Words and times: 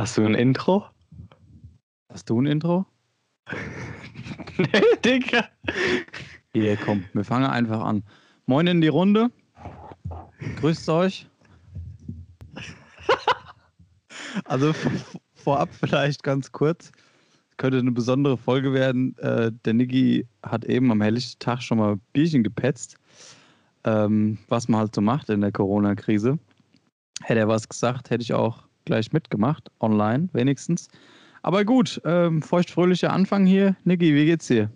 Hast 0.00 0.16
du 0.16 0.24
ein 0.24 0.34
Intro? 0.34 0.86
Hast 2.10 2.30
du 2.30 2.40
ein 2.40 2.46
Intro? 2.46 2.86
nee, 4.56 4.82
Digga. 5.04 5.44
Hier, 6.54 6.78
komm, 6.78 7.04
wir 7.12 7.22
fangen 7.22 7.50
einfach 7.50 7.82
an. 7.82 8.02
Moin 8.46 8.66
in 8.66 8.80
die 8.80 8.88
Runde. 8.88 9.30
Grüßt 10.56 10.88
euch. 10.88 11.28
Also 14.46 14.72
vorab 15.34 15.68
vielleicht 15.74 16.22
ganz 16.22 16.50
kurz. 16.50 16.92
Könnte 17.58 17.76
eine 17.76 17.92
besondere 17.92 18.38
Folge 18.38 18.72
werden. 18.72 19.14
Äh, 19.18 19.52
der 19.66 19.74
Niggi 19.74 20.26
hat 20.42 20.64
eben 20.64 20.90
am 20.90 21.02
helllichten 21.02 21.40
Tag 21.40 21.60
schon 21.60 21.76
mal 21.76 22.00
Bierchen 22.14 22.42
gepetzt. 22.42 22.96
Ähm, 23.84 24.38
was 24.48 24.66
man 24.66 24.80
halt 24.80 24.94
so 24.94 25.02
macht 25.02 25.28
in 25.28 25.42
der 25.42 25.52
Corona-Krise. 25.52 26.38
Hätte 27.20 27.40
er 27.40 27.48
was 27.48 27.68
gesagt, 27.68 28.08
hätte 28.08 28.22
ich 28.22 28.32
auch 28.32 28.69
gleich 28.90 29.12
mitgemacht, 29.12 29.70
online 29.78 30.28
wenigstens. 30.32 30.88
Aber 31.42 31.64
gut, 31.64 32.02
ähm, 32.04 32.42
feuchtfröhlicher 32.42 33.12
Anfang 33.12 33.46
hier. 33.46 33.76
Niki, 33.84 34.14
wie 34.16 34.26
geht's 34.26 34.48
dir? 34.48 34.68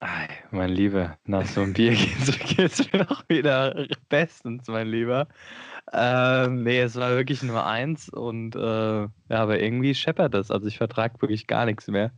Ei, 0.00 0.28
mein 0.50 0.70
Lieber, 0.70 1.18
nach 1.26 1.44
so 1.44 1.60
einem 1.60 1.74
Bier 1.74 1.90
geht's, 1.94 2.38
geht's 2.38 2.90
mir 2.90 3.04
doch 3.04 3.22
wieder 3.28 3.86
bestens, 4.08 4.66
mein 4.66 4.88
Lieber. 4.88 5.28
Ähm, 5.92 6.62
nee, 6.62 6.80
es 6.80 6.96
war 6.96 7.10
wirklich 7.10 7.42
nur 7.42 7.66
eins 7.66 8.08
und 8.08 8.56
äh, 8.56 8.60
ja, 9.02 9.08
aber 9.28 9.60
irgendwie 9.60 9.94
scheppert 9.94 10.32
das. 10.32 10.50
Also 10.50 10.66
ich 10.66 10.78
vertrage 10.78 11.20
wirklich 11.20 11.46
gar 11.46 11.66
nichts 11.66 11.86
mehr. 11.88 12.12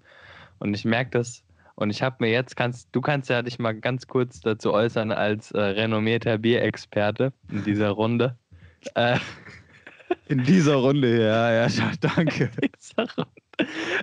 Und 0.61 0.75
ich 0.75 0.85
merke 0.85 1.11
das. 1.11 1.43
Und 1.75 1.91
ich 1.91 2.03
habe 2.03 2.17
mir 2.21 2.31
jetzt, 2.31 2.57
kannst, 2.57 2.89
du 2.93 3.01
kannst 3.01 3.29
ja 3.31 3.43
dich 3.43 3.59
mal 3.59 3.75
ganz 3.75 4.07
kurz 4.07 4.41
dazu 4.41 4.73
äußern 4.73 5.11
als 5.11 5.51
äh, 5.51 5.61
renommierter 5.61 6.39
Bierexperte 6.39 7.33
in 7.51 7.65
dieser 7.65 7.91
Runde. 7.91 8.39
Äh, 8.95 9.19
in 10.29 10.45
dieser 10.45 10.77
Runde, 10.77 11.23
ja, 11.23 11.67
ja, 11.69 11.93
danke. 12.01 12.51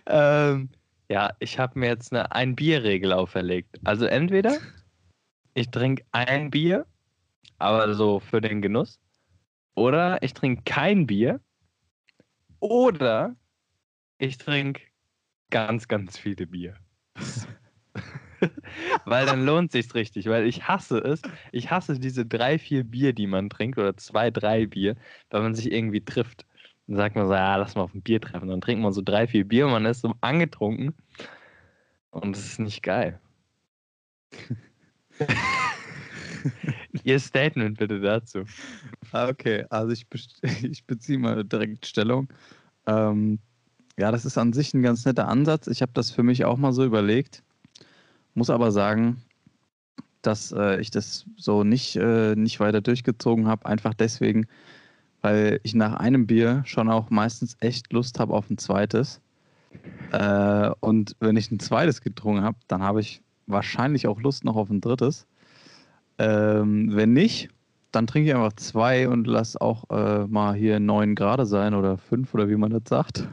ähm, 0.05 0.69
ja, 1.09 1.31
ich 1.39 1.59
habe 1.59 1.79
mir 1.79 1.87
jetzt 1.87 2.11
eine 2.11 2.31
ein 2.31 2.55
Bier-Regel 2.55 3.13
auferlegt. 3.13 3.79
Also 3.83 4.05
entweder 4.05 4.57
ich 5.53 5.69
trinke 5.69 6.03
ein 6.11 6.49
Bier, 6.49 6.85
aber 7.59 7.93
so 7.93 8.19
für 8.19 8.41
den 8.41 8.61
Genuss, 8.61 8.99
oder 9.75 10.21
ich 10.21 10.33
trinke 10.33 10.63
kein 10.65 11.05
Bier, 11.07 11.39
oder 12.59 13.35
ich 14.17 14.37
trinke 14.37 14.81
ganz, 15.49 15.87
ganz 15.87 16.17
viele 16.17 16.47
Bier. 16.47 16.75
weil 19.05 19.25
dann 19.25 19.45
lohnt 19.45 19.71
sich's 19.71 19.95
richtig, 19.95 20.27
weil 20.27 20.45
ich 20.47 20.67
hasse 20.67 20.99
es. 20.99 21.21
Ich 21.51 21.71
hasse 21.71 21.99
diese 21.99 22.25
drei, 22.25 22.59
vier 22.59 22.83
Bier, 22.83 23.13
die 23.13 23.27
man 23.27 23.49
trinkt, 23.49 23.77
oder 23.77 23.95
zwei, 23.97 24.31
drei 24.31 24.65
Bier, 24.65 24.95
weil 25.29 25.41
man 25.41 25.55
sich 25.55 25.71
irgendwie 25.71 26.03
trifft. 26.03 26.45
Dann 26.87 26.97
sagt 26.97 27.15
man 27.15 27.27
so, 27.27 27.33
ja, 27.33 27.55
lass 27.55 27.75
mal 27.75 27.83
auf 27.83 27.93
ein 27.93 28.01
Bier 28.01 28.19
treffen. 28.21 28.49
Dann 28.49 28.61
trinkt 28.61 28.83
man 28.83 28.93
so 28.93 29.01
drei, 29.01 29.27
vier 29.27 29.47
Bier 29.47 29.65
und 29.65 29.71
man 29.71 29.85
ist 29.85 30.01
so 30.01 30.13
angetrunken. 30.21 30.93
Und 32.11 32.35
das 32.35 32.45
ist 32.45 32.59
nicht 32.59 32.83
geil. 32.83 33.19
Ihr 37.03 37.19
Statement 37.19 37.77
bitte 37.77 37.99
dazu. 37.99 38.43
Ah, 39.11 39.29
okay, 39.29 39.65
also 39.69 39.91
ich, 39.91 40.05
ich 40.63 40.85
beziehe 40.85 41.19
mal 41.19 41.43
direkt 41.43 41.85
Stellung. 41.85 42.27
Ähm, 42.85 43.39
ja, 43.97 44.11
das 44.11 44.25
ist 44.25 44.37
an 44.37 44.53
sich 44.53 44.73
ein 44.73 44.83
ganz 44.83 45.05
netter 45.05 45.27
Ansatz. 45.27 45.67
Ich 45.67 45.81
habe 45.81 45.91
das 45.93 46.11
für 46.11 46.23
mich 46.23 46.45
auch 46.45 46.57
mal 46.57 46.73
so 46.73 46.83
überlegt. 46.83 47.43
Muss 48.35 48.49
aber 48.49 48.71
sagen, 48.71 49.21
dass 50.21 50.51
äh, 50.51 50.79
ich 50.79 50.89
das 50.89 51.25
so 51.37 51.63
nicht, 51.63 51.95
äh, 51.95 52.35
nicht 52.35 52.59
weiter 52.59 52.81
durchgezogen 52.81 53.47
habe, 53.47 53.65
einfach 53.65 53.93
deswegen, 53.93 54.47
weil 55.21 55.59
ich 55.63 55.75
nach 55.75 55.93
einem 55.95 56.25
Bier 56.25 56.63
schon 56.65 56.89
auch 56.89 57.09
meistens 57.09 57.57
echt 57.59 57.93
Lust 57.93 58.19
habe 58.19 58.33
auf 58.33 58.49
ein 58.49 58.57
zweites. 58.57 59.21
Äh, 60.11 60.71
und 60.79 61.15
wenn 61.19 61.37
ich 61.37 61.51
ein 61.51 61.59
zweites 61.59 62.01
getrunken 62.01 62.43
habe, 62.43 62.57
dann 62.67 62.81
habe 62.81 63.01
ich 63.01 63.21
wahrscheinlich 63.47 64.07
auch 64.07 64.21
Lust 64.21 64.45
noch 64.45 64.55
auf 64.55 64.69
ein 64.69 64.81
drittes. 64.81 65.27
Ähm, 66.17 66.95
wenn 66.95 67.13
nicht, 67.13 67.49
dann 67.91 68.07
trinke 68.07 68.29
ich 68.29 68.35
einfach 68.35 68.53
zwei 68.53 69.07
und 69.07 69.27
lass 69.27 69.57
auch 69.57 69.89
äh, 69.89 70.25
mal 70.25 70.55
hier 70.55 70.79
neun 70.79 71.15
Grad 71.15 71.45
sein 71.47 71.73
oder 71.73 71.97
fünf 71.97 72.33
oder 72.33 72.49
wie 72.49 72.55
man 72.55 72.71
das 72.71 72.83
sagt. 72.87 73.27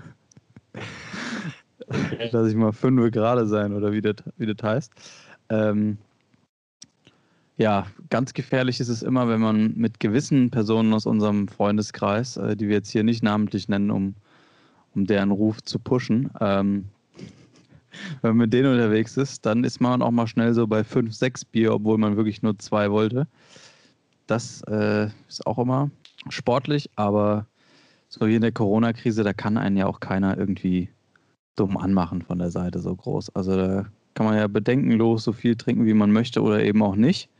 Lass 2.30 2.48
ich 2.48 2.54
mal 2.54 2.72
fünf 2.72 3.10
gerade 3.10 3.46
sein 3.46 3.72
oder 3.72 3.92
wie 3.92 4.00
das, 4.00 4.16
wie 4.36 4.46
das 4.46 4.62
heißt. 4.62 4.92
Ähm, 5.48 5.98
ja, 7.56 7.86
ganz 8.08 8.32
gefährlich 8.32 8.80
ist 8.80 8.88
es 8.88 9.02
immer, 9.02 9.28
wenn 9.28 9.40
man 9.40 9.74
mit 9.76 10.00
gewissen 10.00 10.50
Personen 10.50 10.94
aus 10.94 11.04
unserem 11.04 11.48
Freundeskreis, 11.48 12.36
äh, 12.36 12.56
die 12.56 12.68
wir 12.68 12.76
jetzt 12.76 12.90
hier 12.90 13.02
nicht 13.02 13.22
namentlich 13.22 13.68
nennen, 13.68 13.90
um, 13.90 14.14
um 14.94 15.04
deren 15.04 15.30
Ruf 15.30 15.62
zu 15.62 15.78
pushen, 15.78 16.30
ähm, 16.40 16.86
wenn 18.22 18.30
man 18.30 18.36
mit 18.36 18.52
denen 18.52 18.72
unterwegs 18.72 19.16
ist, 19.16 19.44
dann 19.44 19.64
ist 19.64 19.80
man 19.80 20.00
auch 20.00 20.12
mal 20.12 20.26
schnell 20.26 20.54
so 20.54 20.66
bei 20.66 20.84
fünf, 20.84 21.14
sechs 21.14 21.44
Bier, 21.44 21.74
obwohl 21.74 21.98
man 21.98 22.16
wirklich 22.16 22.40
nur 22.42 22.58
zwei 22.58 22.90
wollte. 22.90 23.26
Das 24.26 24.62
äh, 24.68 25.08
ist 25.28 25.46
auch 25.46 25.58
immer 25.58 25.90
sportlich, 26.28 26.88
aber 26.94 27.46
so 28.08 28.26
wie 28.26 28.36
in 28.36 28.42
der 28.42 28.52
Corona-Krise, 28.52 29.24
da 29.24 29.32
kann 29.32 29.58
einen 29.58 29.76
ja 29.76 29.86
auch 29.86 30.00
keiner 30.00 30.38
irgendwie 30.38 30.88
dumm 31.60 31.76
anmachen 31.76 32.22
von 32.22 32.38
der 32.38 32.50
Seite 32.50 32.80
so 32.80 32.94
groß. 32.96 33.34
Also 33.36 33.56
da 33.56 33.86
kann 34.14 34.26
man 34.26 34.36
ja 34.36 34.46
bedenkenlos 34.48 35.24
so 35.24 35.32
viel 35.32 35.56
trinken, 35.56 35.86
wie 35.86 35.94
man 35.94 36.12
möchte 36.12 36.42
oder 36.42 36.62
eben 36.62 36.82
auch 36.82 36.96
nicht. 36.96 37.30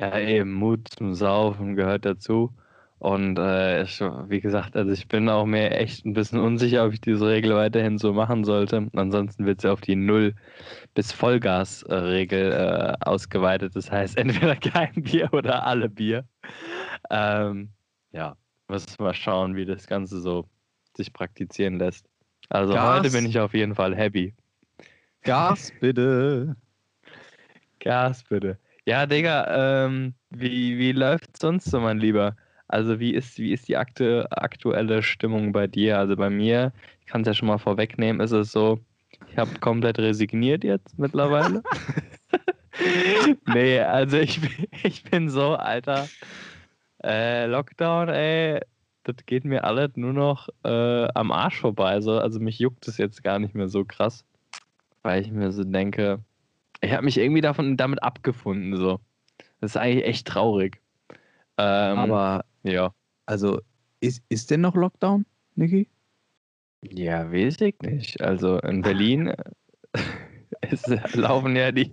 Ja, 0.00 0.18
eben, 0.18 0.52
Mut 0.52 0.88
zum 0.88 1.14
Saufen 1.14 1.76
gehört 1.76 2.04
dazu. 2.04 2.52
Und 2.98 3.38
äh, 3.38 3.82
ich, 3.82 4.00
wie 4.00 4.40
gesagt, 4.40 4.76
also 4.76 4.90
ich 4.92 5.08
bin 5.08 5.28
auch 5.28 5.44
mir 5.44 5.70
echt 5.72 6.06
ein 6.06 6.14
bisschen 6.14 6.40
unsicher, 6.40 6.86
ob 6.86 6.92
ich 6.94 7.00
diese 7.02 7.28
Regel 7.28 7.54
weiterhin 7.54 7.98
so 7.98 8.12
machen 8.14 8.44
sollte. 8.44 8.88
Ansonsten 8.94 9.44
wird 9.46 9.60
sie 9.60 9.70
auf 9.70 9.80
die 9.82 9.96
Null- 9.96 10.34
bis 10.94 11.12
Vollgas-Regel 11.12 12.52
äh, 12.52 12.94
ausgeweitet. 13.06 13.76
Das 13.76 13.90
heißt, 13.90 14.16
entweder 14.18 14.56
kein 14.56 14.94
Bier 15.02 15.32
oder 15.34 15.64
alle 15.66 15.88
Bier. 15.90 16.26
Ähm, 17.10 17.72
ja, 18.12 18.36
müssen 18.68 18.98
wir 18.98 19.06
mal 19.06 19.14
schauen, 19.14 19.56
wie 19.56 19.66
das 19.66 19.86
Ganze 19.86 20.20
so 20.20 20.48
sich 20.96 21.12
praktizieren 21.12 21.78
lässt. 21.78 22.06
Also 22.48 22.74
Gas. 22.74 22.98
heute 22.98 23.10
bin 23.10 23.26
ich 23.26 23.38
auf 23.38 23.54
jeden 23.54 23.74
Fall 23.74 23.94
happy. 23.94 24.34
Gas 25.22 25.72
bitte. 25.80 26.56
Gas 27.80 28.24
bitte. 28.24 28.58
Ja, 28.86 29.06
Digga, 29.06 29.86
ähm, 29.86 30.14
wie, 30.30 30.78
wie 30.78 30.92
läuft 30.92 31.38
sonst 31.40 31.66
so, 31.70 31.80
mein 31.80 31.98
Lieber? 31.98 32.36
Also 32.68 33.00
wie 33.00 33.14
ist, 33.14 33.38
wie 33.38 33.52
ist 33.52 33.68
die 33.68 33.76
aktu 33.76 34.24
aktuelle 34.30 35.02
Stimmung 35.02 35.52
bei 35.52 35.66
dir? 35.66 35.98
Also 35.98 36.16
bei 36.16 36.28
mir, 36.28 36.72
ich 37.00 37.06
kann 37.06 37.22
es 37.22 37.26
ja 37.26 37.34
schon 37.34 37.48
mal 37.48 37.58
vorwegnehmen, 37.58 38.20
ist 38.20 38.32
es 38.32 38.52
so, 38.52 38.80
ich 39.30 39.38
habe 39.38 39.58
komplett 39.60 39.98
resigniert 39.98 40.64
jetzt 40.64 40.98
mittlerweile. 40.98 41.62
nee, 43.46 43.80
also 43.80 44.18
ich, 44.18 44.40
ich 44.82 45.02
bin 45.04 45.28
so, 45.28 45.54
Alter. 45.54 46.08
Äh, 47.02 47.46
Lockdown, 47.46 48.08
ey, 48.08 48.60
das 49.04 49.16
geht 49.26 49.44
mir 49.44 49.64
alles 49.64 49.92
nur 49.96 50.12
noch 50.12 50.48
äh, 50.64 51.08
am 51.14 51.30
Arsch 51.30 51.60
vorbei. 51.60 51.90
Also, 51.90 52.18
also 52.18 52.40
mich 52.40 52.58
juckt 52.58 52.88
es 52.88 52.98
jetzt 52.98 53.22
gar 53.22 53.38
nicht 53.38 53.54
mehr 53.54 53.68
so 53.68 53.84
krass, 53.84 54.24
weil 55.02 55.22
ich 55.22 55.30
mir 55.30 55.52
so 55.52 55.64
denke, 55.64 56.20
ich 56.80 56.92
habe 56.92 57.04
mich 57.04 57.18
irgendwie 57.18 57.40
davon 57.40 57.76
damit 57.76 58.02
abgefunden. 58.02 58.76
So. 58.76 59.00
Das 59.60 59.72
ist 59.72 59.76
eigentlich 59.76 60.04
echt 60.04 60.26
traurig. 60.26 60.80
Ähm, 61.56 61.98
Aber 61.98 62.44
ja. 62.62 62.92
Also 63.26 63.60
ist, 64.00 64.22
ist 64.28 64.50
denn 64.50 64.60
noch 64.60 64.74
Lockdown, 64.74 65.24
Niki? 65.54 65.88
Ja, 66.82 67.30
weiß 67.32 67.60
ich 67.60 67.80
nicht. 67.80 68.20
Also 68.20 68.58
in 68.58 68.82
Berlin 68.82 69.32
es 70.60 70.86
laufen 71.14 71.56
ja 71.56 71.72
die, 71.72 71.90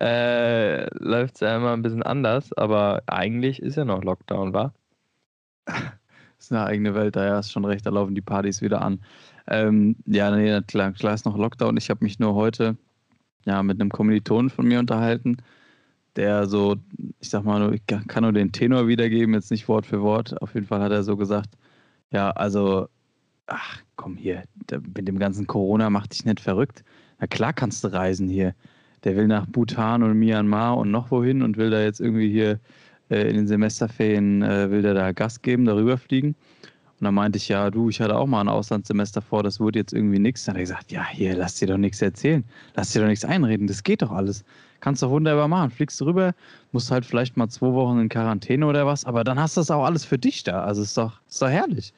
äh, 0.00 0.86
läuft 0.98 1.34
es 1.34 1.40
ja 1.40 1.56
immer 1.56 1.72
ein 1.72 1.82
bisschen 1.82 2.02
anders, 2.02 2.52
aber 2.52 3.02
eigentlich 3.06 3.60
ist 3.60 3.76
ja 3.76 3.84
noch 3.84 4.02
Lockdown, 4.02 4.52
war? 4.52 4.74
Ist 6.44 6.52
eine 6.52 6.64
eigene 6.64 6.94
Welt, 6.94 7.16
da 7.16 7.36
hast 7.36 7.52
schon 7.52 7.64
recht, 7.64 7.86
da 7.86 7.90
laufen 7.90 8.14
die 8.14 8.20
Partys 8.20 8.62
wieder 8.62 8.82
an. 8.82 9.00
Ähm, 9.46 9.96
ja, 10.06 10.34
nee, 10.34 10.60
klar, 10.62 10.92
klar 10.92 11.14
ist 11.14 11.26
noch 11.26 11.36
Lockdown. 11.36 11.76
Ich 11.76 11.90
habe 11.90 12.04
mich 12.04 12.18
nur 12.18 12.34
heute 12.34 12.76
ja, 13.44 13.62
mit 13.62 13.80
einem 13.80 13.90
Kommilitonen 13.90 14.50
von 14.50 14.66
mir 14.66 14.78
unterhalten, 14.78 15.38
der 16.16 16.46
so, 16.46 16.76
ich 17.20 17.28
sag 17.28 17.44
mal, 17.44 17.74
ich 17.74 17.82
kann 17.86 18.22
nur 18.22 18.32
den 18.32 18.52
Tenor 18.52 18.88
wiedergeben, 18.88 19.34
jetzt 19.34 19.50
nicht 19.50 19.68
Wort 19.68 19.86
für 19.86 20.02
Wort. 20.02 20.40
Auf 20.40 20.54
jeden 20.54 20.66
Fall 20.66 20.80
hat 20.80 20.92
er 20.92 21.02
so 21.02 21.16
gesagt, 21.16 21.50
ja, 22.10 22.30
also, 22.30 22.88
ach 23.46 23.82
komm 23.96 24.16
hier, 24.16 24.44
mit 24.70 25.08
dem 25.08 25.18
ganzen 25.18 25.46
Corona 25.46 25.90
macht 25.90 26.12
dich 26.12 26.24
nicht 26.24 26.40
verrückt. 26.40 26.84
Na 27.18 27.26
klar 27.26 27.52
kannst 27.52 27.84
du 27.84 27.88
reisen 27.88 28.28
hier. 28.28 28.54
Der 29.02 29.16
will 29.16 29.26
nach 29.26 29.46
Bhutan 29.46 30.02
und 30.02 30.18
Myanmar 30.18 30.78
und 30.78 30.90
noch 30.90 31.10
wohin 31.10 31.42
und 31.42 31.58
will 31.58 31.70
da 31.70 31.82
jetzt 31.82 32.00
irgendwie 32.00 32.30
hier 32.30 32.58
in 33.08 33.36
den 33.36 33.46
Semesterferien 33.46 34.42
äh, 34.42 34.70
will 34.70 34.82
der 34.82 34.94
da 34.94 35.12
Gas 35.12 35.42
geben, 35.42 35.64
darüber 35.64 35.98
fliegen. 35.98 36.34
Und 37.00 37.04
dann 37.04 37.14
meinte 37.14 37.36
ich, 37.36 37.48
ja, 37.48 37.70
du, 37.70 37.88
ich 37.88 38.00
hatte 38.00 38.16
auch 38.16 38.26
mal 38.26 38.40
ein 38.40 38.48
Auslandssemester 38.48 39.20
vor, 39.20 39.42
das 39.42 39.58
wurde 39.58 39.78
jetzt 39.78 39.92
irgendwie 39.92 40.18
nichts. 40.18 40.44
Dann 40.44 40.54
hat 40.54 40.60
er 40.60 40.62
gesagt, 40.62 40.92
ja, 40.92 41.04
hier, 41.06 41.36
lass 41.36 41.56
dir 41.56 41.66
doch 41.66 41.76
nichts 41.76 42.00
erzählen. 42.00 42.44
Lass 42.76 42.92
dir 42.92 43.00
doch 43.00 43.08
nichts 43.08 43.24
einreden, 43.24 43.66
das 43.66 43.82
geht 43.82 44.02
doch 44.02 44.12
alles. 44.12 44.44
Kannst 44.80 45.02
doch 45.02 45.10
wunderbar 45.10 45.48
machen. 45.48 45.70
Fliegst 45.70 46.00
du 46.00 46.04
rüber, 46.04 46.34
musst 46.72 46.90
halt 46.90 47.04
vielleicht 47.04 47.36
mal 47.36 47.48
zwei 47.48 47.72
Wochen 47.72 47.98
in 47.98 48.08
Quarantäne 48.08 48.66
oder 48.66 48.86
was, 48.86 49.04
aber 49.04 49.24
dann 49.24 49.40
hast 49.40 49.56
du 49.56 49.60
das 49.60 49.70
auch 49.70 49.84
alles 49.84 50.04
für 50.04 50.18
dich 50.18 50.44
da. 50.44 50.62
Also 50.62 50.82
ist 50.82 50.96
doch, 50.96 51.20
ist 51.28 51.42
doch 51.42 51.48
herrlich. 51.48 51.92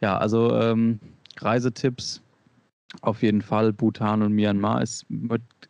Ja, 0.00 0.18
also 0.18 0.54
ähm, 0.58 0.98
Reisetipps. 1.38 2.22
Auf 3.00 3.22
jeden 3.22 3.40
Fall 3.40 3.72
Bhutan 3.72 4.20
und 4.20 4.32
Myanmar 4.32 4.82
ist, 4.82 5.06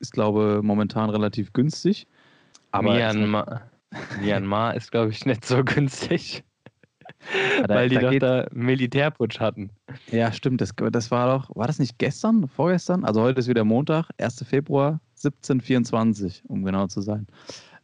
ist 0.00 0.12
glaube 0.12 0.60
momentan 0.62 1.10
relativ 1.10 1.52
günstig. 1.52 2.08
Aber 2.72 2.94
Myanmar, 2.94 3.62
Myanmar 4.20 4.74
ist, 4.74 4.90
glaube 4.90 5.10
ich, 5.10 5.26
nicht 5.26 5.44
so 5.44 5.64
günstig. 5.64 6.44
Da, 7.66 7.74
weil 7.74 7.88
die 7.88 7.96
da 7.96 8.10
doch 8.10 8.18
da 8.18 8.46
Militärputsch 8.52 9.38
hatten. 9.38 9.70
Ja, 10.10 10.32
stimmt. 10.32 10.60
Das, 10.60 10.72
das 10.90 11.10
war 11.10 11.38
doch, 11.38 11.54
war 11.54 11.66
das 11.66 11.78
nicht 11.78 11.98
gestern, 11.98 12.48
vorgestern? 12.48 13.04
Also 13.04 13.22
heute 13.22 13.40
ist 13.40 13.48
wieder 13.48 13.64
Montag, 13.64 14.08
1. 14.18 14.44
Februar, 14.44 15.00
1724, 15.16 16.42
um 16.48 16.64
genau 16.64 16.86
zu 16.88 17.00
sein. 17.00 17.26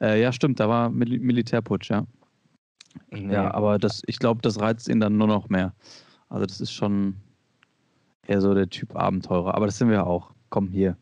Äh, 0.01 0.21
ja, 0.21 0.33
stimmt, 0.33 0.61
da 0.61 0.69
war 0.69 0.91
Mil 0.91 1.21
Militärputsch, 1.21 1.91
ja. 1.91 2.05
Nee. 3.11 3.33
Ja, 3.33 3.53
aber 3.55 3.79
das, 3.79 4.03
ich 4.07 4.19
glaube, 4.19 4.41
das 4.43 4.61
reizt 4.61 4.89
ihn 4.89 5.01
dann 5.01 5.17
nur 5.17 5.29
noch 5.29 5.49
mehr. 5.49 5.75
Also 6.29 6.47
das 6.47 6.61
ist 6.61 6.73
schon 6.73 7.17
eher 8.27 8.41
so 8.41 8.55
der 8.55 8.69
Typ 8.69 8.97
Abenteurer. 8.97 9.55
Aber 9.55 9.67
das 9.67 9.79
sind 9.79 9.91
wir 9.91 10.07
auch. 10.07 10.33
Komm 10.51 10.69
hier. 10.69 10.97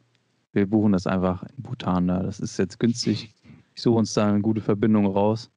Wir 0.53 0.67
buchen 0.67 0.93
das 0.93 1.07
einfach 1.07 1.43
in 1.43 1.63
Bhutan 1.63 2.09
da. 2.09 2.23
Das 2.23 2.41
ist 2.41 2.59
jetzt 2.59 2.79
günstig. 2.79 3.35
Ich 3.77 3.83
suche 3.83 3.99
uns 3.99 4.15
da 4.15 4.27
eine 4.27 4.41
gute 4.41 4.63
Verbindung 4.63 5.07
raus. 5.07 5.51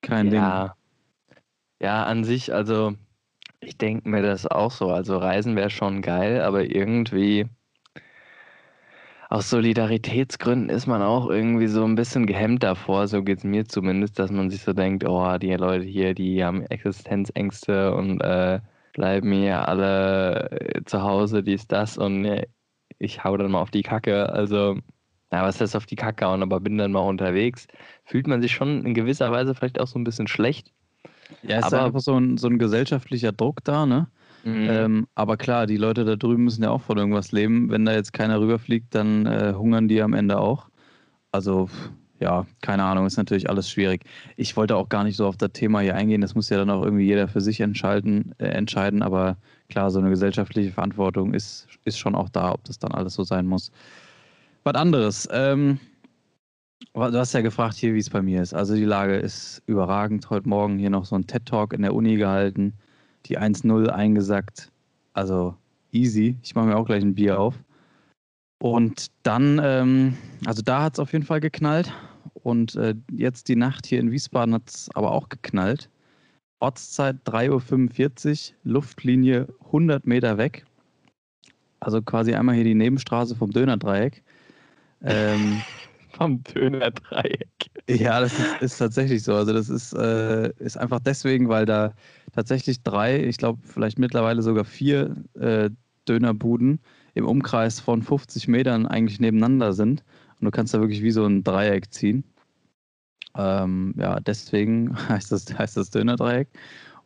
Kein 0.00 0.32
ja. 0.32 0.62
Ding. 0.62 1.38
Ja, 1.80 2.04
an 2.04 2.24
sich, 2.24 2.52
also 2.52 2.94
ich 3.60 3.76
denke 3.76 4.08
mir 4.08 4.22
das 4.22 4.46
auch 4.46 4.70
so. 4.70 4.90
Also 4.90 5.18
Reisen 5.18 5.54
wäre 5.56 5.70
schon 5.70 6.00
geil, 6.00 6.40
aber 6.40 6.64
irgendwie 6.64 7.46
aus 9.28 9.48
Solidaritätsgründen 9.50 10.68
ist 10.68 10.86
man 10.86 11.00
auch 11.00 11.28
irgendwie 11.30 11.66
so 11.66 11.84
ein 11.84 11.94
bisschen 11.94 12.26
gehemmt 12.26 12.62
davor, 12.62 13.08
so 13.08 13.22
geht 13.22 13.38
es 13.38 13.44
mir 13.44 13.66
zumindest, 13.66 14.18
dass 14.18 14.30
man 14.30 14.50
sich 14.50 14.60
so 14.62 14.74
denkt, 14.74 15.04
oh, 15.08 15.38
die 15.38 15.54
Leute 15.54 15.84
hier, 15.84 16.14
die 16.14 16.44
haben 16.44 16.66
Existenzängste 16.66 17.94
und 17.94 18.20
äh, 18.20 18.60
bleiben 18.92 19.32
hier 19.32 19.66
alle 19.66 20.50
äh, 20.50 20.84
zu 20.84 21.02
Hause, 21.02 21.42
dies, 21.42 21.66
das 21.66 21.96
und 21.96 22.26
äh, 22.26 22.46
ich 22.98 23.24
hau 23.24 23.36
dann 23.36 23.50
mal 23.50 23.62
auf 23.62 23.70
die 23.70 23.82
Kacke. 23.82 24.28
Also, 24.28 24.78
na, 25.32 25.42
was 25.42 25.60
heißt 25.60 25.74
auf 25.74 25.86
die 25.86 25.96
Kacke 25.96 26.24
hauen, 26.24 26.42
aber 26.42 26.60
bin 26.60 26.78
dann 26.78 26.92
mal 26.92 27.00
unterwegs, 27.00 27.66
fühlt 28.04 28.28
man 28.28 28.40
sich 28.40 28.52
schon 28.52 28.84
in 28.86 28.94
gewisser 28.94 29.32
Weise 29.32 29.54
vielleicht 29.54 29.80
auch 29.80 29.88
so 29.88 29.98
ein 29.98 30.04
bisschen 30.04 30.28
schlecht 30.28 30.72
ja, 31.42 31.58
es 31.58 31.64
aber, 31.64 31.76
ist 31.76 31.82
einfach 31.84 32.00
so 32.00 32.16
ein, 32.18 32.36
so 32.36 32.48
ein 32.48 32.58
gesellschaftlicher 32.58 33.32
Druck 33.32 33.64
da, 33.64 33.86
ne? 33.86 34.08
Mhm. 34.44 34.66
Ähm, 34.68 35.06
aber 35.14 35.36
klar, 35.36 35.66
die 35.66 35.76
Leute 35.76 36.04
da 36.04 36.16
drüben 36.16 36.44
müssen 36.44 36.64
ja 36.64 36.70
auch 36.70 36.82
von 36.82 36.98
irgendwas 36.98 37.30
leben. 37.30 37.70
Wenn 37.70 37.84
da 37.84 37.92
jetzt 37.92 38.12
keiner 38.12 38.40
rüberfliegt, 38.40 38.94
dann 38.94 39.24
äh, 39.26 39.54
hungern 39.56 39.86
die 39.86 40.02
am 40.02 40.14
Ende 40.14 40.38
auch. 40.38 40.68
Also, 41.30 41.70
ja, 42.18 42.46
keine 42.60 42.82
Ahnung, 42.82 43.06
ist 43.06 43.16
natürlich 43.16 43.48
alles 43.48 43.70
schwierig. 43.70 44.04
Ich 44.36 44.56
wollte 44.56 44.76
auch 44.76 44.88
gar 44.88 45.04
nicht 45.04 45.16
so 45.16 45.26
auf 45.26 45.36
das 45.36 45.52
Thema 45.52 45.80
hier 45.80 45.94
eingehen. 45.94 46.20
Das 46.20 46.34
muss 46.34 46.50
ja 46.50 46.56
dann 46.56 46.70
auch 46.70 46.82
irgendwie 46.84 47.04
jeder 47.04 47.28
für 47.28 47.40
sich 47.40 47.60
entscheiden. 47.60 48.34
Äh, 48.38 48.46
entscheiden. 48.46 49.02
Aber 49.02 49.36
klar, 49.68 49.90
so 49.92 50.00
eine 50.00 50.10
gesellschaftliche 50.10 50.72
Verantwortung 50.72 51.34
ist, 51.34 51.68
ist 51.84 51.98
schon 51.98 52.16
auch 52.16 52.28
da, 52.28 52.52
ob 52.52 52.64
das 52.64 52.80
dann 52.80 52.92
alles 52.92 53.14
so 53.14 53.22
sein 53.22 53.46
muss. 53.46 53.70
Was 54.64 54.74
anderes. 54.74 55.28
Ähm, 55.32 55.78
Du 56.94 57.00
hast 57.00 57.32
ja 57.32 57.40
gefragt 57.40 57.76
hier, 57.76 57.94
wie 57.94 57.98
es 57.98 58.10
bei 58.10 58.20
mir 58.20 58.42
ist. 58.42 58.52
Also 58.52 58.74
die 58.74 58.84
Lage 58.84 59.16
ist 59.16 59.62
überragend. 59.66 60.28
Heute 60.28 60.48
Morgen 60.48 60.78
hier 60.78 60.90
noch 60.90 61.06
so 61.06 61.16
ein 61.16 61.26
TED-Talk 61.26 61.72
in 61.72 61.82
der 61.82 61.94
Uni 61.94 62.16
gehalten. 62.16 62.74
Die 63.26 63.38
1-0 63.38 63.86
eingesackt. 63.88 64.70
Also 65.14 65.56
easy. 65.92 66.36
Ich 66.42 66.54
mache 66.54 66.66
mir 66.66 66.76
auch 66.76 66.84
gleich 66.84 67.02
ein 67.02 67.14
Bier 67.14 67.40
auf. 67.40 67.54
Und 68.60 69.06
dann, 69.22 69.58
ähm, 69.62 70.18
also 70.44 70.60
da 70.60 70.82
hat 70.82 70.94
es 70.94 70.98
auf 70.98 71.12
jeden 71.12 71.24
Fall 71.24 71.40
geknallt. 71.40 71.92
Und 72.34 72.76
äh, 72.76 72.94
jetzt 73.10 73.48
die 73.48 73.56
Nacht 73.56 73.86
hier 73.86 74.00
in 74.00 74.10
Wiesbaden 74.10 74.54
hat 74.54 74.68
es 74.68 74.90
aber 74.94 75.12
auch 75.12 75.28
geknallt. 75.30 75.88
Ortszeit 76.60 77.16
3.45 77.24 78.50
Uhr, 78.50 78.56
Luftlinie 78.64 79.48
100 79.66 80.06
Meter 80.06 80.36
weg. 80.36 80.66
Also 81.80 82.02
quasi 82.02 82.34
einmal 82.34 82.54
hier 82.54 82.64
die 82.64 82.74
Nebenstraße 82.74 83.34
vom 83.34 83.50
Dönerdreieck. 83.50 84.22
Ähm, 85.04 85.62
vom 86.12 86.42
Döner-Dreieck. 86.44 87.70
Ja, 87.88 88.20
das 88.20 88.38
ist, 88.38 88.62
ist, 88.62 88.78
tatsächlich 88.78 89.22
so. 89.22 89.34
Also 89.34 89.52
das 89.52 89.68
ist, 89.68 89.92
äh, 89.94 90.52
ist 90.58 90.76
einfach 90.76 91.00
deswegen, 91.00 91.48
weil 91.48 91.66
da 91.66 91.92
tatsächlich 92.32 92.82
drei, 92.82 93.24
ich 93.24 93.38
glaube 93.38 93.60
vielleicht 93.66 93.98
mittlerweile 93.98 94.42
sogar 94.42 94.64
vier 94.64 95.16
äh, 95.34 95.70
Dönerbuden 96.08 96.80
im 97.14 97.26
Umkreis 97.26 97.80
von 97.80 98.02
50 98.02 98.48
Metern 98.48 98.86
eigentlich 98.86 99.20
nebeneinander 99.20 99.72
sind. 99.72 100.04
Und 100.40 100.46
du 100.46 100.50
kannst 100.50 100.74
da 100.74 100.80
wirklich 100.80 101.02
wie 101.02 101.10
so 101.10 101.24
ein 101.24 101.44
Dreieck 101.44 101.92
ziehen. 101.92 102.24
Ähm, 103.36 103.94
ja, 103.96 104.20
deswegen 104.20 104.96
heißt 105.08 105.32
das, 105.32 105.46
heißt 105.56 105.76
das 105.76 105.90
Dönerdreieck. 105.90 106.48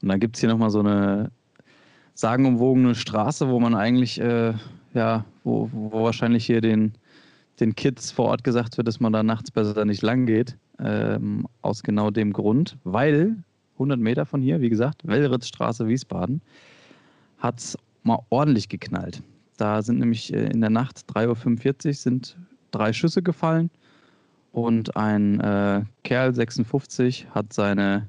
Und 0.03 0.09
dann 0.09 0.21
gibt 0.21 0.37
es 0.37 0.41
hier 0.41 0.49
nochmal 0.49 0.71
so 0.71 0.81
eine 0.81 1.31
sagenumwogene 2.15 2.95
Straße, 2.95 3.49
wo 3.49 3.61
man 3.61 3.75
eigentlich, 3.75 4.21
äh, 4.21 4.55
ja, 4.95 5.25
wo, 5.45 5.71
wo 5.73 6.05
wahrscheinlich 6.05 6.47
hier 6.47 6.61
den, 6.61 6.93
den 7.61 7.75
Kids 7.75 8.11
vor 8.11 8.27
Ort 8.27 8.45
gesagt 8.45 8.77
wird, 8.77 8.87
dass 8.89 9.01
man 9.01 9.13
da 9.13 9.23
nachts 9.23 9.51
besser 9.51 9.85
nicht 9.85 10.03
lang 10.03 10.27
geht. 10.27 10.57
Ähm, 10.79 11.47
aus 11.63 11.83
genau 11.83 12.11
dem 12.11 12.33
Grund, 12.33 12.77
weil 12.85 13.37
100 13.75 13.99
Meter 13.99 14.27
von 14.27 14.43
hier, 14.43 14.61
wie 14.61 14.69
gesagt, 14.69 15.07
Wellritzstraße, 15.07 15.89
Wiesbaden, 15.89 16.43
hat 17.39 17.59
es 17.59 17.79
mal 18.03 18.19
ordentlich 18.29 18.69
geknallt. 18.69 19.23
Da 19.57 19.83
sind 19.83 19.99
nämlich 19.99 20.33
äh, 20.33 20.47
in 20.47 20.61
der 20.61 20.71
Nacht 20.71 21.05
3.45 21.15 21.87
Uhr 21.87 21.95
sind 21.95 22.37
drei 22.73 22.93
Schüsse 22.93 23.23
gefallen 23.23 23.71
und 24.53 24.97
ein 24.97 25.41
äh, 25.41 25.83
Kerl, 26.03 26.35
56, 26.35 27.27
hat 27.31 27.53
seine 27.53 28.09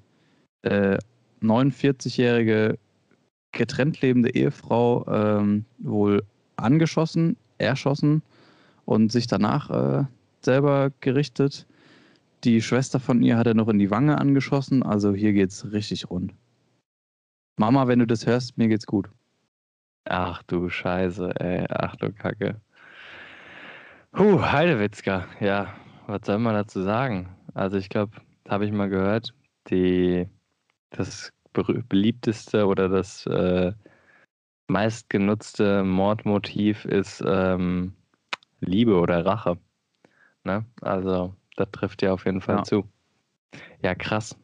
äh, 0.63 0.97
49-jährige 1.41 2.77
getrennt 3.53 4.01
lebende 4.01 4.33
Ehefrau 4.33 5.05
ähm, 5.07 5.65
wohl 5.79 6.23
angeschossen, 6.57 7.37
erschossen 7.57 8.21
und 8.87 9.11
sich 9.11 9.27
danach 9.27 9.69
äh, 9.69 10.05
selber 10.41 10.91
gerichtet. 11.01 11.67
Die 12.45 12.61
Schwester 12.61 12.99
von 12.99 13.21
ihr 13.21 13.37
hat 13.37 13.45
er 13.45 13.53
noch 13.53 13.67
in 13.67 13.79
die 13.79 13.91
Wange 13.91 14.17
angeschossen, 14.17 14.81
also 14.81 15.13
hier 15.13 15.33
geht's 15.33 15.71
richtig 15.71 16.09
rund. 16.09 16.33
Mama, 17.57 17.87
wenn 17.87 17.99
du 17.99 18.07
das 18.07 18.25
hörst, 18.25 18.57
mir 18.57 18.69
geht's 18.69 18.85
gut. 18.85 19.09
Ach 20.05 20.41
du 20.43 20.69
Scheiße, 20.69 21.37
ey. 21.39 21.65
Ach 21.69 21.97
du 21.97 22.13
Kacke. 22.13 22.61
Huh, 24.17 24.41
Heidewitzka. 24.41 25.27
Ja, 25.41 25.75
was 26.05 26.21
soll 26.25 26.39
man 26.39 26.53
dazu 26.53 26.81
sagen? 26.81 27.35
Also 27.53 27.77
ich 27.77 27.89
glaube, 27.89 28.13
habe 28.47 28.65
ich 28.65 28.71
mal 28.71 28.87
gehört, 28.87 29.33
die, 29.69 30.27
das 30.91 31.33
beliebteste 31.51 32.67
oder 32.67 32.87
das 32.87 33.25
äh, 33.25 33.73
meistgenutzte 34.69 35.83
Mordmotiv 35.83 36.85
ist 36.85 37.21
ähm, 37.25 37.93
Liebe 38.59 38.99
oder 38.99 39.25
Rache. 39.25 39.57
Ne? 40.43 40.65
Also, 40.81 41.33
das 41.55 41.69
trifft 41.71 42.01
ja 42.01 42.13
auf 42.13 42.25
jeden 42.25 42.41
Fall 42.41 42.57
ja. 42.57 42.63
zu. 42.63 42.87
Ja, 43.81 43.95
krass. 43.95 44.37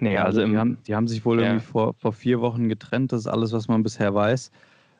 Nee, 0.00 0.14
ja, 0.14 0.24
also, 0.24 0.40
also 0.40 0.52
die, 0.52 0.58
haben, 0.58 0.78
die 0.86 0.94
haben 0.94 1.08
sich 1.08 1.24
wohl 1.24 1.40
ja. 1.40 1.48
irgendwie 1.48 1.64
vor, 1.66 1.94
vor 1.94 2.12
vier 2.12 2.40
Wochen 2.40 2.68
getrennt. 2.68 3.12
Das 3.12 3.20
ist 3.20 3.26
alles, 3.26 3.52
was 3.52 3.68
man 3.68 3.82
bisher 3.82 4.14
weiß. 4.14 4.50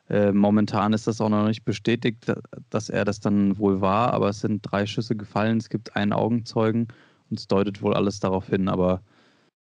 Äh, 0.09 0.31
momentan 0.31 0.93
ist 0.93 1.07
das 1.07 1.21
auch 1.21 1.29
noch 1.29 1.47
nicht 1.47 1.63
bestätigt, 1.63 2.31
dass 2.69 2.89
er 2.89 3.05
das 3.05 3.19
dann 3.19 3.57
wohl 3.57 3.81
war, 3.81 4.13
aber 4.13 4.29
es 4.29 4.41
sind 4.41 4.61
drei 4.61 4.85
Schüsse 4.85 5.15
gefallen. 5.15 5.57
Es 5.57 5.69
gibt 5.69 5.95
einen 5.95 6.13
Augenzeugen 6.13 6.87
und 7.29 7.39
es 7.39 7.47
deutet 7.47 7.81
wohl 7.81 7.93
alles 7.93 8.19
darauf 8.19 8.47
hin, 8.47 8.67
aber 8.67 9.01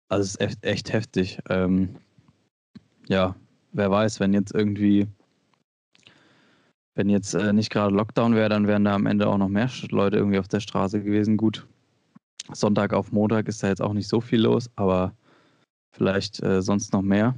also 0.08 0.22
es 0.22 0.34
ist 0.34 0.40
echt, 0.40 0.64
echt 0.64 0.92
heftig. 0.92 1.38
Ähm, 1.48 1.96
ja, 3.08 3.34
wer 3.72 3.90
weiß, 3.90 4.20
wenn 4.20 4.32
jetzt 4.32 4.54
irgendwie 4.54 5.06
wenn 6.94 7.08
jetzt 7.08 7.34
äh, 7.34 7.52
nicht 7.52 7.70
gerade 7.70 7.94
Lockdown 7.94 8.34
wäre, 8.34 8.48
dann 8.48 8.66
wären 8.66 8.84
da 8.84 8.94
am 8.94 9.06
Ende 9.06 9.28
auch 9.28 9.38
noch 9.38 9.48
mehr 9.48 9.70
Leute 9.90 10.16
irgendwie 10.16 10.38
auf 10.38 10.48
der 10.48 10.60
Straße 10.60 11.02
gewesen. 11.02 11.36
Gut, 11.36 11.66
Sonntag 12.52 12.92
auf 12.92 13.12
Montag 13.12 13.48
ist 13.48 13.62
da 13.62 13.68
jetzt 13.68 13.82
auch 13.82 13.94
nicht 13.94 14.08
so 14.08 14.20
viel 14.20 14.40
los, 14.40 14.70
aber 14.76 15.14
vielleicht 15.94 16.42
äh, 16.42 16.62
sonst 16.62 16.92
noch 16.92 17.02
mehr. 17.02 17.34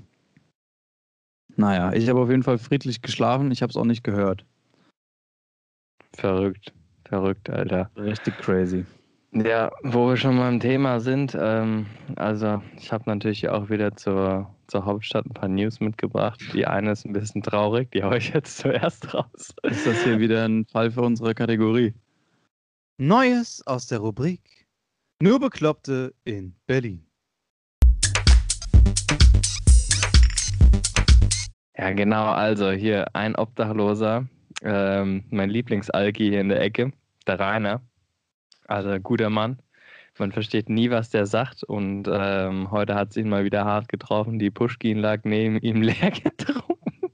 Naja, 1.57 1.93
ich 1.93 2.09
habe 2.09 2.21
auf 2.21 2.31
jeden 2.31 2.43
Fall 2.43 2.59
friedlich 2.59 3.01
geschlafen. 3.01 3.51
Ich 3.53 3.63
habe 3.63 3.71
es 3.71 3.77
auch 3.77 3.85
nicht 3.85 4.03
gehört. 4.03 4.45
Verrückt, 6.17 6.73
verrückt, 7.05 7.49
Alter. 7.51 7.91
Richtig 7.97 8.37
crazy. 8.39 8.85
Ja, 9.37 9.73
wo 9.83 10.07
wir 10.07 10.17
schon 10.17 10.37
mal 10.37 10.49
im 10.49 10.61
Thema 10.61 11.01
sind, 11.01 11.37
ähm, 11.37 11.87
also 12.15 12.63
ich 12.79 12.93
habe 12.93 13.03
natürlich 13.07 13.49
auch 13.49 13.69
wieder 13.69 13.97
zur, 13.97 14.49
zur 14.69 14.85
Hauptstadt 14.85 15.27
ein 15.27 15.35
paar 15.35 15.49
News 15.49 15.81
mitgebracht. 15.81 16.41
Die 16.53 16.65
eine 16.65 16.93
ist 16.93 17.05
ein 17.05 17.13
bisschen 17.13 17.43
traurig, 17.43 17.91
die 17.91 18.05
haue 18.05 18.19
ich 18.19 18.29
jetzt 18.33 18.59
zuerst 18.59 19.13
raus. 19.13 19.53
Ist 19.65 19.89
das 19.89 20.05
hier 20.05 20.21
wieder 20.21 20.45
ein 20.45 20.67
Fall 20.67 20.93
für 20.93 21.03
unsere 21.03 21.35
Kategorie? 21.35 21.93
Neues 22.97 23.61
aus 23.67 23.89
der 23.89 23.99
Rubrik 23.99 24.69
Nur 25.21 25.41
Bekloppte 25.41 26.15
in 26.23 26.55
Berlin. 26.69 27.05
Ja, 31.77 31.91
genau, 31.91 32.27
also 32.27 32.71
hier 32.71 33.13
ein 33.17 33.35
Obdachloser, 33.35 34.29
ähm, 34.63 35.25
mein 35.31 35.51
Lieblingsalki 35.51 36.29
hier 36.29 36.41
in 36.41 36.51
der 36.51 36.61
Ecke, 36.61 36.93
der 37.27 37.41
Rainer 37.41 37.83
also 38.67 38.99
guter 39.01 39.31
Mann. 39.31 39.59
Man 40.19 40.31
versteht 40.33 40.69
nie, 40.69 40.91
was 40.91 41.11
der 41.11 41.27
sagt. 41.27 41.65
Und 41.65 42.09
ähm, 42.11 42.71
heute 42.71 42.95
hat 42.95 43.11
es 43.11 43.17
ihn 43.17 43.29
mal 43.29 43.45
wieder 43.45 43.65
hart 43.65 43.89
getroffen. 43.89 44.39
Die 44.39 44.51
Pushkin 44.51 44.99
lag 44.99 45.21
neben 45.25 45.59
ihm 45.59 45.83
leer 45.83 46.11
getrunken. 46.11 47.11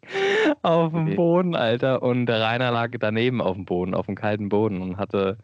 auf 0.63 0.93
dem 0.93 1.17
Boden, 1.17 1.55
Alter. 1.55 2.03
Und 2.03 2.27
der 2.27 2.41
Rainer 2.43 2.71
lag 2.71 2.91
daneben 2.99 3.41
auf 3.41 3.57
dem 3.57 3.65
Boden, 3.65 3.95
auf 3.95 4.07
dem 4.07 4.17
kalten 4.17 4.49
Boden 4.49 4.83
und 4.83 4.99
hatte, 4.99 5.39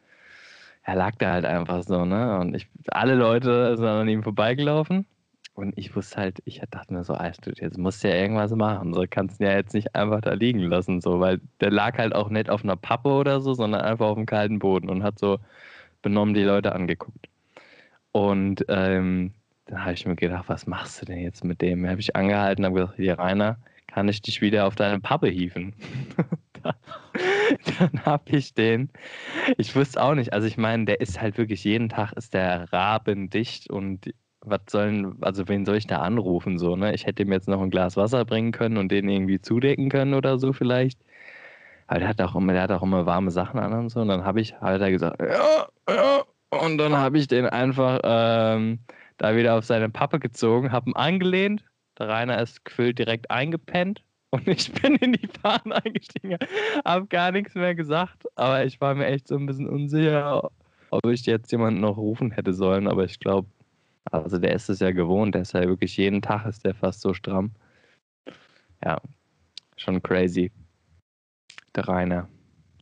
er 0.83 0.97
lag 0.97 1.17
da 1.19 1.33
halt 1.33 1.45
einfach 1.45 1.83
so, 1.83 2.05
ne? 2.05 2.39
Und 2.39 2.55
ich, 2.55 2.69
alle 2.89 3.15
Leute 3.15 3.77
sind 3.77 3.87
an 3.87 4.09
ihm 4.09 4.23
vorbeigelaufen. 4.23 5.07
Und 5.55 5.73
ich 5.79 5.97
wusste 5.97 6.19
halt, 6.19 6.43
ich 6.45 6.61
dachte 6.71 6.93
mir 6.93 7.03
so, 7.05 7.15
Alter, 7.15 7.53
jetzt 7.57 7.79
musst 7.79 8.05
du 8.05 8.09
ja 8.09 8.17
irgendwas 8.17 8.51
machen. 8.55 8.93
So 8.93 9.05
kannst 9.09 9.41
du 9.41 9.45
ja 9.45 9.53
jetzt 9.53 9.73
nicht 9.73 9.95
einfach 9.95 10.21
da 10.21 10.35
liegen 10.35 10.61
lassen, 10.61 11.01
so, 11.01 11.19
weil 11.21 11.41
der 11.61 11.71
lag 11.71 11.97
halt 11.97 12.15
auch 12.15 12.29
nicht 12.29 12.51
auf 12.51 12.63
einer 12.63 12.77
Pappe 12.77 13.09
oder 13.09 13.41
so, 13.41 13.55
sondern 13.55 13.81
einfach 13.81 14.07
auf 14.07 14.17
dem 14.17 14.27
kalten 14.27 14.59
Boden 14.59 14.91
und 14.91 15.03
hat 15.03 15.19
so 15.19 15.39
benommen 16.07 16.35
die 16.35 16.45
Leute 16.45 16.73
angeguckt. 16.73 17.27
Und 18.13 18.65
ähm, 18.69 19.33
dann 19.65 19.83
habe 19.83 19.95
ich 19.95 20.07
mir 20.07 20.15
gedacht, 20.15 20.45
was 20.47 20.69
machst 20.69 21.03
du 21.03 21.07
denn 21.07 21.19
jetzt 21.19 21.43
mit 21.43 21.61
dem? 21.61 21.85
Habe 21.85 21.99
ich 21.99 22.15
angehalten 22.15 22.65
habe 22.65 22.77
gesagt, 22.77 22.95
hier 22.95 23.19
Rainer, 23.19 23.59
kann 23.89 24.07
ich 24.07 24.23
dich 24.23 24.41
wieder 24.41 24.69
auf 24.69 24.77
deine 24.77 25.01
Pappe 25.01 25.27
hieven? 25.27 25.75
dann 27.79 28.05
habe 28.05 28.37
ich 28.37 28.55
den, 28.55 28.91
ich 29.59 29.75
wusste 29.75 30.01
auch 30.01 30.15
nicht, 30.15 30.33
also 30.33 30.47
ich 30.47 30.57
meine, 30.57 30.85
der 30.85 31.01
ist 31.01 31.21
halt 31.21 31.39
wirklich 31.39 31.65
jeden 31.65 31.89
Tag 31.89 32.13
ist 32.13 32.35
der 32.35 32.73
rabendicht 32.73 33.69
und 33.69 34.15
was 34.43 34.61
sollen, 34.71 35.21
also 35.23 35.49
wen 35.49 35.65
soll 35.65 35.77
ich 35.77 35.89
da 35.89 36.03
anrufen 36.03 36.57
so, 36.57 36.77
ne? 36.77 36.95
Ich 36.95 37.05
hätte 37.05 37.25
ihm 37.25 37.33
jetzt 37.33 37.49
noch 37.49 37.61
ein 37.61 37.71
Glas 37.71 37.97
Wasser 37.97 38.25
bringen 38.25 38.53
können 38.53 38.77
und 38.77 38.93
den 38.93 39.09
irgendwie 39.09 39.41
zudecken 39.41 39.89
können 39.89 40.15
oder 40.15 40.39
so 40.39 40.53
vielleicht. 40.53 41.01
Aber 41.87 42.01
der 42.01 42.09
hat 42.09 42.21
auch 42.21 42.35
immer, 42.35 42.53
der 42.53 42.63
hat 42.63 42.73
auch 42.73 42.83
immer 42.83 43.07
warme 43.07 43.31
Sachen 43.31 43.61
an 43.61 43.73
und 43.73 43.89
so. 43.91 44.01
Und 44.01 44.09
dann 44.09 44.25
habe 44.25 44.41
ich, 44.41 44.61
halt 44.61 44.83
er 44.83 44.91
gesagt, 44.91 45.21
ja, 45.21 45.67
ja. 45.89 46.25
Und 46.51 46.79
dann 46.79 46.97
habe 46.97 47.19
ich 47.19 47.29
den 47.29 47.47
einfach 47.47 48.01
ähm, 48.05 48.81
da 49.19 49.37
wieder 49.37 49.57
auf 49.57 49.65
seine 49.65 49.89
Pappe 49.89 50.19
gezogen, 50.19 50.73
habe 50.73 50.91
ihn 50.91 50.97
angelehnt. 50.97 51.65
Der 51.99 52.09
Rainer 52.09 52.41
ist 52.41 52.65
gefühlt 52.65 52.99
direkt 52.99 53.31
eingepennt. 53.31 54.03
Und 54.31 54.49
ich 54.49 54.73
bin 54.73 54.97
in 54.97 55.13
die 55.13 55.29
Bahn 55.41 55.73
eingestiegen, 55.73 56.37
habe 56.85 57.07
gar 57.07 57.31
nichts 57.31 57.55
mehr 57.55 57.75
gesagt. 57.75 58.25
Aber 58.35 58.65
ich 58.65 58.81
war 58.81 58.95
mir 58.95 59.07
echt 59.07 59.29
so 59.29 59.37
ein 59.37 59.47
bisschen 59.47 59.69
unsicher, 59.69 60.51
ob 60.91 61.07
ich 61.07 61.25
jetzt 61.27 61.53
jemanden 61.53 61.81
noch 61.81 61.97
rufen 61.97 62.33
hätte 62.33 62.53
sollen. 62.53 62.89
Aber 62.89 63.05
ich 63.05 63.21
glaube, 63.21 63.49
also 64.11 64.39
der 64.39 64.53
ist 64.55 64.69
es 64.69 64.81
ja 64.81 64.91
gewohnt. 64.91 65.35
Der 65.35 65.43
ist 65.43 65.53
ja 65.53 65.63
wirklich 65.63 65.97
jeden 65.97 66.23
Tag 66.23 66.45
ist 66.47 66.65
der 66.65 66.75
fast 66.75 67.01
so 67.01 67.15
stramm. 67.15 67.53
Ja, 68.85 69.01
schon 69.77 70.03
crazy. 70.03 70.51
Der 71.77 71.87
Rainer. 71.87 72.29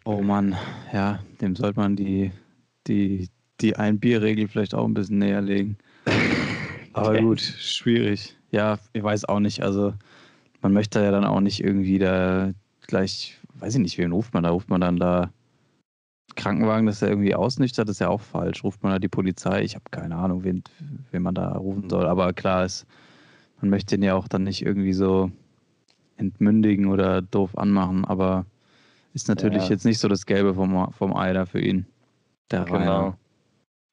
Oh 0.05 0.23
Mann, 0.23 0.55
ja, 0.93 1.19
dem 1.41 1.57
sollte 1.57 1.81
man 1.81 1.97
die, 1.97 2.31
die, 2.87 3.29
die 3.61 3.75
Ein-Bier-Regel 3.75 4.47
vielleicht 4.47 4.75
auch 4.75 4.85
ein 4.85 4.95
bisschen 4.95 5.19
näher 5.19 5.41
legen. 5.41 5.77
Aber 6.93 7.21
gut, 7.21 7.41
schwierig. 7.41 8.37
Ja, 8.53 8.79
ich 8.93 9.03
weiß 9.03 9.25
auch 9.25 9.41
nicht. 9.41 9.65
Also 9.65 9.95
man 10.63 10.73
möchte 10.73 11.03
ja 11.03 11.11
dann 11.11 11.25
auch 11.25 11.41
nicht 11.41 11.63
irgendwie 11.63 11.99
da 11.99 12.53
gleich, 12.87 13.41
weiß 13.55 13.75
ich 13.75 13.81
nicht, 13.81 13.99
wen 13.99 14.13
ruft 14.13 14.33
man 14.33 14.45
da? 14.45 14.51
Ruft 14.51 14.71
man 14.71 14.81
dann 14.81 14.99
da 14.99 15.33
Krankenwagen, 16.37 16.87
dass 16.87 17.03
er 17.03 17.09
irgendwie 17.09 17.35
ausnüchtert, 17.35 17.89
ist 17.89 18.01
ja 18.01 18.09
auch 18.09 18.21
falsch. 18.21 18.63
Ruft 18.63 18.83
man 18.85 18.93
da 18.93 18.99
die 19.01 19.09
Polizei? 19.09 19.63
Ich 19.63 19.75
habe 19.75 19.85
keine 19.91 20.15
Ahnung, 20.17 20.45
wen, 20.45 20.63
wen 21.11 21.23
man 21.23 21.35
da 21.35 21.53
rufen 21.53 21.91
soll. 21.91 22.07
Aber 22.07 22.33
klar 22.33 22.65
ist, 22.65 22.87
man 23.61 23.71
möchte 23.71 23.97
ihn 23.97 24.03
ja 24.05 24.15
auch 24.15 24.29
dann 24.29 24.45
nicht 24.45 24.65
irgendwie 24.65 24.93
so 24.93 25.33
entmündigen 26.17 26.87
oder 26.87 27.23
doof 27.23 27.59
anmachen. 27.59 28.05
Aber 28.05 28.47
ist 29.15 29.29
natürlich 29.29 29.65
ja. 29.65 29.71
jetzt 29.71 29.85
nicht 29.85 29.99
so 29.99 30.09
das 30.09 30.27
Gelbe 30.27 30.55
vom, 30.55 30.93
vom 30.93 31.17
Ei 31.17 31.33
da 31.33 31.47
für 31.47 31.61
ihn. 31.61 31.87
Der 32.51 32.65
genau. 32.65 33.17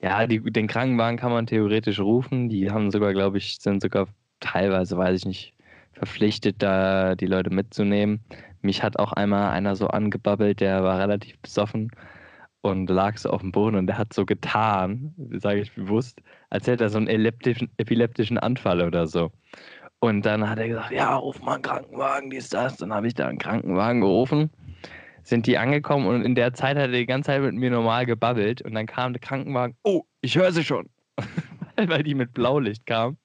Ja, 0.01 0.25
die, 0.25 0.42
den 0.42 0.68
Krankenwagen 0.68 1.18
kann 1.18 1.32
man 1.32 1.46
theoretisch 1.46 2.00
rufen. 2.00 2.50
Die 2.50 2.72
haben 2.72 2.90
sogar, 2.90 3.13
glaube 3.13 3.38
ich, 3.38 3.60
sind 3.60 3.82
sogar 3.82 4.08
teilweise, 4.40 4.98
weiß 4.98 5.20
ich 5.20 5.25
nicht, 5.25 5.54
verpflichtet, 5.94 6.56
da 6.60 7.13
die 7.13 7.28
Leute 7.28 7.51
mitzunehmen. 7.51 8.22
Mich 8.62 8.82
hat 8.82 8.98
auch 8.98 9.13
einmal 9.13 9.51
einer 9.51 9.75
so 9.75 9.88
angebabbelt, 9.88 10.60
der 10.60 10.84
war 10.84 11.00
relativ 11.00 11.38
besoffen 11.40 11.92
und 12.62 12.90
lag 12.90 13.18
so 13.18 13.30
auf 13.30 13.42
dem 13.42 13.51
Boden 13.51 13.75
und 13.75 13.88
der 13.88 14.00
hat 14.00 14.13
so 14.13 14.25
getan, 14.25 15.13
sage 15.38 15.62
ich 15.62 15.74
bewusst, 15.75 16.22
als 16.50 16.66
hätte 16.66 16.86
er 16.86 16.90
so 16.90 16.98
einen 16.98 17.08
epileptischen, 17.08 17.70
epileptischen 17.78 18.38
Anfall 18.40 18.82
oder 18.82 19.06
so. 19.06 19.32
Und 20.00 20.25
dann 20.25 20.50
hat 20.50 20.58
er 20.58 20.68
gesagt, 20.68 20.92
ja, 20.92 21.16
ruf 21.16 21.40
mal 21.44 21.56
einen 21.56 21.62
Krankenwagen, 21.62 22.32
dies, 22.32 22.50
das. 22.50 22.78
Dann 22.78 22.92
habe 22.92 23.06
ich 23.06 23.13
da 23.13 23.28
einen 23.28 23.38
Krankenwagen 23.38 24.01
gerufen 24.01 24.50
sind 25.24 25.48
die 25.48 25.58
angekommen 25.58 26.08
und 26.08 26.24
in 26.24 26.36
der 26.36 26.54
Zeit 26.54 26.78
hat 26.78 26.84
er 26.84 26.88
die 26.90 27.06
ganze 27.06 27.28
Zeit 27.28 27.42
mit 27.42 27.54
mir 27.54 27.72
normal 27.72 28.06
gebabbelt 28.06 28.62
und 28.62 28.74
dann 28.74 28.86
kam 28.86 29.13
der 29.13 29.22
Krankenwagen, 29.22 29.75
oh, 29.84 30.04
ich 30.22 30.36
höre 30.36 30.51
sie 30.51 30.63
schon. 30.63 30.90
weil 31.90 32.04
die 32.04 32.16
mit 32.16 32.34
Blaulicht 32.34 32.86
kam. 32.86 33.18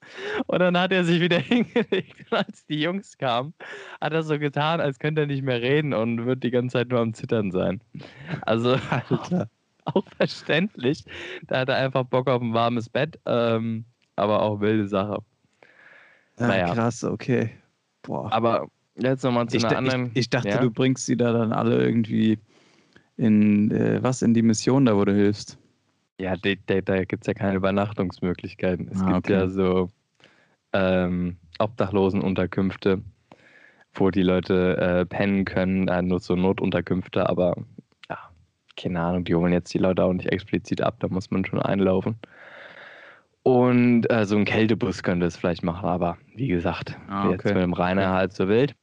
Und 0.46 0.60
dann 0.60 0.78
hat 0.78 0.92
er 0.92 1.04
sich 1.04 1.20
wieder 1.20 1.38
hingelegt. 1.40 2.30
Und 2.30 2.38
als 2.38 2.64
die 2.66 2.80
Jungs 2.80 3.16
kamen, 3.18 3.54
hat 4.00 4.12
er 4.12 4.22
so 4.22 4.38
getan, 4.38 4.80
als 4.80 4.98
könnte 4.98 5.22
er 5.22 5.26
nicht 5.26 5.42
mehr 5.42 5.60
reden 5.60 5.92
und 5.92 6.26
wird 6.26 6.42
die 6.42 6.50
ganze 6.50 6.74
Zeit 6.74 6.88
nur 6.88 7.00
am 7.00 7.14
Zittern 7.14 7.50
sein. 7.50 7.80
Also, 8.42 8.76
Alter, 8.90 9.48
auch 9.84 10.04
verständlich. 10.16 11.04
Da 11.46 11.60
hat 11.60 11.68
er 11.68 11.76
einfach 11.76 12.04
Bock 12.04 12.28
auf 12.28 12.42
ein 12.42 12.54
warmes 12.54 12.88
Bett, 12.88 13.18
ähm, 13.26 13.84
aber 14.16 14.42
auch 14.42 14.60
wilde 14.60 14.88
Sache. 14.88 15.18
Ja, 16.38 16.46
naja. 16.46 16.74
Krass, 16.74 17.04
okay. 17.04 17.50
Boah. 18.02 18.32
Aber 18.32 18.68
Jetzt 18.98 19.24
nochmal 19.24 19.48
zu 19.48 19.56
ich, 19.56 19.64
einer 19.64 19.76
anderen. 19.76 20.10
Ich, 20.14 20.20
ich 20.20 20.30
dachte, 20.30 20.48
ja? 20.48 20.60
du 20.60 20.70
bringst 20.70 21.06
sie 21.06 21.16
da 21.16 21.32
dann 21.32 21.52
alle 21.52 21.84
irgendwie 21.84 22.38
in 23.16 23.70
äh, 23.70 24.02
was 24.02 24.22
in 24.22 24.34
die 24.34 24.42
Mission 24.42 24.86
da, 24.86 24.96
wo 24.96 25.04
du 25.04 25.14
hilfst. 25.14 25.58
Ja, 26.18 26.34
da, 26.36 26.52
da, 26.66 26.80
da 26.80 27.04
gibt 27.04 27.24
es 27.24 27.26
ja 27.26 27.34
keine 27.34 27.56
Übernachtungsmöglichkeiten. 27.56 28.88
Es 28.88 29.00
ah, 29.00 29.06
gibt 29.06 29.16
okay. 29.18 29.32
ja 29.32 29.48
so 29.48 29.90
ähm, 30.72 31.36
Obdachlosenunterkünfte, 31.58 33.02
wo 33.94 34.10
die 34.10 34.22
Leute 34.22 34.76
äh, 34.78 35.06
pennen 35.06 35.44
können, 35.44 35.88
äh, 35.88 36.02
nur 36.02 36.20
so 36.20 36.34
Notunterkünfte, 36.34 37.28
aber 37.28 37.56
ja, 38.08 38.18
keine 38.76 39.00
Ahnung, 39.00 39.24
die 39.24 39.34
holen 39.34 39.52
jetzt 39.52 39.72
die 39.74 39.78
Leute 39.78 40.04
auch 40.04 40.12
nicht 40.12 40.30
explizit 40.30 40.80
ab, 40.80 40.96
da 41.00 41.08
muss 41.08 41.30
man 41.30 41.44
schon 41.44 41.60
einlaufen. 41.60 42.16
Und 43.42 44.10
äh, 44.10 44.24
so 44.24 44.36
ein 44.36 44.44
Kältebus 44.44 45.02
könnte 45.02 45.26
es 45.26 45.36
vielleicht 45.36 45.62
machen, 45.62 45.88
aber 45.88 46.18
wie 46.34 46.48
gesagt, 46.48 46.98
ah, 47.08 47.26
okay. 47.26 47.32
jetzt 47.32 47.44
mit 47.44 47.56
dem 47.56 47.72
Rainer 47.74 48.10
halt 48.10 48.32
so 48.32 48.48
wild. 48.48 48.74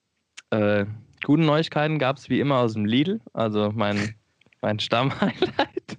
Äh, 0.53 0.85
gute 1.25 1.41
Neuigkeiten 1.41 1.97
gab 1.97 2.17
es 2.17 2.29
wie 2.29 2.39
immer 2.39 2.57
aus 2.57 2.73
dem 2.73 2.85
Lidl, 2.85 3.21
also 3.33 3.71
mein, 3.73 4.13
mein 4.61 4.79
Stammhighlight. 4.79 5.97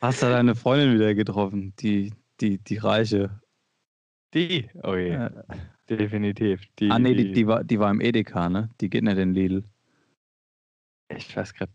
Hast 0.00 0.22
du 0.22 0.26
deine 0.26 0.54
Freundin 0.54 0.94
wieder 0.94 1.14
getroffen, 1.14 1.74
die, 1.80 2.12
die, 2.40 2.58
die 2.58 2.76
Reiche? 2.76 3.40
Die? 4.34 4.68
Oh 4.84 4.94
je. 4.94 5.12
Ja. 5.12 5.30
Definitiv. 5.90 6.62
Die, 6.78 6.90
ah, 6.90 6.98
nee, 6.98 7.14
die, 7.14 7.32
die, 7.32 7.46
war, 7.46 7.64
die 7.64 7.78
war 7.78 7.90
im 7.90 8.00
Edeka, 8.00 8.48
ne? 8.48 8.70
Die 8.80 8.88
geht 8.88 9.04
nicht 9.04 9.18
in 9.18 9.34
Lidl. 9.34 9.64
Ich 11.08 11.36
weiß 11.36 11.52
gerade 11.54 11.72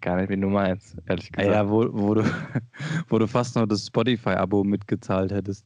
gar 0.00 0.16
nicht, 0.16 0.28
wie 0.28 0.36
du 0.36 0.48
meinst, 0.48 0.96
ehrlich 1.06 1.32
gesagt. 1.32 1.54
Ja, 1.54 1.68
wo, 1.68 1.88
wo, 1.92 2.14
du, 2.14 2.24
wo 3.08 3.18
du 3.18 3.26
fast 3.26 3.56
noch 3.56 3.66
das 3.66 3.86
Spotify-Abo 3.86 4.64
mitgezahlt 4.64 5.32
hättest. 5.32 5.64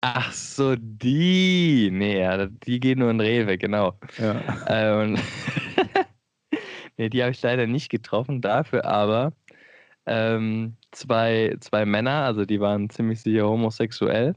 Ach 0.00 0.32
so, 0.32 0.76
die. 0.76 1.90
Nee, 1.92 2.20
ja, 2.20 2.46
die 2.46 2.78
gehen 2.78 3.00
nur 3.00 3.10
in 3.10 3.20
Rewe, 3.20 3.58
genau. 3.58 3.98
Ja. 4.18 4.40
Ähm, 4.68 5.18
nee, 6.96 7.08
die 7.08 7.22
habe 7.22 7.32
ich 7.32 7.42
leider 7.42 7.66
nicht 7.66 7.90
getroffen, 7.90 8.40
dafür 8.40 8.84
aber 8.84 9.32
ähm, 10.06 10.76
zwei, 10.92 11.56
zwei 11.60 11.84
Männer, 11.84 12.24
also 12.24 12.44
die 12.44 12.60
waren 12.60 12.90
ziemlich 12.90 13.20
sicher 13.20 13.48
homosexuell 13.48 14.34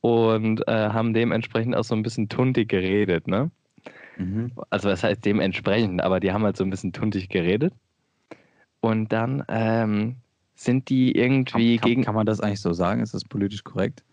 und 0.00 0.66
äh, 0.68 0.88
haben 0.90 1.12
dementsprechend 1.12 1.76
auch 1.76 1.84
so 1.84 1.94
ein 1.94 2.02
bisschen 2.02 2.28
tuntig 2.28 2.68
geredet, 2.68 3.26
ne? 3.26 3.50
Mhm. 4.16 4.52
Also 4.70 4.88
was 4.88 5.02
heißt 5.02 5.24
dementsprechend, 5.24 6.02
aber 6.02 6.20
die 6.20 6.32
haben 6.32 6.44
halt 6.44 6.56
so 6.56 6.64
ein 6.64 6.70
bisschen 6.70 6.92
tuntig 6.92 7.28
geredet. 7.28 7.74
Und 8.80 9.12
dann 9.12 9.44
ähm, 9.48 10.16
sind 10.54 10.88
die 10.88 11.16
irgendwie 11.16 11.76
kann, 11.76 11.80
kann, 11.80 11.90
gegen. 11.90 12.04
Kann 12.04 12.14
man 12.14 12.26
das 12.26 12.40
eigentlich 12.40 12.60
so 12.60 12.72
sagen? 12.72 13.00
Ist 13.00 13.14
das 13.14 13.24
politisch 13.24 13.64
korrekt? 13.64 14.04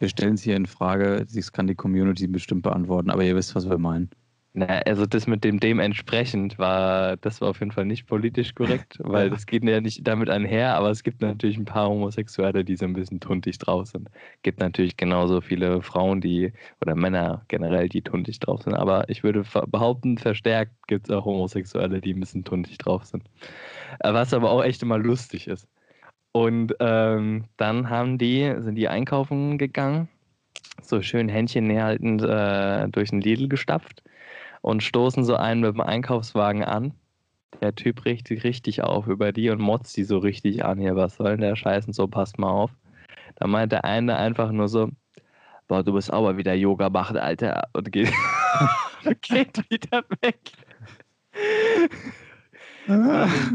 Wir 0.00 0.08
stellen 0.08 0.34
es 0.34 0.42
hier 0.42 0.56
in 0.56 0.66
Frage, 0.66 1.26
das 1.32 1.52
kann 1.52 1.66
die 1.66 1.74
Community 1.74 2.26
bestimmt 2.26 2.62
beantworten, 2.62 3.10
aber 3.10 3.22
ihr 3.22 3.36
wisst, 3.36 3.54
was 3.54 3.68
wir 3.68 3.78
meinen. 3.78 4.10
Na, 4.52 4.66
also 4.66 5.06
das 5.06 5.28
mit 5.28 5.44
dem 5.44 5.60
dementsprechend 5.60 6.58
war, 6.58 7.16
das 7.18 7.40
war 7.40 7.50
auf 7.50 7.60
jeden 7.60 7.70
Fall 7.70 7.84
nicht 7.84 8.06
politisch 8.06 8.54
korrekt, 8.54 8.98
weil 9.04 9.30
das 9.30 9.46
geht 9.46 9.62
ja 9.62 9.80
nicht 9.80 10.08
damit 10.08 10.30
einher, 10.30 10.74
aber 10.74 10.90
es 10.90 11.04
gibt 11.04 11.20
natürlich 11.20 11.58
ein 11.58 11.66
paar 11.66 11.88
Homosexuelle, 11.88 12.64
die 12.64 12.76
so 12.76 12.86
ein 12.86 12.94
bisschen 12.94 13.20
tuntig 13.20 13.58
drauf 13.58 13.88
sind. 13.88 14.08
Es 14.08 14.42
gibt 14.42 14.58
natürlich 14.58 14.96
genauso 14.96 15.42
viele 15.42 15.82
Frauen, 15.82 16.22
die, 16.22 16.52
oder 16.80 16.96
Männer 16.96 17.44
generell, 17.48 17.88
die 17.90 18.02
tuntig 18.02 18.40
drauf 18.40 18.62
sind, 18.62 18.74
aber 18.74 19.08
ich 19.08 19.22
würde 19.22 19.44
behaupten, 19.68 20.16
verstärkt 20.16 20.72
gibt 20.88 21.08
es 21.08 21.14
auch 21.14 21.26
Homosexuelle, 21.26 22.00
die 22.00 22.14
ein 22.14 22.20
bisschen 22.20 22.42
tuntig 22.42 22.78
drauf 22.78 23.04
sind. 23.04 23.22
Was 24.02 24.34
aber 24.34 24.50
auch 24.50 24.64
echt 24.64 24.82
immer 24.82 24.98
lustig 24.98 25.46
ist. 25.46 25.68
Und 26.32 26.74
ähm, 26.78 27.44
dann 27.56 27.90
haben 27.90 28.18
die, 28.18 28.54
sind 28.58 28.76
die 28.76 28.88
einkaufen 28.88 29.58
gegangen, 29.58 30.08
so 30.82 31.02
schön 31.02 31.28
Händchen 31.28 31.66
näherhaltend 31.66 32.22
äh, 32.22 32.88
durch 32.88 33.10
den 33.10 33.20
Lidl 33.20 33.48
gestapft 33.48 34.02
und 34.60 34.82
stoßen 34.82 35.24
so 35.24 35.36
einen 35.36 35.60
mit 35.60 35.74
dem 35.74 35.80
Einkaufswagen 35.80 36.64
an. 36.64 36.94
Der 37.60 37.74
Typ 37.74 38.04
richtet 38.04 38.44
richtig 38.44 38.82
auf 38.82 39.06
über 39.06 39.32
die 39.32 39.50
und 39.50 39.60
motzt 39.60 39.96
die 39.96 40.04
so 40.04 40.18
richtig 40.18 40.64
an. 40.64 40.78
Hier, 40.78 40.96
was 40.96 41.16
soll 41.16 41.32
denn 41.32 41.40
der 41.40 41.56
Scheiß 41.56 41.86
und 41.86 41.94
so, 41.94 42.06
passt 42.06 42.38
mal 42.38 42.50
auf. 42.50 42.70
Da 43.36 43.46
meint 43.46 43.72
der 43.72 43.84
eine 43.84 44.16
einfach 44.16 44.52
nur 44.52 44.68
so, 44.68 44.90
boah, 45.66 45.82
du 45.82 45.92
bist 45.92 46.12
aber 46.12 46.36
wieder 46.36 46.54
Yoga 46.54 46.90
machen, 46.90 47.16
Alter. 47.16 47.68
Und 47.72 47.90
geht, 47.90 48.12
geht 49.20 49.70
wieder 49.70 50.04
weg. 50.20 50.40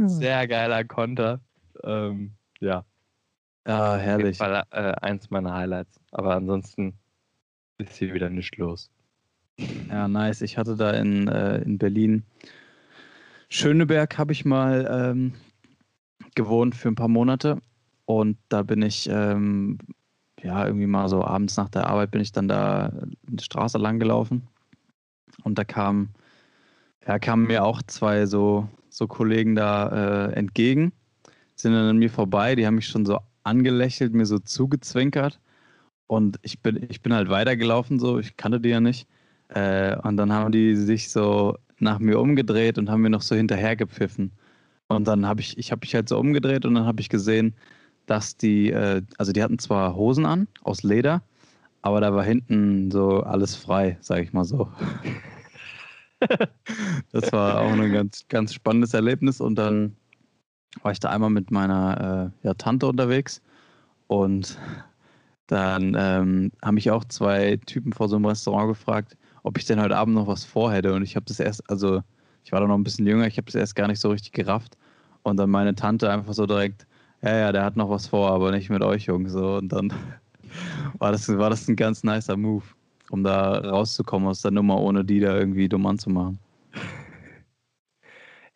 Sehr 0.05 0.47
geiler 0.47 0.83
Konter. 0.83 1.39
Ähm, 1.83 2.33
ja. 2.59 2.85
Ja, 3.67 3.95
herrlich. 3.95 4.37
Fall, 4.37 4.63
äh, 4.71 4.93
eins 5.01 5.29
meiner 5.31 5.53
Highlights. 5.53 5.99
Aber 6.11 6.35
ansonsten 6.35 6.99
ist 7.77 7.95
hier 7.97 8.13
wieder 8.13 8.29
nichts 8.29 8.57
los. 8.57 8.91
Ja, 9.89 10.07
nice. 10.07 10.41
Ich 10.41 10.57
hatte 10.57 10.75
da 10.75 10.91
in, 10.91 11.27
äh, 11.27 11.61
in 11.61 11.77
Berlin 11.77 12.23
Schöneberg 13.49 14.17
habe 14.17 14.33
ich 14.33 14.43
mal 14.43 14.87
ähm, 14.91 15.33
gewohnt 16.35 16.75
für 16.75 16.89
ein 16.89 16.95
paar 16.95 17.07
Monate 17.07 17.61
und 18.05 18.37
da 18.49 18.63
bin 18.63 18.81
ich 18.81 19.07
ähm, 19.09 19.77
ja 20.41 20.65
irgendwie 20.65 20.87
mal 20.87 21.07
so 21.09 21.23
abends 21.23 21.55
nach 21.57 21.69
der 21.69 21.87
Arbeit 21.87 22.11
bin 22.11 22.21
ich 22.21 22.31
dann 22.31 22.47
da 22.47 22.91
eine 23.27 23.39
Straße 23.39 23.77
lang 23.77 23.99
gelaufen 23.99 24.47
und 25.43 25.57
da 25.57 25.63
kam 25.63 26.09
ja 27.07 27.19
kamen 27.19 27.47
mir 27.47 27.63
auch 27.63 27.81
zwei 27.83 28.25
so 28.25 28.67
so 28.89 29.07
Kollegen 29.07 29.55
da 29.55 30.27
äh, 30.27 30.33
entgegen, 30.33 30.91
sind 31.55 31.73
dann 31.73 31.89
an 31.89 31.97
mir 31.97 32.09
vorbei, 32.09 32.55
die 32.55 32.65
haben 32.65 32.75
mich 32.75 32.87
schon 32.87 33.05
so 33.05 33.19
angelächelt, 33.43 34.13
mir 34.13 34.25
so 34.25 34.39
zugezwinkert 34.39 35.39
und 36.07 36.37
ich 36.41 36.61
bin 36.61 36.85
ich 36.89 37.01
bin 37.01 37.13
halt 37.13 37.29
weitergelaufen 37.29 37.99
so, 37.99 38.19
ich 38.19 38.37
kannte 38.37 38.59
die 38.59 38.69
ja 38.69 38.79
nicht 38.79 39.07
äh, 39.49 39.95
und 39.97 40.17
dann 40.17 40.31
haben 40.33 40.51
die 40.51 40.75
sich 40.75 41.11
so 41.11 41.57
nach 41.79 41.99
mir 41.99 42.19
umgedreht 42.19 42.77
und 42.77 42.89
haben 42.89 43.01
mir 43.01 43.09
noch 43.09 43.21
so 43.21 43.35
hinterher 43.35 43.75
gepfiffen. 43.75 44.31
Und 44.87 45.07
dann 45.07 45.25
habe 45.25 45.41
ich, 45.41 45.57
ich 45.57 45.71
habe 45.71 45.79
mich 45.81 45.95
halt 45.95 46.09
so 46.09 46.19
umgedreht 46.19 46.65
und 46.65 46.75
dann 46.75 46.85
habe 46.85 47.01
ich 47.01 47.09
gesehen, 47.09 47.55
dass 48.05 48.37
die, 48.37 48.71
äh, 48.71 49.01
also 49.17 49.31
die 49.31 49.43
hatten 49.43 49.59
zwar 49.59 49.95
Hosen 49.95 50.25
an 50.25 50.47
aus 50.61 50.83
Leder, 50.83 51.23
aber 51.81 52.01
da 52.01 52.13
war 52.13 52.23
hinten 52.23 52.91
so 52.91 53.21
alles 53.21 53.55
frei, 53.55 53.97
sage 54.01 54.23
ich 54.23 54.33
mal 54.33 54.45
so. 54.45 54.69
das 57.11 57.31
war 57.31 57.61
auch 57.61 57.71
ein 57.71 57.91
ganz, 57.91 58.25
ganz 58.29 58.53
spannendes 58.53 58.93
Erlebnis. 58.93 59.41
Und 59.41 59.55
dann 59.55 59.95
war 60.81 60.91
ich 60.91 60.99
da 60.99 61.09
einmal 61.09 61.29
mit 61.29 61.51
meiner 61.51 62.31
äh, 62.43 62.47
ja, 62.47 62.53
Tante 62.53 62.87
unterwegs 62.87 63.41
und 64.07 64.57
dann 65.47 65.95
ähm, 65.97 66.51
haben 66.63 66.75
mich 66.75 66.89
auch 66.91 67.03
zwei 67.05 67.57
Typen 67.65 67.93
vor 67.93 68.09
so 68.09 68.15
einem 68.15 68.25
Restaurant 68.25 68.67
gefragt, 68.69 69.15
ob 69.43 69.57
ich 69.57 69.65
denn 69.65 69.79
heute 69.79 69.95
Abend 69.95 70.15
noch 70.15 70.27
was 70.27 70.43
vorhätte. 70.43 70.93
Und 70.93 71.03
ich 71.03 71.15
habe 71.15 71.25
das 71.27 71.39
erst, 71.39 71.69
also 71.69 72.01
ich 72.43 72.51
war 72.51 72.59
da 72.59 72.67
noch 72.67 72.75
ein 72.75 72.83
bisschen 72.83 73.05
jünger, 73.05 73.27
ich 73.27 73.37
habe 73.37 73.45
das 73.45 73.55
erst 73.55 73.75
gar 73.75 73.87
nicht 73.87 73.99
so 73.99 74.09
richtig 74.09 74.31
gerafft. 74.31 74.77
Und 75.23 75.37
dann 75.37 75.49
meine 75.49 75.75
Tante 75.75 76.09
einfach 76.09 76.33
so 76.33 76.45
direkt, 76.45 76.87
ja, 77.21 77.35
ja, 77.35 77.51
der 77.51 77.63
hat 77.63 77.75
noch 77.75 77.89
was 77.89 78.07
vor, 78.07 78.31
aber 78.31 78.51
nicht 78.51 78.69
mit 78.69 78.83
euch, 78.83 79.05
Jungs. 79.05 79.31
So, 79.31 79.57
und 79.57 79.69
dann 79.69 79.93
war 80.97 81.11
das, 81.11 81.27
war 81.29 81.49
das 81.49 81.67
ein 81.67 81.75
ganz 81.75 82.03
nicer 82.03 82.37
Move, 82.37 82.63
um 83.11 83.23
da 83.23 83.59
rauszukommen 83.59 84.27
aus 84.27 84.41
der 84.41 84.51
Nummer, 84.51 84.79
ohne 84.79 85.05
die 85.05 85.19
da 85.19 85.37
irgendwie 85.37 85.69
dumm 85.69 85.85
anzumachen. 85.85 86.39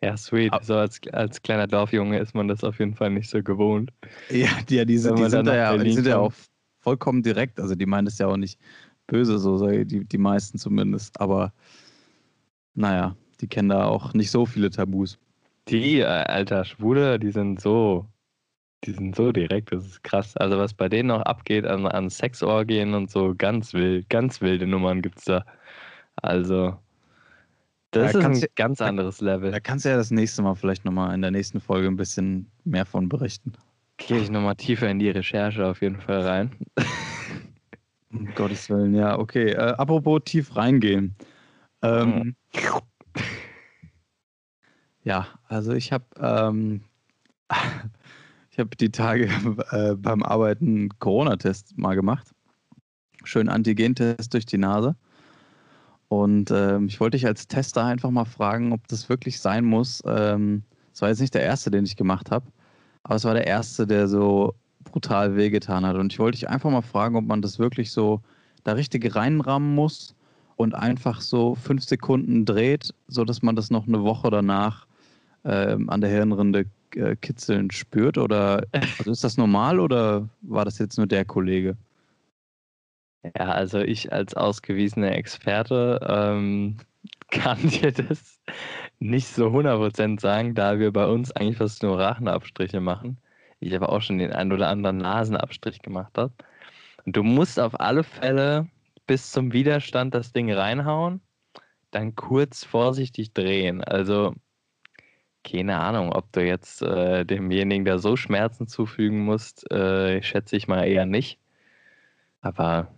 Ja, 0.02 0.16
sweet. 0.16 0.52
So 0.62 0.76
als, 0.76 1.00
als 1.12 1.42
kleiner 1.42 1.66
Dorfjunge 1.66 2.18
ist 2.18 2.34
man 2.34 2.48
das 2.48 2.64
auf 2.64 2.78
jeden 2.78 2.94
Fall 2.94 3.10
nicht 3.10 3.28
so 3.28 3.42
gewohnt. 3.42 3.92
Ja, 4.30 4.48
die, 4.68 4.78
die, 4.78 4.86
die, 4.86 4.86
die 4.86 4.96
sind, 4.96 5.46
da 5.46 5.54
ja, 5.54 5.76
die 5.76 5.92
sind 5.92 6.06
ja 6.06 6.18
auch 6.18 6.32
vollkommen 6.80 7.22
direkt. 7.22 7.60
Also 7.60 7.74
die 7.74 7.86
meinen 7.86 8.06
das 8.06 8.18
ja 8.18 8.26
auch 8.26 8.38
nicht 8.38 8.58
böse, 9.06 9.38
so 9.38 9.66
die, 9.66 10.04
die 10.04 10.18
meisten 10.18 10.56
zumindest. 10.58 11.20
Aber 11.20 11.52
naja, 12.74 13.14
die 13.40 13.48
kennen 13.48 13.68
da 13.68 13.84
auch 13.84 14.14
nicht 14.14 14.30
so 14.30 14.46
viele 14.46 14.70
Tabus. 14.70 15.18
Die, 15.68 16.00
äh, 16.00 16.04
alter 16.04 16.64
Schwule, 16.64 17.18
die 17.18 17.30
sind 17.30 17.60
so, 17.60 18.06
die 18.84 18.92
sind 18.92 19.14
so 19.14 19.32
direkt, 19.32 19.72
das 19.72 19.84
ist 19.86 20.02
krass. 20.02 20.36
Also 20.36 20.56
was 20.58 20.72
bei 20.72 20.88
denen 20.88 21.08
noch 21.08 21.22
abgeht 21.22 21.66
an, 21.66 21.86
an 21.86 22.08
Sexorgien 22.08 22.94
und 22.94 23.10
so, 23.10 23.34
ganz 23.36 23.74
wild, 23.74 24.08
ganz 24.08 24.40
wilde 24.40 24.66
Nummern 24.66 25.02
gibt's 25.02 25.24
da. 25.24 25.44
Also, 26.16 26.78
das 27.90 28.12
da 28.12 28.18
ist 28.18 28.42
ein 28.44 28.48
ganz 28.54 28.80
anderes 28.80 29.20
Level. 29.20 29.50
Da 29.50 29.60
kannst 29.60 29.84
du 29.84 29.88
ja 29.88 29.96
das 29.96 30.10
nächste 30.10 30.42
Mal 30.42 30.54
vielleicht 30.54 30.84
nochmal 30.84 31.14
in 31.14 31.22
der 31.22 31.30
nächsten 31.30 31.60
Folge 31.60 31.88
ein 31.88 31.96
bisschen 31.96 32.50
mehr 32.64 32.86
von 32.86 33.08
berichten. 33.08 33.52
Gehe 33.96 34.20
ich 34.20 34.30
nochmal 34.30 34.56
tiefer 34.56 34.88
in 34.88 34.98
die 34.98 35.10
Recherche 35.10 35.66
auf 35.66 35.82
jeden 35.82 36.00
Fall 36.00 36.20
rein. 36.20 36.56
Um 38.12 38.32
Gottes 38.34 38.68
Willen, 38.70 38.94
ja, 38.94 39.18
okay. 39.18 39.50
Äh, 39.50 39.74
apropos 39.74 40.22
tief 40.24 40.56
reingehen. 40.56 41.14
Ähm, 41.82 42.34
ja, 45.02 45.26
also 45.48 45.72
ich 45.72 45.92
habe 45.92 46.04
ähm, 46.20 46.82
ich 48.50 48.58
habe 48.58 48.76
die 48.76 48.90
Tage 48.90 49.28
äh, 49.70 49.94
beim 49.94 50.22
Arbeiten 50.22 50.90
Corona-Test 50.98 51.76
mal 51.76 51.94
gemacht. 51.94 52.32
Schön 53.24 53.48
Antigen-Test 53.48 54.32
durch 54.32 54.46
die 54.46 54.58
Nase. 54.58 54.96
Und 56.10 56.50
ähm, 56.50 56.86
ich 56.86 56.98
wollte 56.98 57.16
dich 57.16 57.24
als 57.24 57.46
Tester 57.46 57.84
einfach 57.84 58.10
mal 58.10 58.24
fragen, 58.24 58.72
ob 58.72 58.88
das 58.88 59.08
wirklich 59.08 59.38
sein 59.38 59.64
muss. 59.64 60.02
Ähm, 60.04 60.64
das 60.90 61.02
war 61.02 61.08
jetzt 61.08 61.20
nicht 61.20 61.34
der 61.34 61.42
erste, 61.42 61.70
den 61.70 61.84
ich 61.84 61.94
gemacht 61.94 62.32
habe, 62.32 62.46
aber 63.04 63.14
es 63.14 63.24
war 63.24 63.34
der 63.34 63.46
erste, 63.46 63.86
der 63.86 64.08
so 64.08 64.54
brutal 64.82 65.36
wehgetan 65.36 65.86
hat. 65.86 65.94
Und 65.94 66.12
ich 66.12 66.18
wollte 66.18 66.36
dich 66.36 66.48
einfach 66.48 66.68
mal 66.68 66.82
fragen, 66.82 67.14
ob 67.14 67.26
man 67.26 67.42
das 67.42 67.60
wirklich 67.60 67.92
so 67.92 68.20
da 68.64 68.72
richtig 68.72 69.14
reinrammen 69.14 69.72
muss 69.76 70.16
und 70.56 70.74
einfach 70.74 71.20
so 71.20 71.54
fünf 71.54 71.84
Sekunden 71.84 72.44
dreht, 72.44 72.92
sodass 73.06 73.42
man 73.42 73.54
das 73.54 73.70
noch 73.70 73.86
eine 73.86 74.02
Woche 74.02 74.30
danach 74.30 74.88
ähm, 75.44 75.88
an 75.90 76.00
der 76.00 76.10
Hirnrinde 76.10 76.66
äh, 76.96 77.14
kitzeln 77.14 77.70
spürt? 77.70 78.18
Oder 78.18 78.64
also 78.98 79.12
ist 79.12 79.22
das 79.22 79.36
normal 79.36 79.78
oder 79.78 80.28
war 80.42 80.64
das 80.64 80.78
jetzt 80.78 80.98
nur 80.98 81.06
der 81.06 81.24
Kollege? 81.24 81.76
Ja, 83.22 83.50
also 83.52 83.80
ich 83.80 84.12
als 84.12 84.34
ausgewiesener 84.34 85.12
Experte 85.12 86.00
ähm, 86.08 86.78
kann 87.30 87.58
dir 87.68 87.92
das 87.92 88.40
nicht 88.98 89.28
so 89.28 89.48
100% 89.48 90.20
sagen, 90.20 90.54
da 90.54 90.78
wir 90.78 90.92
bei 90.92 91.06
uns 91.06 91.32
eigentlich 91.32 91.58
fast 91.58 91.82
nur 91.82 91.98
Rachenabstriche 91.98 92.80
machen 92.80 93.18
ich 93.60 93.74
aber 93.74 93.90
auch 93.90 94.00
schon 94.02 94.18
den 94.18 94.32
einen 94.32 94.52
oder 94.52 94.68
anderen 94.68 94.98
Nasenabstrich 94.98 95.80
gemacht 95.82 96.16
habe. 96.18 96.32
Und 97.04 97.16
du 97.16 97.22
musst 97.22 97.60
auf 97.60 97.78
alle 97.80 98.02
Fälle 98.04 98.68
bis 99.06 99.30
zum 99.32 99.52
Widerstand 99.52 100.14
das 100.14 100.32
Ding 100.32 100.52
reinhauen, 100.52 101.20
dann 101.90 102.14
kurz 102.16 102.64
vorsichtig 102.64 103.32
drehen. 103.34 103.84
Also 103.84 104.34
keine 105.44 105.78
Ahnung, 105.78 106.12
ob 106.12 106.32
du 106.32 106.44
jetzt 106.44 106.82
äh, 106.82 107.24
demjenigen 107.24 107.84
da 107.84 107.98
so 107.98 108.16
Schmerzen 108.16 108.66
zufügen 108.66 109.20
musst, 109.24 109.70
äh, 109.70 110.22
schätze 110.22 110.56
ich 110.56 110.68
mal 110.68 110.84
eher 110.84 111.06
nicht. 111.06 111.38
Aber 112.42 112.88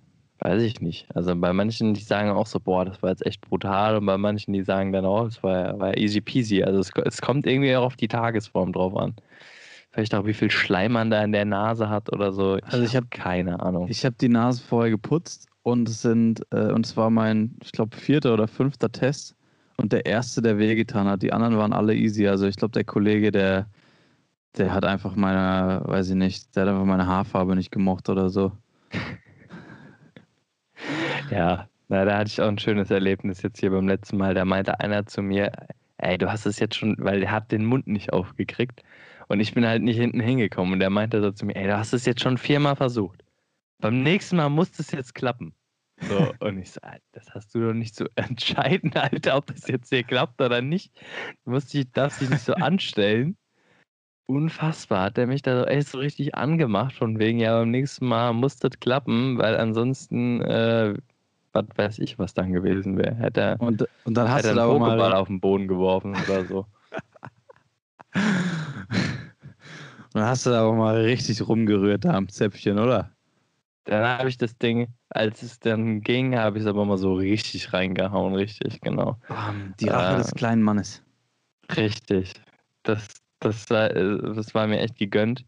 weiß 0.44 0.62
ich 0.62 0.80
nicht. 0.80 1.06
Also 1.14 1.34
bei 1.36 1.52
manchen, 1.52 1.94
die 1.94 2.00
sagen 2.00 2.30
auch 2.30 2.46
so, 2.46 2.58
boah, 2.58 2.84
das 2.84 3.02
war 3.02 3.10
jetzt 3.10 3.24
echt 3.24 3.40
brutal. 3.40 3.96
Und 3.96 4.06
bei 4.06 4.18
manchen, 4.18 4.52
die 4.52 4.62
sagen 4.62 4.92
dann 4.92 5.04
auch, 5.04 5.26
es 5.26 5.42
war, 5.42 5.78
war 5.78 5.96
easy 5.96 6.20
peasy. 6.20 6.62
Also 6.62 6.80
es, 6.80 6.90
es 7.04 7.22
kommt 7.22 7.46
irgendwie 7.46 7.74
auch 7.76 7.84
auf 7.84 7.96
die 7.96 8.08
Tagesform 8.08 8.72
drauf 8.72 8.96
an. 8.96 9.14
Vielleicht 9.92 10.14
auch, 10.14 10.26
wie 10.26 10.34
viel 10.34 10.50
Schleim 10.50 10.92
man 10.92 11.10
da 11.10 11.22
in 11.22 11.32
der 11.32 11.44
Nase 11.44 11.88
hat 11.88 12.12
oder 12.12 12.32
so. 12.32 12.56
Ich 12.56 12.64
also 12.64 12.84
ich 12.84 12.96
habe 12.96 13.06
keine 13.10 13.60
Ahnung. 13.60 13.86
Ich 13.88 14.04
habe 14.04 14.16
die 14.20 14.28
Nase 14.28 14.62
vorher 14.62 14.90
geputzt 14.90 15.48
und 15.62 15.88
es 15.88 16.02
sind, 16.02 16.42
äh, 16.50 16.72
und 16.72 16.86
es 16.86 16.96
war 16.96 17.10
mein, 17.10 17.54
ich 17.62 17.72
glaube, 17.72 17.96
vierter 17.96 18.34
oder 18.34 18.48
fünfter 18.48 18.90
Test 18.90 19.36
und 19.76 19.92
der 19.92 20.06
erste, 20.06 20.42
der 20.42 20.58
wehgetan 20.58 21.06
hat. 21.06 21.22
Die 21.22 21.32
anderen 21.32 21.56
waren 21.56 21.72
alle 21.72 21.94
easy. 21.94 22.26
Also 22.26 22.46
ich 22.46 22.56
glaube, 22.56 22.72
der 22.72 22.84
Kollege, 22.84 23.30
der, 23.30 23.66
der 24.56 24.72
hat 24.72 24.84
einfach 24.84 25.14
meine, 25.14 25.82
weiß 25.84 26.10
ich 26.10 26.16
nicht, 26.16 26.56
der 26.56 26.62
hat 26.62 26.70
einfach 26.70 26.86
meine 26.86 27.06
Haarfarbe 27.06 27.54
nicht 27.54 27.70
gemocht 27.70 28.08
oder 28.08 28.28
so. 28.28 28.52
ja, 31.30 31.68
na, 31.88 32.04
da 32.04 32.18
hatte 32.18 32.28
ich 32.28 32.40
auch 32.40 32.48
ein 32.48 32.58
schönes 32.58 32.90
Erlebnis 32.90 33.42
jetzt 33.42 33.60
hier 33.60 33.70
beim 33.70 33.88
letzten 33.88 34.16
Mal. 34.16 34.34
Da 34.34 34.44
meinte 34.44 34.80
einer 34.80 35.06
zu 35.06 35.22
mir, 35.22 35.52
ey, 35.98 36.18
du 36.18 36.30
hast 36.30 36.46
es 36.46 36.58
jetzt 36.58 36.76
schon, 36.76 36.96
weil 36.98 37.20
der 37.20 37.30
hat 37.30 37.52
den 37.52 37.64
Mund 37.64 37.86
nicht 37.86 38.12
aufgekriegt. 38.12 38.82
Und 39.28 39.40
ich 39.40 39.54
bin 39.54 39.66
halt 39.66 39.82
nicht 39.82 39.98
hinten 39.98 40.20
hingekommen. 40.20 40.74
Und 40.74 40.80
er 40.80 40.90
meinte 40.90 41.20
so 41.20 41.30
zu 41.30 41.46
mir, 41.46 41.56
ey, 41.56 41.66
du 41.66 41.76
hast 41.76 41.92
es 41.92 42.04
jetzt 42.04 42.22
schon 42.22 42.38
viermal 42.38 42.76
versucht. 42.76 43.24
Beim 43.78 44.02
nächsten 44.02 44.36
Mal 44.36 44.48
muss 44.48 44.78
es 44.78 44.90
jetzt 44.92 45.14
klappen. 45.14 45.54
So, 46.00 46.32
und 46.40 46.58
ich 46.58 46.72
so, 46.72 46.80
das 47.12 47.30
hast 47.34 47.54
du 47.54 47.60
doch 47.60 47.74
nicht 47.74 47.94
so 47.94 48.06
entscheiden, 48.16 48.92
Alter, 48.94 49.36
ob 49.36 49.46
das 49.46 49.68
jetzt 49.68 49.90
hier 49.90 50.02
klappt 50.02 50.40
oder 50.40 50.60
nicht. 50.60 50.92
Du 51.44 51.52
musst 51.52 51.72
dich, 51.72 51.90
darfst 51.92 52.20
dich 52.20 52.30
nicht 52.30 52.42
so 52.44 52.54
anstellen. 52.54 53.36
Unfassbar, 54.26 55.04
hat 55.04 55.18
er 55.18 55.26
mich 55.26 55.42
da 55.42 55.60
so 55.60 55.66
echt 55.66 55.88
so 55.88 55.98
richtig 55.98 56.34
angemacht, 56.34 56.94
von 56.94 57.18
wegen, 57.18 57.38
ja, 57.38 57.58
beim 57.58 57.70
nächsten 57.70 58.06
Mal 58.06 58.32
muss 58.32 58.56
das 58.56 58.78
klappen, 58.80 59.36
weil 59.38 59.56
ansonsten, 59.56 60.40
äh, 60.40 60.94
was 61.52 61.66
weiß 61.76 61.98
ich, 62.00 62.18
was 62.18 62.34
dann 62.34 62.52
gewesen 62.52 62.96
wäre. 62.98 63.14
Hätte 63.14 63.40
er, 63.40 63.60
und, 63.60 63.86
und 64.04 64.14
dann 64.14 64.30
hast 64.30 64.44
du 64.44 64.54
da 64.54 64.70
einen 64.70 64.82
Pokéball 64.82 65.12
auf 65.12 65.28
den 65.28 65.40
Boden 65.40 65.68
geworfen 65.68 66.16
oder 66.24 66.44
so. 66.44 66.66
Dann 70.12 70.24
hast 70.24 70.44
du 70.44 70.50
da 70.50 70.60
aber 70.60 70.74
mal 70.74 71.00
richtig 71.00 71.46
rumgerührt 71.48 72.04
da 72.04 72.12
am 72.12 72.28
Zäpfchen, 72.28 72.78
oder? 72.78 73.10
Dann 73.84 74.04
habe 74.04 74.28
ich 74.28 74.36
das 74.36 74.56
Ding, 74.58 74.88
als 75.08 75.42
es 75.42 75.58
dann 75.58 76.02
ging, 76.02 76.36
habe 76.36 76.58
ich 76.58 76.64
es 76.64 76.68
aber 76.68 76.84
mal 76.84 76.98
so 76.98 77.14
richtig 77.14 77.72
reingehauen, 77.72 78.34
richtig, 78.34 78.80
genau. 78.80 79.18
Die 79.80 79.88
Rache 79.88 80.14
äh, 80.14 80.18
des 80.18 80.32
kleinen 80.32 80.62
Mannes. 80.62 81.02
Richtig. 81.76 82.34
Das, 82.82 83.08
das, 83.40 83.70
war, 83.70 83.88
das 83.88 84.54
war 84.54 84.66
mir 84.66 84.80
echt 84.80 84.98
gegönnt. 84.98 85.44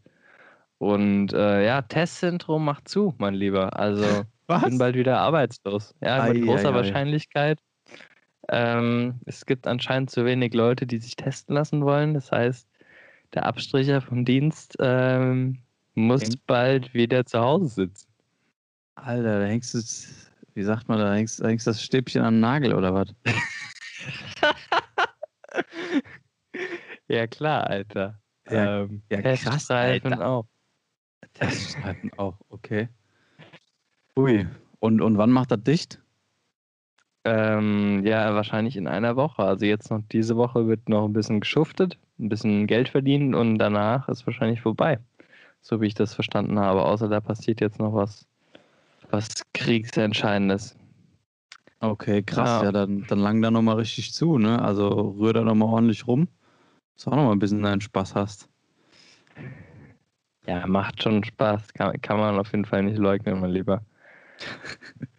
Und 0.78 1.32
äh, 1.32 1.64
ja, 1.64 1.82
Testzentrum 1.82 2.64
macht 2.64 2.88
zu, 2.88 3.14
mein 3.18 3.34
Lieber. 3.34 3.78
Also, 3.78 4.24
ich 4.48 4.62
bin 4.62 4.78
bald 4.78 4.96
wieder 4.96 5.18
arbeitslos. 5.18 5.94
Ja, 6.00 6.26
mit 6.26 6.44
großer 6.44 6.70
ei, 6.70 6.74
Wahrscheinlichkeit. 6.74 7.60
Ähm, 8.50 9.20
es 9.24 9.46
gibt 9.46 9.66
anscheinend 9.66 10.10
zu 10.10 10.24
wenig 10.24 10.54
Leute, 10.54 10.86
die 10.86 10.98
sich 10.98 11.16
testen 11.16 11.54
lassen 11.54 11.84
wollen. 11.84 12.14
Das 12.14 12.30
heißt, 12.30 12.68
der 13.32 13.46
Abstricher 13.46 14.00
vom 14.00 14.24
Dienst 14.24 14.76
ähm, 14.80 15.58
muss 15.94 16.22
okay. 16.22 16.38
bald 16.46 16.94
wieder 16.94 17.24
zu 17.24 17.40
Hause 17.40 17.68
sitzen. 17.68 18.08
Alter, 18.96 19.40
da 19.40 19.46
hängst 19.46 19.74
du, 19.74 19.78
wie 20.54 20.62
sagt 20.62 20.88
man, 20.88 20.98
da 20.98 21.14
hängst, 21.14 21.40
da 21.40 21.48
hängst 21.48 21.66
das 21.66 21.82
Stäbchen 21.82 22.22
am 22.22 22.38
Nagel 22.40 22.74
oder 22.74 22.94
was? 22.94 23.08
ja, 27.08 27.26
klar, 27.26 27.66
Alter. 27.66 28.20
Ja, 28.48 28.82
ähm, 28.82 29.02
ja 29.10 29.22
krass, 29.36 29.70
Alter. 29.70 30.26
auch. 30.26 30.46
Teststreifen 31.32 32.12
auch, 32.16 32.38
okay. 32.48 32.88
Ui, 34.16 34.46
und, 34.78 35.00
und 35.00 35.18
wann 35.18 35.30
macht 35.30 35.50
das 35.50 35.62
dicht? 35.62 36.00
Ähm, 37.24 38.04
ja, 38.04 38.34
wahrscheinlich 38.34 38.76
in 38.76 38.86
einer 38.86 39.16
Woche. 39.16 39.42
Also 39.42 39.64
jetzt 39.64 39.90
noch 39.90 40.02
diese 40.12 40.36
Woche 40.36 40.68
wird 40.68 40.88
noch 40.88 41.06
ein 41.06 41.12
bisschen 41.12 41.40
geschuftet, 41.40 41.98
ein 42.18 42.28
bisschen 42.28 42.66
Geld 42.66 42.88
verdient 42.88 43.34
und 43.34 43.58
danach 43.58 44.08
ist 44.08 44.26
wahrscheinlich 44.26 44.60
vorbei. 44.60 44.98
So 45.62 45.80
wie 45.80 45.86
ich 45.86 45.94
das 45.94 46.14
verstanden 46.14 46.58
habe. 46.58 46.84
Außer 46.84 47.08
da 47.08 47.20
passiert 47.20 47.60
jetzt 47.60 47.78
noch 47.78 47.94
was, 47.94 48.26
was 49.10 49.28
Kriegsentscheidendes. 49.54 50.76
Okay, 51.80 52.22
krass. 52.22 52.60
Ja, 52.60 52.64
ja 52.64 52.72
dann, 52.72 53.06
dann 53.08 53.18
lang 53.18 53.42
da 53.42 53.50
nochmal 53.50 53.76
richtig 53.76 54.12
zu, 54.12 54.38
ne? 54.38 54.60
Also 54.62 54.88
rühr 54.88 55.32
da 55.32 55.42
nochmal 55.42 55.70
ordentlich 55.70 56.06
rum, 56.06 56.28
dass 56.94 57.04
du 57.04 57.10
auch 57.10 57.16
nochmal 57.16 57.32
ein 57.32 57.38
bisschen 57.38 57.62
deinen 57.62 57.80
Spaß 57.80 58.14
hast. 58.14 58.48
Ja, 60.46 60.66
macht 60.66 61.02
schon 61.02 61.24
Spaß. 61.24 61.72
Kann, 61.72 62.00
kann 62.02 62.18
man 62.18 62.38
auf 62.38 62.52
jeden 62.52 62.66
Fall 62.66 62.82
nicht 62.82 62.98
leugnen, 62.98 63.40
mein 63.40 63.50
Lieber. 63.50 63.82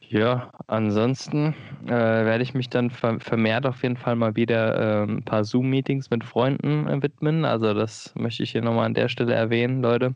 Ja, 0.07 0.51
ansonsten 0.67 1.55
äh, 1.85 1.89
werde 1.89 2.43
ich 2.43 2.53
mich 2.53 2.69
dann 2.69 2.91
vermehrt 2.91 3.65
auf 3.65 3.81
jeden 3.81 3.97
Fall 3.97 4.15
mal 4.15 4.35
wieder 4.35 5.01
äh, 5.01 5.03
ein 5.03 5.25
paar 5.25 5.43
Zoom-Meetings 5.43 6.09
mit 6.09 6.23
Freunden 6.23 6.87
äh, 6.87 7.01
widmen. 7.01 7.43
Also 7.43 7.73
das 7.73 8.13
möchte 8.15 8.43
ich 8.43 8.51
hier 8.51 8.61
nochmal 8.61 8.85
an 8.85 8.93
der 8.93 9.09
Stelle 9.09 9.33
erwähnen, 9.33 9.81
Leute. 9.81 10.15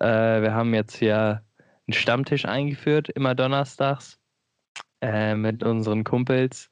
Äh, 0.00 0.42
wir 0.42 0.54
haben 0.54 0.74
jetzt 0.74 0.96
hier 0.96 1.42
einen 1.86 1.94
Stammtisch 1.94 2.44
eingeführt, 2.44 3.08
immer 3.08 3.34
donnerstags 3.34 4.18
äh, 5.00 5.34
mit 5.34 5.62
unseren 5.62 6.04
Kumpels. 6.04 6.68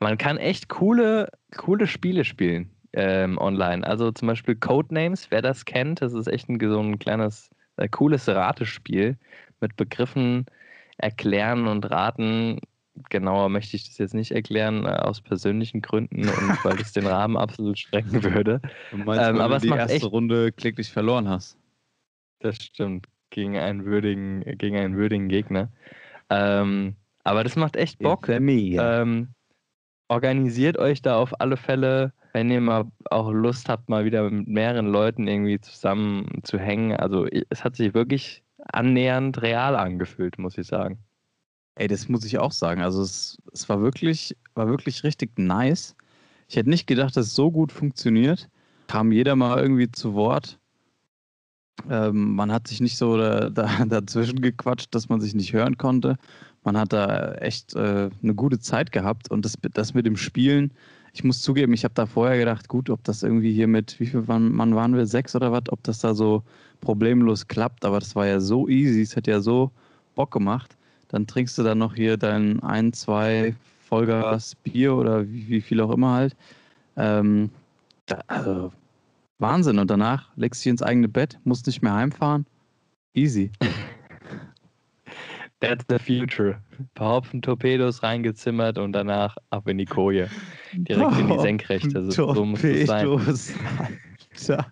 Man 0.00 0.18
kann 0.18 0.38
echt 0.38 0.68
coole, 0.68 1.28
coole 1.56 1.86
Spiele 1.86 2.24
spielen 2.24 2.70
ähm, 2.94 3.38
online. 3.38 3.86
Also 3.86 4.10
zum 4.10 4.28
Beispiel 4.28 4.56
Codenames, 4.56 5.30
wer 5.30 5.42
das 5.42 5.64
kennt, 5.64 6.02
das 6.02 6.14
ist 6.14 6.26
echt 6.26 6.48
ein, 6.48 6.58
so 6.60 6.80
ein 6.80 6.98
kleines, 6.98 7.50
äh, 7.76 7.88
cooles 7.88 8.28
Ratespiel 8.28 9.16
mit 9.60 9.76
Begriffen 9.76 10.46
erklären 11.00 11.66
und 11.66 11.90
raten. 11.90 12.60
Genauer 13.08 13.48
möchte 13.48 13.76
ich 13.76 13.86
das 13.86 13.98
jetzt 13.98 14.14
nicht 14.14 14.32
erklären, 14.32 14.84
äh, 14.84 14.90
aus 14.90 15.20
persönlichen 15.20 15.80
Gründen 15.80 16.28
und 16.28 16.28
weil 16.64 16.80
es 16.80 16.92
den 16.92 17.06
Rahmen 17.06 17.36
absolut 17.36 17.78
sprengen 17.78 18.22
würde. 18.22 18.60
Du 18.90 18.98
meinst, 18.98 19.28
ähm, 19.28 19.40
aber 19.40 19.58
du 19.58 19.68
die 19.68 19.74
erste 19.74 19.94
echt... 19.94 20.04
Runde 20.04 20.52
kläglich 20.52 20.90
verloren 20.90 21.28
hast. 21.28 21.56
Das 22.40 22.56
stimmt, 22.56 23.06
gegen 23.30 23.56
einen 23.56 23.84
würdigen, 23.84 24.42
gegen 24.58 24.76
einen 24.76 24.96
würdigen 24.96 25.28
Gegner. 25.28 25.70
Ähm, 26.30 26.96
aber 27.24 27.44
das 27.44 27.56
macht 27.56 27.76
echt 27.76 27.98
Bock. 27.98 28.28
Ähm, 28.28 29.28
organisiert 30.08 30.78
euch 30.78 31.02
da 31.02 31.16
auf 31.16 31.40
alle 31.40 31.56
Fälle 31.56 32.12
wenn 32.32 32.50
ihr 32.50 32.60
mal 32.60 32.86
auch 33.10 33.30
Lust 33.30 33.68
habt, 33.68 33.88
mal 33.88 34.04
wieder 34.04 34.28
mit 34.30 34.48
mehreren 34.48 34.86
Leuten 34.86 35.26
irgendwie 35.26 35.60
zusammen 35.60 36.40
zu 36.42 36.58
hängen. 36.58 36.96
Also 36.96 37.26
es 37.48 37.64
hat 37.64 37.76
sich 37.76 37.94
wirklich 37.94 38.42
annähernd 38.72 39.42
real 39.42 39.76
angefühlt, 39.76 40.38
muss 40.38 40.58
ich 40.58 40.66
sagen. 40.66 40.98
Ey, 41.76 41.88
das 41.88 42.08
muss 42.08 42.24
ich 42.24 42.38
auch 42.38 42.52
sagen. 42.52 42.82
Also 42.82 43.02
es, 43.02 43.38
es 43.52 43.68
war 43.68 43.80
wirklich, 43.80 44.36
war 44.54 44.68
wirklich 44.68 45.04
richtig 45.04 45.38
nice. 45.38 45.96
Ich 46.48 46.56
hätte 46.56 46.68
nicht 46.68 46.86
gedacht, 46.86 47.16
dass 47.16 47.26
es 47.26 47.34
so 47.34 47.50
gut 47.50 47.72
funktioniert. 47.72 48.48
Kam 48.88 49.12
jeder 49.12 49.36
mal 49.36 49.60
irgendwie 49.60 49.90
zu 49.90 50.14
Wort. 50.14 50.58
Ähm, 51.88 52.34
man 52.34 52.52
hat 52.52 52.68
sich 52.68 52.80
nicht 52.80 52.96
so 52.96 53.16
da, 53.16 53.48
da, 53.50 53.84
dazwischen 53.86 54.40
gequatscht, 54.40 54.94
dass 54.94 55.08
man 55.08 55.20
sich 55.20 55.34
nicht 55.34 55.52
hören 55.52 55.78
konnte. 55.78 56.16
Man 56.64 56.76
hat 56.76 56.92
da 56.92 57.32
echt 57.34 57.74
äh, 57.74 58.10
eine 58.22 58.34
gute 58.34 58.58
Zeit 58.58 58.92
gehabt 58.92 59.30
und 59.30 59.44
das, 59.44 59.54
das 59.72 59.94
mit 59.94 60.04
dem 60.04 60.16
Spielen, 60.16 60.74
ich 61.12 61.24
muss 61.24 61.42
zugeben, 61.42 61.72
ich 61.72 61.84
habe 61.84 61.94
da 61.94 62.06
vorher 62.06 62.38
gedacht, 62.38 62.68
gut, 62.68 62.90
ob 62.90 63.02
das 63.04 63.22
irgendwie 63.22 63.52
hier 63.52 63.66
mit, 63.66 63.98
wie 63.98 64.06
viel 64.06 64.22
Mann 64.22 64.74
waren 64.74 64.94
wir, 64.94 65.06
sechs 65.06 65.34
oder 65.34 65.52
was, 65.52 65.64
ob 65.68 65.82
das 65.82 65.98
da 66.00 66.14
so 66.14 66.42
problemlos 66.80 67.48
klappt, 67.48 67.84
aber 67.84 67.98
das 67.98 68.14
war 68.14 68.26
ja 68.26 68.40
so 68.40 68.68
easy, 68.68 69.02
es 69.02 69.16
hat 69.16 69.26
ja 69.26 69.40
so 69.40 69.70
Bock 70.14 70.30
gemacht. 70.30 70.76
Dann 71.08 71.26
trinkst 71.26 71.58
du 71.58 71.62
dann 71.62 71.78
noch 71.78 71.94
hier 71.94 72.16
dein 72.16 72.62
ein, 72.62 72.92
zwei 72.92 73.54
Vollgas 73.88 74.54
Bier 74.54 74.94
oder 74.94 75.28
wie, 75.28 75.48
wie 75.48 75.60
viel 75.60 75.80
auch 75.80 75.90
immer 75.90 76.12
halt. 76.12 76.36
Ähm, 76.96 77.50
da, 78.06 78.22
also 78.28 78.72
Wahnsinn. 79.38 79.78
Und 79.78 79.90
danach 79.90 80.28
legst 80.36 80.60
du 80.60 80.64
dich 80.64 80.70
ins 80.70 80.82
eigene 80.82 81.08
Bett, 81.08 81.38
musst 81.44 81.66
nicht 81.66 81.82
mehr 81.82 81.94
heimfahren. 81.94 82.46
Easy. 83.14 83.50
That's 85.60 85.84
the 85.90 85.98
future. 85.98 86.58
Ein 86.78 86.88
paar 86.94 87.16
Hopfen 87.16 87.42
Torpedos 87.42 88.02
reingezimmert 88.02 88.78
und 88.78 88.92
danach 88.92 89.36
ab 89.50 89.68
in 89.68 89.76
die 89.76 89.84
Koje. 89.84 90.28
Direkt 90.72 91.18
in 91.18 91.28
die 91.28 91.38
Senkrechte. 91.38 91.98
Also, 91.98 92.32
so 92.32 92.44
muss 92.46 92.64
es 92.64 92.86
sein. 92.86 93.08
Tja. 94.34 94.66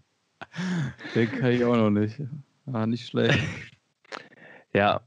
Den 1.14 1.31
kann 1.31 1.53
ich 1.53 1.64
auch 1.64 1.77
noch 1.77 1.90
nicht. 1.90 2.20
Ah, 2.72 2.87
nicht 2.87 3.07
schlecht. 3.07 3.38
Ja. 4.74 5.01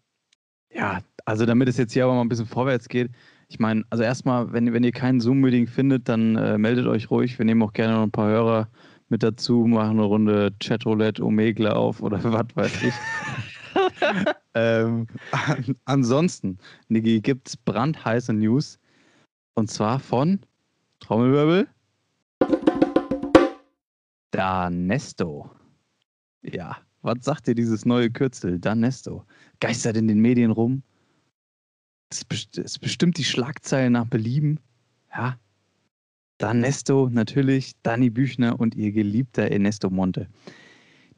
Ja, 0.73 1.01
also 1.25 1.45
damit 1.45 1.69
es 1.69 1.77
jetzt 1.77 1.93
hier 1.93 2.05
aber 2.05 2.15
mal 2.15 2.21
ein 2.21 2.29
bisschen 2.29 2.47
vorwärts 2.47 2.89
geht. 2.89 3.11
Ich 3.47 3.59
meine, 3.59 3.83
also 3.91 4.03
erstmal, 4.03 4.51
wenn, 4.51 4.73
wenn 4.73 4.83
ihr 4.83 4.91
keinen 4.91 5.21
Zoom-Meeting 5.21 5.67
findet, 5.67 6.09
dann 6.09 6.35
äh, 6.35 6.57
meldet 6.57 6.87
euch 6.87 7.11
ruhig. 7.11 7.37
Wir 7.37 7.45
nehmen 7.45 7.61
auch 7.61 7.73
gerne 7.73 7.93
noch 7.93 8.01
ein 8.01 8.11
paar 8.11 8.27
Hörer 8.27 8.69
mit 9.09 9.21
dazu, 9.21 9.67
machen 9.67 9.99
eine 9.99 10.03
Runde 10.03 10.51
Chatroulette, 10.59 11.23
Omegle 11.23 11.75
auf 11.75 12.01
oder 12.01 12.21
was 12.23 12.47
weiß 12.55 12.83
ich 12.83 12.93
ähm, 14.53 15.07
an, 15.31 15.75
ansonsten, 15.85 16.57
Niki, 16.89 17.21
gibt 17.21 17.49
es 17.49 17.57
brandheiße 17.57 18.33
News. 18.33 18.79
Und 19.53 19.69
zwar 19.69 19.99
von 19.99 20.39
Trommelwirbel. 20.99 21.67
Danesto. 24.31 25.51
Ja, 26.41 26.77
was 27.01 27.17
sagt 27.21 27.47
dir 27.47 27.55
dieses 27.55 27.85
neue 27.85 28.09
Kürzel? 28.09 28.59
Danesto. 28.59 29.25
Geistert 29.59 29.97
in 29.97 30.07
den 30.07 30.19
Medien 30.19 30.51
rum. 30.51 30.83
Es, 32.09 32.25
es 32.57 32.79
bestimmt 32.79 33.17
die 33.17 33.23
Schlagzeilen 33.23 33.93
nach 33.93 34.05
Belieben. 34.05 34.59
Ja. 35.13 35.37
Danesto 36.37 37.09
natürlich, 37.09 37.73
Dani 37.83 38.09
Büchner 38.09 38.59
und 38.59 38.73
ihr 38.75 38.91
geliebter 38.91 39.51
Ernesto 39.51 39.89
Monte. 39.89 40.27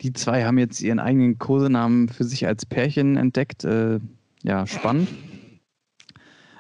Die 0.04 0.12
zwei 0.12 0.44
haben 0.44 0.58
jetzt 0.58 0.82
ihren 0.82 1.00
eigenen 1.00 1.38
Kosenamen 1.38 2.10
für 2.10 2.26
sich 2.26 2.46
als 2.46 2.66
Pärchen 2.66 3.16
entdeckt. 3.16 3.64
Äh, 3.64 4.02
ja, 4.44 4.68
spannend. 4.68 5.08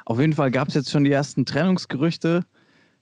Auf 0.06 0.20
jeden 0.20 0.32
Fall 0.32 0.50
gab 0.50 0.70
es 0.70 0.76
jetzt 0.76 0.90
schon 0.90 1.04
die 1.04 1.12
ersten 1.12 1.46
Trennungsgerüchte, 1.46 2.46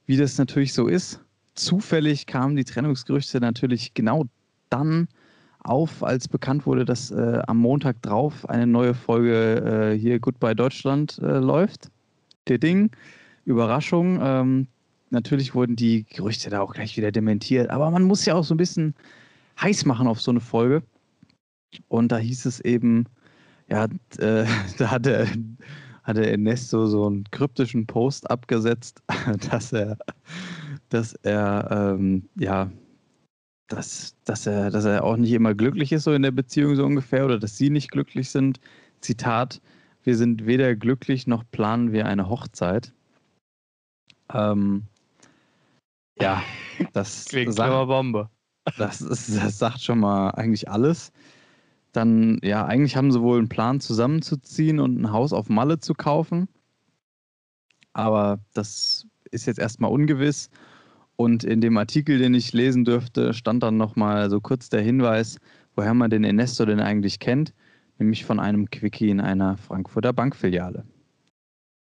wie 0.08 0.18
das 0.18 0.40
natürlich 0.40 0.74
so 0.74 0.88
ist. 0.88 1.20
Zufällig 1.54 2.26
kamen 2.26 2.56
die 2.56 2.64
Trennungsgerüchte 2.64 3.40
natürlich 3.40 3.94
genau 3.94 4.26
dann 4.72 5.08
auf, 5.60 6.04
als 6.04 6.28
bekannt 6.28 6.66
wurde, 6.66 6.86
dass 6.86 7.12
äh, 7.12 7.40
am 7.46 7.58
Montag 7.58 8.02
drauf 8.02 8.50
eine 8.50 8.66
neue 8.66 8.96
Folge 8.96 9.94
äh, 9.94 10.00
hier 10.00 10.20
Goodbye 10.20 10.56
Deutschland 10.56 11.20
äh, 11.22 11.38
läuft. 11.38 11.92
Der 12.48 12.58
Ding, 12.58 12.90
Überraschung. 13.46 14.20
Ähm, 14.24 14.68
natürlich 15.12 15.54
wurden 15.54 15.76
die 15.76 16.06
Gerüchte 16.06 16.50
da 16.50 16.62
auch 16.62 16.74
gleich 16.74 16.98
wieder 16.98 17.12
dementiert, 17.12 17.70
aber 17.70 17.92
man 17.92 18.02
muss 18.02 18.26
ja 18.26 18.34
auch 18.34 18.44
so 18.44 18.56
ein 18.56 18.58
bisschen 18.58 18.96
heiß 19.60 19.86
machen 19.86 20.08
auf 20.08 20.22
so 20.22 20.32
eine 20.32 20.40
Folge. 20.40 20.84
Und 21.88 22.12
da 22.12 22.18
hieß 22.18 22.46
es 22.46 22.60
eben, 22.60 23.06
ja, 23.68 23.86
äh, 24.18 24.46
da 24.78 24.92
hat 24.92 25.06
der, 25.06 25.28
hat 26.04 26.18
der 26.18 26.32
Ernesto 26.32 26.88
so 26.88 27.08
einen 27.08 27.24
kryptischen 27.32 27.88
Post 27.88 28.30
abgesetzt, 28.30 29.02
dass 29.50 29.74
er, 29.74 29.98
dass 30.90 31.14
er, 31.24 31.96
ähm, 31.98 32.30
ja, 32.36 32.72
dass, 33.68 34.16
dass, 34.26 34.48
er, 34.48 34.70
dass 34.70 34.86
er 34.86 35.04
auch 35.04 35.16
nicht 35.16 35.32
immer 35.32 35.56
glücklich 35.56 35.92
ist, 35.92 36.04
so 36.04 36.14
in 36.14 36.24
der 36.24 36.32
Beziehung 36.32 36.76
so 36.76 36.86
ungefähr, 36.86 37.26
oder 37.26 37.40
dass 37.40 37.58
sie 37.58 37.70
nicht 37.70 37.92
glücklich 37.92 38.30
sind. 38.30 38.60
Zitat, 39.00 39.62
wir 40.04 40.18
sind 40.18 40.46
weder 40.46 40.76
glücklich 40.76 41.28
noch 41.28 41.44
planen 41.52 41.92
wir 41.92 42.06
eine 42.06 42.28
Hochzeit. 42.28 42.94
Ähm, 44.34 44.84
ja, 46.20 46.44
das 46.94 47.26
klingt 47.30 47.54
sagt, 47.54 47.88
Bombe. 47.88 48.30
Das, 48.78 49.02
ist, 49.02 49.36
das 49.36 49.58
sagt 49.58 49.82
schon 49.82 50.00
mal 50.00 50.32
eigentlich 50.32 50.70
alles. 50.70 51.12
Dann, 51.92 52.40
ja, 52.44 52.66
eigentlich 52.66 52.96
haben 52.96 53.12
sie 53.12 53.22
wohl 53.22 53.38
einen 53.38 53.50
Plan 53.50 53.80
zusammenzuziehen 53.82 54.80
und 54.80 55.02
ein 55.02 55.12
Haus 55.12 55.34
auf 55.34 55.50
Malle 55.50 55.80
zu 55.80 55.94
kaufen. 55.94 56.48
Aber 57.94 58.40
das 58.54 59.08
ist 59.32 59.46
jetzt 59.46 59.60
erstmal 59.60 59.92
ungewiss. 59.92 60.50
Und 61.16 61.44
in 61.44 61.62
dem 61.62 61.78
Artikel, 61.78 62.18
den 62.18 62.34
ich 62.34 62.54
lesen 62.54 62.86
dürfte, 62.86 63.34
stand 63.34 63.62
dann 63.64 63.78
nochmal 63.78 64.30
so 64.30 64.40
kurz 64.40 64.70
der 64.70 64.82
Hinweis, 64.82 65.38
woher 65.76 65.94
man 65.94 66.10
den 66.10 66.24
Ernesto 66.24 66.66
denn 66.66 66.80
eigentlich 66.80 67.20
kennt, 67.20 67.54
nämlich 68.00 68.26
von 68.26 68.40
einem 68.40 68.70
Quickie 68.70 69.10
in 69.10 69.20
einer 69.20 69.58
Frankfurter 69.58 70.14
Bankfiliale. 70.14 70.86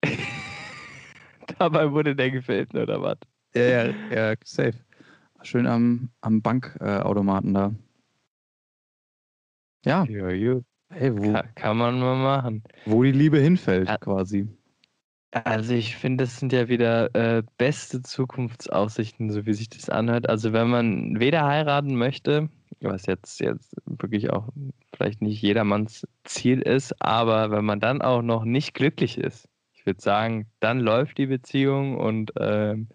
Dabei 1.57 1.91
wurde 1.91 2.15
der 2.15 2.31
gefilmt, 2.31 2.75
oder 2.75 3.01
was? 3.01 3.17
Ja, 3.55 3.61
ja, 3.61 3.93
ja, 4.11 4.35
safe. 4.43 4.75
Schön 5.43 5.67
am, 5.67 6.09
am 6.21 6.41
Bankautomaten 6.41 7.51
äh, 7.51 7.53
da. 7.53 7.75
Ja. 9.85 10.05
Ja, 10.05 10.29
ja. 10.29 10.59
Hey, 10.89 11.17
wo, 11.17 11.33
kann, 11.33 11.55
kann, 11.55 11.77
man 11.77 11.99
mal 11.99 12.15
machen. 12.15 12.63
Wo 12.85 13.03
die 13.03 13.11
Liebe 13.11 13.39
hinfällt, 13.39 13.89
ja. 13.89 13.97
quasi. 13.97 14.47
Also 15.31 15.73
ich 15.73 15.95
finde, 15.95 16.25
das 16.25 16.39
sind 16.39 16.53
ja 16.53 16.69
wieder 16.69 17.13
äh, 17.15 17.43
beste 17.57 18.03
Zukunftsaussichten, 18.03 19.31
so 19.31 19.45
wie 19.45 19.53
sich 19.53 19.67
das 19.67 19.89
anhört. 19.89 20.29
Also 20.29 20.53
wenn 20.53 20.69
man 20.69 21.19
weder 21.19 21.45
heiraten 21.45 21.95
möchte, 21.95 22.49
was 22.81 23.07
jetzt, 23.07 23.39
jetzt 23.39 23.75
wirklich 23.85 24.29
auch 24.31 24.49
vielleicht 24.95 25.21
nicht 25.21 25.41
jedermanns 25.41 26.07
Ziel 26.23 26.61
ist, 26.61 27.01
aber 27.01 27.49
wenn 27.49 27.65
man 27.65 27.79
dann 27.79 28.01
auch 28.01 28.21
noch 28.21 28.45
nicht 28.45 28.75
glücklich 28.75 29.17
ist, 29.17 29.49
ich 29.73 29.85
würde 29.85 30.01
sagen, 30.01 30.47
dann 30.59 30.79
läuft 30.79 31.17
die 31.17 31.25
Beziehung 31.25 31.97
und 31.97 32.31
ähm, 32.39 32.87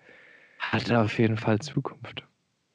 hat 0.60 0.90
auf 0.92 1.18
jeden 1.18 1.36
Fall 1.36 1.58
Zukunft. 1.58 2.24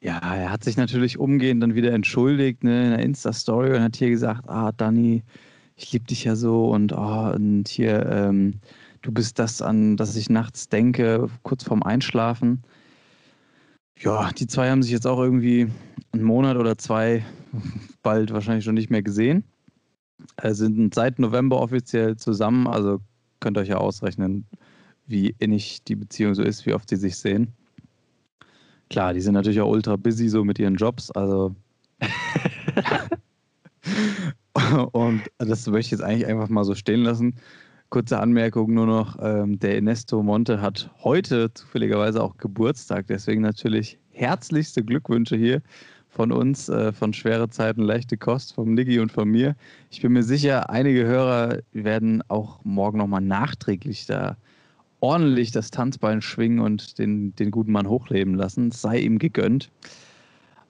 Ja, 0.04 0.18
er 0.18 0.50
hat 0.50 0.62
sich 0.62 0.76
natürlich 0.76 1.18
umgehend 1.18 1.62
dann 1.62 1.74
wieder 1.74 1.92
entschuldigt 1.92 2.62
ne, 2.62 2.84
in 2.84 2.90
der 2.90 2.98
Insta-Story 2.98 3.74
und 3.74 3.80
hat 3.80 3.96
hier 3.96 4.10
gesagt, 4.10 4.46
ah, 4.50 4.70
Dani, 4.70 5.22
ich 5.76 5.92
liebe 5.92 6.04
dich 6.04 6.24
ja 6.24 6.36
so 6.36 6.66
und, 6.72 6.92
oh, 6.92 7.32
und 7.34 7.68
hier, 7.68 8.04
ähm, 8.04 8.60
du 9.00 9.12
bist 9.12 9.38
das, 9.38 9.62
an 9.62 9.96
das 9.96 10.14
ich 10.14 10.28
nachts 10.28 10.68
denke, 10.68 11.30
kurz 11.42 11.64
vorm 11.64 11.82
Einschlafen. 11.82 12.62
Ja, 13.98 14.30
die 14.32 14.46
zwei 14.46 14.68
haben 14.70 14.82
sich 14.82 14.92
jetzt 14.92 15.06
auch 15.06 15.18
irgendwie 15.18 15.68
einen 16.12 16.24
Monat 16.24 16.58
oder 16.58 16.76
zwei 16.76 17.24
bald 18.02 18.30
wahrscheinlich 18.30 18.64
schon 18.64 18.74
nicht 18.74 18.90
mehr 18.90 19.02
gesehen. 19.02 19.42
Äh, 20.36 20.52
sind 20.52 20.94
seit 20.94 21.18
November 21.18 21.62
offiziell 21.62 22.16
zusammen, 22.16 22.66
also 22.66 23.00
könnt 23.40 23.56
ihr 23.56 23.62
euch 23.62 23.68
ja 23.68 23.78
ausrechnen, 23.78 24.44
wie 25.06 25.34
innig 25.38 25.82
die 25.84 25.96
Beziehung 25.96 26.34
so 26.34 26.42
ist, 26.42 26.66
wie 26.66 26.74
oft 26.74 26.90
sie 26.90 26.96
sich 26.96 27.16
sehen. 27.16 27.54
Klar, 28.90 29.14
die 29.14 29.20
sind 29.20 29.34
natürlich 29.34 29.60
auch 29.60 29.70
ultra 29.70 29.96
busy 29.96 30.28
so 30.28 30.44
mit 30.44 30.58
ihren 30.58 30.76
Jobs, 30.76 31.10
also. 31.10 31.54
und 34.92 35.22
das 35.38 35.66
möchte 35.66 35.86
ich 35.86 35.90
jetzt 35.92 36.02
eigentlich 36.02 36.26
einfach 36.26 36.48
mal 36.48 36.64
so 36.64 36.74
stehen 36.74 37.02
lassen. 37.02 37.34
Kurze 37.90 38.18
Anmerkung 38.18 38.74
nur 38.74 38.86
noch: 38.86 39.16
ähm, 39.20 39.58
Der 39.58 39.76
Ernesto 39.76 40.22
Monte 40.22 40.60
hat 40.60 40.90
heute 41.02 41.52
zufälligerweise 41.54 42.22
auch 42.22 42.36
Geburtstag, 42.36 43.06
deswegen 43.06 43.42
natürlich 43.42 43.98
herzlichste 44.10 44.84
Glückwünsche 44.84 45.36
hier 45.36 45.62
von 46.08 46.30
uns, 46.30 46.68
äh, 46.68 46.92
von 46.92 47.12
Schwere 47.12 47.50
Zeiten, 47.50 47.82
leichte 47.82 48.16
Kost, 48.16 48.54
vom 48.54 48.74
Niggi 48.74 49.00
und 49.00 49.10
von 49.10 49.28
mir. 49.28 49.56
Ich 49.90 50.00
bin 50.00 50.12
mir 50.12 50.22
sicher, 50.22 50.70
einige 50.70 51.04
Hörer 51.04 51.58
werden 51.72 52.22
auch 52.28 52.64
morgen 52.64 52.98
nochmal 52.98 53.20
nachträglich 53.20 54.06
da 54.06 54.36
ordentlich 55.04 55.50
das 55.50 55.70
Tanzbein 55.70 56.22
schwingen 56.22 56.60
und 56.60 56.98
den, 56.98 57.36
den 57.36 57.50
guten 57.50 57.72
Mann 57.72 57.88
hochleben 57.88 58.34
lassen. 58.34 58.68
Es 58.68 58.80
sei 58.80 59.00
ihm 59.00 59.18
gegönnt. 59.18 59.70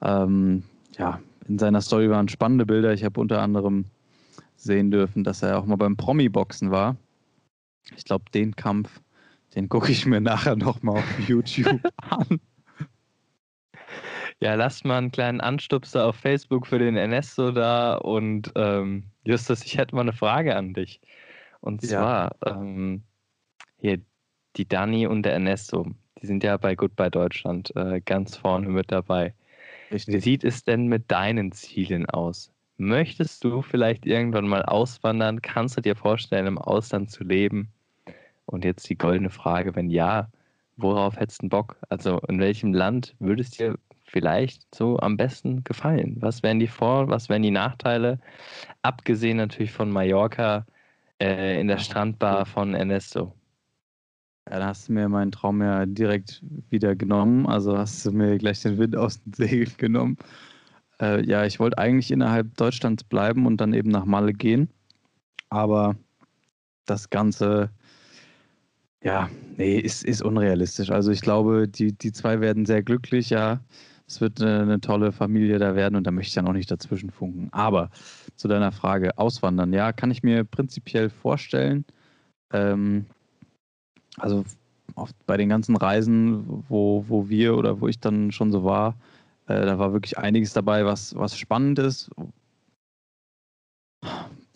Ähm, 0.01 0.63
ja, 0.97 1.21
in 1.47 1.57
seiner 1.57 1.79
Story 1.79 2.09
waren 2.09 2.27
spannende 2.27 2.65
Bilder. 2.65 2.93
Ich 2.93 3.05
habe 3.05 3.19
unter 3.21 3.41
anderem 3.41 3.85
sehen 4.57 4.91
dürfen, 4.91 5.23
dass 5.23 5.41
er 5.41 5.57
auch 5.57 5.65
mal 5.65 5.77
beim 5.77 5.95
Promi-Boxen 5.95 6.69
war. 6.69 6.97
Ich 7.95 8.03
glaube, 8.03 8.25
den 8.33 8.57
Kampf, 8.57 8.99
den 9.55 9.69
gucke 9.69 9.91
ich 9.91 10.05
mir 10.05 10.19
nachher 10.21 10.57
nochmal 10.57 10.97
auf 10.97 11.29
YouTube 11.29 11.79
an. 11.95 12.41
Ja, 14.41 14.55
lasst 14.55 14.83
mal 14.83 14.97
einen 14.97 15.11
kleinen 15.11 15.39
Anstupser 15.39 16.05
auf 16.05 16.17
Facebook 16.17 16.67
für 16.67 16.77
den 16.77 16.97
Ernesto 16.97 17.53
da. 17.53 17.95
Und 17.95 18.51
ähm, 18.55 19.05
Justus, 19.23 19.63
ich 19.63 19.77
hätte 19.77 19.95
mal 19.95 20.01
eine 20.01 20.11
Frage 20.11 20.57
an 20.57 20.73
dich. 20.73 20.99
Und 21.61 21.81
zwar, 21.81 22.35
ja. 22.45 22.59
ähm, 22.59 23.03
hier, 23.77 24.01
die 24.57 24.67
Dani 24.67 25.07
und 25.07 25.23
der 25.23 25.33
Ernesto, 25.33 25.87
die 26.21 26.25
sind 26.25 26.43
ja 26.43 26.57
bei 26.57 26.75
Goodbye 26.75 27.11
Deutschland 27.11 27.75
äh, 27.75 28.01
ganz 28.01 28.37
vorne 28.37 28.69
mit 28.69 28.91
dabei. 28.91 29.33
Richtig. 29.91 30.15
Wie 30.15 30.19
sieht 30.19 30.43
es 30.43 30.63
denn 30.63 30.87
mit 30.87 31.11
deinen 31.11 31.51
Zielen 31.51 32.05
aus? 32.07 32.51
Möchtest 32.77 33.43
du 33.43 33.61
vielleicht 33.61 34.05
irgendwann 34.05 34.47
mal 34.47 34.63
auswandern? 34.63 35.41
Kannst 35.41 35.77
du 35.77 35.81
dir 35.81 35.95
vorstellen, 35.95 36.47
im 36.47 36.57
Ausland 36.57 37.09
zu 37.09 37.23
leben? 37.23 37.69
Und 38.45 38.65
jetzt 38.65 38.89
die 38.89 38.97
goldene 38.97 39.29
Frage, 39.29 39.75
wenn 39.75 39.89
ja, 39.89 40.29
worauf 40.77 41.17
hättest 41.17 41.43
du 41.43 41.49
Bock? 41.49 41.77
Also 41.89 42.19
in 42.27 42.39
welchem 42.39 42.73
Land 42.73 43.15
würdest 43.19 43.59
dir 43.59 43.77
vielleicht 44.03 44.63
so 44.73 44.99
am 44.99 45.17
besten 45.17 45.63
gefallen? 45.63 46.17
Was 46.19 46.43
wären 46.43 46.59
die 46.59 46.67
Vor-, 46.67 47.09
was 47.09 47.29
wären 47.29 47.43
die 47.43 47.51
Nachteile? 47.51 48.19
Abgesehen 48.81 49.37
natürlich 49.37 49.71
von 49.71 49.89
Mallorca 49.89 50.65
äh, 51.19 51.59
in 51.59 51.67
der 51.67 51.77
Strandbar 51.77 52.45
von 52.45 52.73
Ernesto. 52.73 53.33
Ja, 54.55 54.59
da 54.59 54.67
hast 54.67 54.87
du 54.87 54.93
mir 54.93 55.09
meinen 55.09 55.33
Traum 55.33 55.61
ja 55.61 55.85
direkt 55.85 56.41
wieder 56.69 56.95
genommen. 56.95 57.45
Also 57.45 57.77
hast 57.77 58.05
du 58.05 58.13
mir 58.13 58.37
gleich 58.37 58.61
den 58.61 58.77
Wind 58.77 58.95
aus 58.95 59.21
den 59.21 59.33
Segeln 59.33 59.73
genommen. 59.75 60.17
Äh, 61.01 61.25
ja, 61.25 61.43
ich 61.43 61.59
wollte 61.59 61.77
eigentlich 61.77 62.09
innerhalb 62.09 62.55
Deutschlands 62.55 63.03
bleiben 63.03 63.47
und 63.47 63.57
dann 63.57 63.73
eben 63.73 63.89
nach 63.89 64.05
Malle 64.05 64.31
gehen. 64.31 64.69
Aber 65.49 65.97
das 66.85 67.09
Ganze, 67.09 67.69
ja, 69.03 69.29
nee, 69.57 69.77
ist, 69.77 70.05
ist 70.05 70.21
unrealistisch. 70.21 70.89
Also 70.89 71.11
ich 71.11 71.19
glaube, 71.19 71.67
die, 71.67 71.91
die 71.91 72.13
zwei 72.13 72.39
werden 72.39 72.65
sehr 72.65 72.81
glücklich, 72.81 73.31
ja. 73.31 73.59
Es 74.07 74.21
wird 74.21 74.41
eine, 74.41 74.61
eine 74.61 74.79
tolle 74.79 75.11
Familie 75.11 75.59
da 75.59 75.75
werden 75.75 75.97
und 75.97 76.07
da 76.07 76.11
möchte 76.11 76.29
ich 76.29 76.35
dann 76.35 76.47
auch 76.47 76.53
nicht 76.53 76.71
dazwischen 76.71 77.09
funken. 77.09 77.49
Aber 77.51 77.89
zu 78.37 78.47
deiner 78.47 78.71
Frage, 78.71 79.17
auswandern, 79.17 79.73
ja, 79.73 79.91
kann 79.91 80.11
ich 80.11 80.23
mir 80.23 80.45
prinzipiell 80.45 81.09
vorstellen. 81.09 81.83
Ähm, 82.53 83.07
also 84.17 84.43
oft 84.95 85.15
bei 85.25 85.37
den 85.37 85.49
ganzen 85.49 85.75
Reisen, 85.75 86.63
wo, 86.69 87.05
wo 87.07 87.29
wir 87.29 87.57
oder 87.57 87.81
wo 87.81 87.87
ich 87.87 87.99
dann 87.99 88.31
schon 88.31 88.51
so 88.51 88.63
war, 88.63 88.95
äh, 89.47 89.65
da 89.65 89.77
war 89.77 89.93
wirklich 89.93 90.17
einiges 90.17 90.53
dabei, 90.53 90.85
was, 90.85 91.15
was 91.15 91.37
spannend 91.37 91.79
ist. 91.79 92.09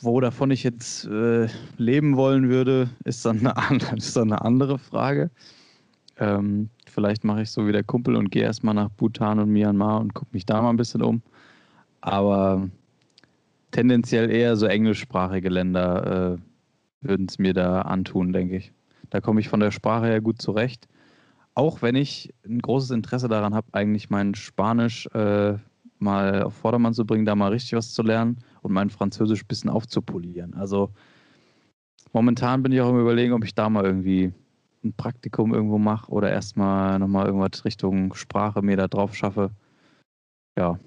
Wo 0.01 0.21
davon 0.21 0.51
ich 0.51 0.63
jetzt 0.63 1.05
äh, 1.05 1.47
leben 1.77 2.15
wollen 2.15 2.49
würde, 2.49 2.89
ist 3.03 3.25
dann 3.25 3.45
eine, 3.45 3.79
ist 3.97 4.15
dann 4.15 4.31
eine 4.31 4.41
andere 4.41 4.77
Frage. 4.79 5.29
Ähm, 6.17 6.69
vielleicht 6.85 7.23
mache 7.23 7.41
ich 7.41 7.51
so 7.51 7.67
wie 7.67 7.71
der 7.71 7.83
Kumpel 7.83 8.15
und 8.15 8.31
gehe 8.31 8.43
erstmal 8.43 8.75
nach 8.75 8.89
Bhutan 8.89 9.39
und 9.39 9.51
Myanmar 9.51 9.99
und 9.99 10.13
gucke 10.13 10.31
mich 10.33 10.45
da 10.45 10.61
mal 10.61 10.69
ein 10.69 10.77
bisschen 10.77 11.01
um. 11.01 11.21
Aber 12.01 12.69
tendenziell 13.71 14.29
eher 14.29 14.55
so 14.55 14.65
englischsprachige 14.65 15.49
Länder 15.49 16.35
äh, 16.35 17.07
würden 17.07 17.27
es 17.29 17.39
mir 17.39 17.53
da 17.53 17.81
antun, 17.81 18.33
denke 18.33 18.57
ich. 18.57 18.73
Da 19.09 19.21
komme 19.21 19.39
ich 19.39 19.49
von 19.49 19.59
der 19.59 19.71
Sprache 19.71 20.05
her 20.05 20.21
gut 20.21 20.41
zurecht. 20.41 20.87
Auch 21.55 21.81
wenn 21.81 21.95
ich 21.95 22.33
ein 22.45 22.59
großes 22.59 22.91
Interesse 22.91 23.27
daran 23.27 23.53
habe, 23.53 23.67
eigentlich 23.73 24.09
mein 24.09 24.35
Spanisch 24.35 25.07
äh, 25.07 25.57
mal 25.97 26.43
auf 26.43 26.53
Vordermann 26.53 26.93
zu 26.93 27.05
bringen, 27.05 27.25
da 27.25 27.35
mal 27.35 27.51
richtig 27.51 27.73
was 27.73 27.93
zu 27.93 28.01
lernen 28.01 28.37
und 28.61 28.71
mein 28.71 28.89
Französisch 28.89 29.43
ein 29.43 29.47
bisschen 29.47 29.69
aufzupolieren. 29.69 30.53
Also 30.53 30.91
momentan 32.13 32.63
bin 32.63 32.71
ich 32.71 32.81
auch 32.81 32.89
im 32.89 32.99
Überlegen, 32.99 33.33
ob 33.33 33.43
ich 33.43 33.55
da 33.55 33.69
mal 33.69 33.85
irgendwie 33.85 34.31
ein 34.83 34.93
Praktikum 34.93 35.53
irgendwo 35.53 35.77
mache 35.77 36.09
oder 36.11 36.31
erstmal 36.31 36.99
nochmal 36.99 37.25
irgendwas 37.25 37.65
Richtung 37.65 38.13
Sprache 38.13 38.61
mir 38.61 38.77
da 38.77 38.87
drauf 38.87 39.15
schaffe. 39.15 39.51
Ja. 40.57 40.79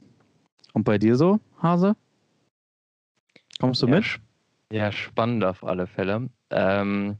Und 0.72 0.84
bei 0.84 0.98
dir 0.98 1.16
so, 1.16 1.40
Hase? 1.62 1.94
Kommst 3.60 3.82
du 3.82 3.86
ja, 3.86 3.96
mit? 3.96 4.20
Ja, 4.72 4.90
spannend 4.90 5.44
auf 5.44 5.62
alle 5.64 5.86
Fälle. 5.86 6.30
Ähm, 6.50 7.18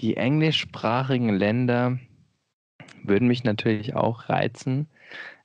die 0.00 0.16
englischsprachigen 0.16 1.30
Länder 1.30 1.98
würden 3.02 3.28
mich 3.28 3.44
natürlich 3.44 3.94
auch 3.94 4.28
reizen. 4.28 4.88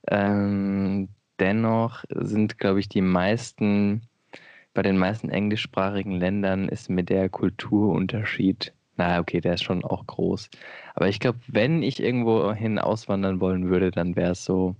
Ähm, 0.08 1.08
dennoch 1.38 2.04
sind, 2.10 2.58
glaube 2.58 2.80
ich, 2.80 2.88
die 2.88 3.02
meisten, 3.02 4.02
bei 4.74 4.82
den 4.82 4.98
meisten 4.98 5.30
englischsprachigen 5.30 6.12
Ländern 6.12 6.68
ist 6.68 6.90
mir 6.90 7.04
der 7.04 7.28
Kulturunterschied, 7.28 8.72
na 8.96 9.20
okay, 9.20 9.40
der 9.40 9.54
ist 9.54 9.64
schon 9.64 9.84
auch 9.84 10.06
groß. 10.06 10.50
Aber 10.94 11.08
ich 11.08 11.20
glaube, 11.20 11.38
wenn 11.46 11.82
ich 11.82 12.02
irgendwo 12.02 12.52
hin 12.52 12.78
auswandern 12.78 13.40
wollen 13.40 13.68
würde, 13.68 13.90
dann 13.90 14.16
wäre 14.16 14.32
es 14.32 14.44
so 14.44 14.76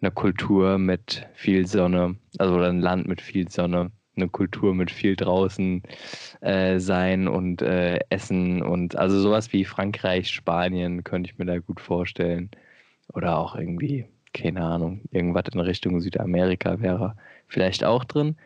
eine 0.00 0.10
Kultur 0.10 0.78
mit 0.78 1.26
viel 1.34 1.66
Sonne, 1.66 2.16
also 2.38 2.58
ein 2.58 2.80
Land 2.80 3.06
mit 3.06 3.20
viel 3.20 3.50
Sonne 3.50 3.90
eine 4.16 4.28
Kultur 4.28 4.74
mit 4.74 4.90
viel 4.90 5.16
draußen 5.16 5.82
äh, 6.40 6.78
sein 6.78 7.28
und 7.28 7.62
äh, 7.62 8.00
Essen 8.10 8.62
und 8.62 8.96
also 8.96 9.20
sowas 9.20 9.52
wie 9.52 9.64
Frankreich, 9.64 10.30
Spanien 10.30 11.04
könnte 11.04 11.30
ich 11.30 11.38
mir 11.38 11.46
da 11.46 11.58
gut 11.58 11.80
vorstellen. 11.80 12.50
Oder 13.12 13.38
auch 13.38 13.54
irgendwie, 13.54 14.06
keine 14.32 14.62
Ahnung, 14.62 15.02
irgendwas 15.10 15.44
in 15.52 15.60
Richtung 15.60 16.00
Südamerika 16.00 16.80
wäre 16.80 17.16
vielleicht 17.48 17.84
auch 17.84 18.04
drin. 18.04 18.36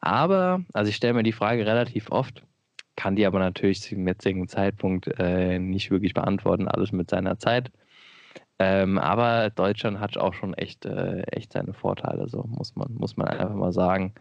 Aber, 0.00 0.64
also 0.72 0.88
ich 0.88 0.96
stelle 0.96 1.14
mir 1.14 1.22
die 1.22 1.32
Frage 1.32 1.66
relativ 1.66 2.10
oft, 2.10 2.42
kann 2.96 3.16
die 3.16 3.26
aber 3.26 3.38
natürlich 3.38 3.82
zum 3.82 4.06
jetzigen 4.06 4.48
Zeitpunkt 4.48 5.08
äh, 5.18 5.58
nicht 5.58 5.90
wirklich 5.90 6.14
beantworten, 6.14 6.68
alles 6.68 6.92
mit 6.92 7.10
seiner 7.10 7.38
Zeit. 7.38 7.70
Ähm, 8.58 8.98
aber 8.98 9.50
Deutschland 9.50 10.00
hat 10.00 10.16
auch 10.16 10.34
schon 10.34 10.54
echt, 10.54 10.86
äh, 10.86 11.22
echt 11.24 11.52
seine 11.52 11.74
Vorteile, 11.74 12.28
so 12.28 12.44
muss 12.44 12.74
man, 12.74 12.94
muss 12.94 13.16
man 13.16 13.28
einfach 13.28 13.54
mal 13.54 13.72
sagen. 13.72 14.14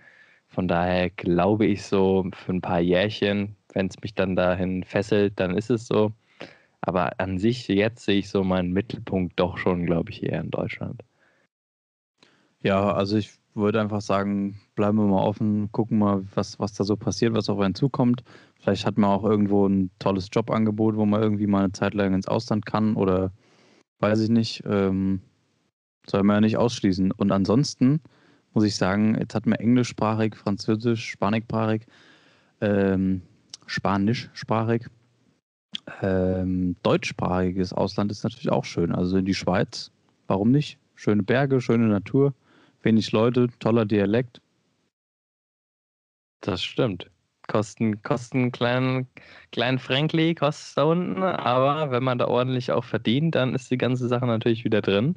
Von 0.55 0.69
daher 0.69 1.09
glaube 1.09 1.65
ich 1.65 1.83
so 1.83 2.25
für 2.33 2.53
ein 2.53 2.61
paar 2.61 2.79
Jährchen, 2.79 3.57
wenn 3.73 3.87
es 3.87 4.01
mich 4.01 4.13
dann 4.15 4.37
dahin 4.37 4.85
fesselt, 4.85 5.37
dann 5.37 5.57
ist 5.57 5.69
es 5.69 5.85
so. 5.85 6.13
Aber 6.79 7.19
an 7.19 7.37
sich, 7.39 7.67
jetzt 7.67 8.05
sehe 8.05 8.19
ich 8.19 8.29
so 8.29 8.41
meinen 8.41 8.71
Mittelpunkt 8.71 9.37
doch 9.37 9.57
schon, 9.57 9.85
glaube 9.85 10.11
ich, 10.11 10.23
eher 10.23 10.39
in 10.39 10.51
Deutschland. 10.51 11.03
Ja, 12.61 12.93
also 12.93 13.17
ich 13.17 13.33
würde 13.53 13.81
einfach 13.81 13.99
sagen, 13.99 14.61
bleiben 14.75 14.97
wir 14.97 15.07
mal 15.07 15.23
offen, 15.23 15.69
gucken 15.73 15.99
mal, 15.99 16.23
was, 16.35 16.57
was 16.57 16.71
da 16.71 16.85
so 16.85 16.95
passiert, 16.95 17.33
was 17.33 17.49
auf 17.49 17.59
einen 17.59 17.75
zukommt. 17.75 18.23
Vielleicht 18.61 18.85
hat 18.85 18.97
man 18.97 19.09
auch 19.09 19.25
irgendwo 19.25 19.67
ein 19.67 19.91
tolles 19.99 20.29
Jobangebot, 20.31 20.95
wo 20.95 21.05
man 21.05 21.21
irgendwie 21.21 21.47
mal 21.47 21.65
eine 21.65 21.73
Zeit 21.73 21.93
lang 21.95 22.13
ins 22.13 22.29
Ausland 22.29 22.65
kann 22.65 22.95
oder 22.95 23.33
weiß 23.99 24.21
ich 24.21 24.29
nicht. 24.29 24.63
Ähm, 24.65 25.19
soll 26.07 26.23
man 26.23 26.37
ja 26.37 26.41
nicht 26.41 26.57
ausschließen. 26.57 27.11
Und 27.11 27.33
ansonsten 27.33 27.99
muss 28.55 28.63
ich 28.63 28.75
sagen, 28.75 29.17
jetzt 29.19 29.35
hat 29.35 29.45
man 29.45 29.59
englischsprachig, 29.59 30.35
französisch, 30.35 31.09
spanischsprachig, 31.09 31.83
ähm, 32.61 33.21
spanischsprachig. 33.67 34.87
Ähm, 36.01 36.75
deutschsprachiges 36.81 37.73
Ausland 37.73 38.11
ist 38.11 38.23
natürlich 38.23 38.49
auch 38.49 38.65
schön. 38.65 38.93
Also 38.93 39.17
in 39.17 39.25
die 39.25 39.33
Schweiz, 39.33 39.91
warum 40.27 40.51
nicht? 40.51 40.79
Schöne 40.95 41.21
Berge, 41.21 41.59
schöne 41.59 41.87
Natur, 41.87 42.33
wenig 42.81 43.11
Leute, 43.11 43.49
toller 43.59 43.85
Dialekt. 43.85 44.41
Das 46.39 46.63
stimmt. 46.63 47.11
Kosten, 47.47 48.01
kosten 48.03 48.51
kleinen, 48.51 49.07
kleinen 49.51 49.79
Frankly, 49.79 50.35
kostet 50.35 50.77
da 50.77 50.83
unten, 50.83 51.23
aber 51.23 51.91
wenn 51.91 52.03
man 52.03 52.17
da 52.17 52.27
ordentlich 52.27 52.71
auch 52.71 52.83
verdient, 52.83 53.35
dann 53.35 53.55
ist 53.55 53.69
die 53.71 53.77
ganze 53.77 54.07
Sache 54.07 54.25
natürlich 54.25 54.63
wieder 54.65 54.81
drin. 54.81 55.15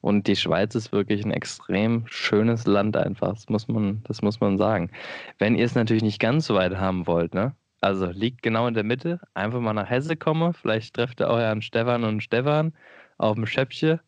Und 0.00 0.26
die 0.26 0.36
Schweiz 0.36 0.74
ist 0.74 0.92
wirklich 0.92 1.24
ein 1.24 1.32
extrem 1.32 2.06
schönes 2.06 2.66
Land 2.66 2.96
einfach. 2.96 3.34
Das 3.34 3.48
muss 3.48 3.68
man, 3.68 4.02
das 4.04 4.22
muss 4.22 4.40
man 4.40 4.58
sagen. 4.58 4.90
Wenn 5.38 5.56
ihr 5.56 5.64
es 5.66 5.74
natürlich 5.74 6.02
nicht 6.02 6.20
ganz 6.20 6.46
so 6.46 6.54
weit 6.54 6.76
haben 6.76 7.06
wollt, 7.06 7.34
ne? 7.34 7.54
Also 7.80 8.06
liegt 8.06 8.42
genau 8.42 8.66
in 8.66 8.74
der 8.74 8.84
Mitte, 8.84 9.20
einfach 9.34 9.60
mal 9.60 9.74
nach 9.74 9.90
Hesse 9.90 10.16
kommen, 10.16 10.54
vielleicht 10.54 10.94
trefft 10.94 11.20
ihr 11.20 11.30
auch 11.30 11.38
ja 11.38 11.60
Stefan 11.60 12.04
und 12.04 12.22
Stefan 12.22 12.72
auf 13.18 13.34
dem 13.34 13.46
Schöpfchen. 13.46 14.00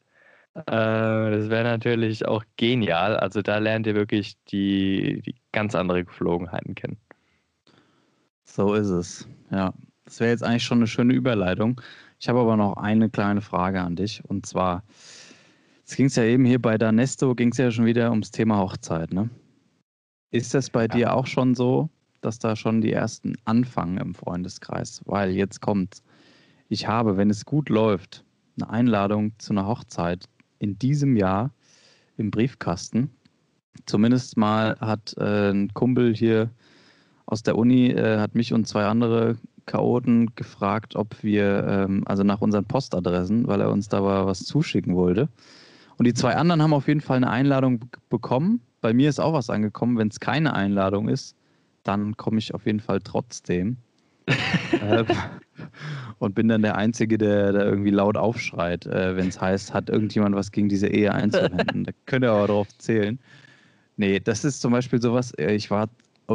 Äh, 0.54 0.62
das 0.66 1.50
wäre 1.50 1.64
natürlich 1.64 2.26
auch 2.26 2.44
genial. 2.56 3.16
Also 3.16 3.42
da 3.42 3.58
lernt 3.58 3.86
ihr 3.86 3.94
wirklich 3.94 4.36
die, 4.46 5.22
die 5.26 5.36
ganz 5.52 5.74
andere 5.74 6.04
Geflogenheiten 6.04 6.74
kennen. 6.74 6.98
So 8.46 8.74
ist 8.74 8.88
es. 8.88 9.28
Ja, 9.50 9.74
das 10.04 10.20
wäre 10.20 10.30
jetzt 10.30 10.42
eigentlich 10.42 10.62
schon 10.62 10.78
eine 10.78 10.86
schöne 10.86 11.12
Überleitung. 11.12 11.80
Ich 12.18 12.28
habe 12.28 12.40
aber 12.40 12.56
noch 12.56 12.76
eine 12.76 13.10
kleine 13.10 13.42
Frage 13.42 13.82
an 13.82 13.96
dich. 13.96 14.22
Und 14.24 14.46
zwar, 14.46 14.82
es 15.84 15.96
ging 15.96 16.06
es 16.06 16.16
ja 16.16 16.22
eben 16.22 16.44
hier 16.44 16.62
bei 16.62 16.78
Danesto, 16.78 17.34
ging 17.34 17.50
es 17.50 17.58
ja 17.58 17.70
schon 17.70 17.84
wieder 17.84 18.10
ums 18.10 18.30
Thema 18.30 18.58
Hochzeit. 18.58 19.12
Ne? 19.12 19.28
Ist 20.30 20.54
das 20.54 20.70
bei 20.70 20.82
ja. 20.82 20.88
dir 20.88 21.14
auch 21.14 21.26
schon 21.26 21.54
so, 21.54 21.90
dass 22.22 22.38
da 22.38 22.56
schon 22.56 22.80
die 22.80 22.92
ersten 22.92 23.34
anfangen 23.44 23.98
im 23.98 24.14
Freundeskreis? 24.14 25.02
Weil 25.04 25.32
jetzt 25.32 25.60
kommt, 25.60 26.02
ich 26.68 26.88
habe, 26.88 27.16
wenn 27.16 27.28
es 27.28 27.44
gut 27.44 27.68
läuft, 27.68 28.24
eine 28.58 28.70
Einladung 28.70 29.32
zu 29.38 29.52
einer 29.52 29.66
Hochzeit 29.66 30.24
in 30.58 30.78
diesem 30.78 31.16
Jahr 31.16 31.52
im 32.16 32.30
Briefkasten. 32.30 33.10
Zumindest 33.84 34.38
mal 34.38 34.78
hat 34.80 35.14
äh, 35.18 35.50
ein 35.50 35.74
Kumpel 35.74 36.14
hier 36.14 36.50
aus 37.26 37.42
der 37.42 37.58
Uni 37.58 37.90
äh, 37.90 38.18
hat 38.18 38.34
mich 38.34 38.52
und 38.52 38.66
zwei 38.66 38.86
andere 38.86 39.36
Chaoten 39.66 40.34
gefragt, 40.36 40.94
ob 40.96 41.22
wir, 41.22 41.66
ähm, 41.68 42.02
also 42.06 42.22
nach 42.22 42.40
unseren 42.40 42.64
Postadressen, 42.64 43.46
weil 43.48 43.60
er 43.60 43.70
uns 43.70 43.88
da 43.88 44.02
was 44.26 44.44
zuschicken 44.44 44.94
wollte. 44.94 45.28
Und 45.98 46.06
die 46.06 46.14
zwei 46.14 46.36
anderen 46.36 46.62
haben 46.62 46.72
auf 46.72 46.88
jeden 46.88 47.00
Fall 47.00 47.16
eine 47.16 47.30
Einladung 47.30 47.84
bekommen. 48.08 48.60
Bei 48.80 48.92
mir 48.92 49.08
ist 49.08 49.18
auch 49.18 49.32
was 49.32 49.50
angekommen. 49.50 49.98
Wenn 49.98 50.08
es 50.08 50.20
keine 50.20 50.54
Einladung 50.54 51.08
ist, 51.08 51.34
dann 51.82 52.16
komme 52.16 52.38
ich 52.38 52.54
auf 52.54 52.66
jeden 52.66 52.80
Fall 52.80 53.00
trotzdem. 53.00 53.78
äh, 54.26 55.04
und 56.18 56.34
bin 56.34 56.48
dann 56.48 56.62
der 56.62 56.76
Einzige, 56.76 57.18
der 57.18 57.52
da 57.52 57.64
irgendwie 57.64 57.90
laut 57.90 58.16
aufschreit, 58.16 58.86
äh, 58.86 59.16
wenn 59.16 59.28
es 59.28 59.40
heißt, 59.40 59.72
hat 59.72 59.88
irgendjemand 59.88 60.34
was 60.34 60.50
gegen 60.50 60.68
diese 60.68 60.88
Ehe 60.88 61.12
einzuwenden. 61.12 61.84
da 61.84 61.92
könnt 62.06 62.24
ihr 62.24 62.32
aber 62.32 62.46
drauf 62.46 62.68
zählen. 62.78 63.18
Nee, 63.96 64.20
das 64.20 64.44
ist 64.44 64.60
zum 64.60 64.72
Beispiel 64.72 65.00
sowas, 65.00 65.32
äh, 65.34 65.54
ich 65.54 65.70
war 65.70 65.88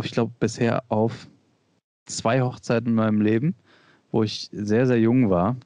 ich 0.03 0.11
glaube, 0.11 0.33
bisher 0.39 0.83
auf 0.89 1.27
zwei 2.05 2.41
Hochzeiten 2.41 2.89
in 2.89 2.95
meinem 2.95 3.21
Leben, 3.21 3.55
wo 4.11 4.23
ich 4.23 4.49
sehr, 4.51 4.87
sehr 4.87 4.99
jung 4.99 5.29
war. 5.29 5.57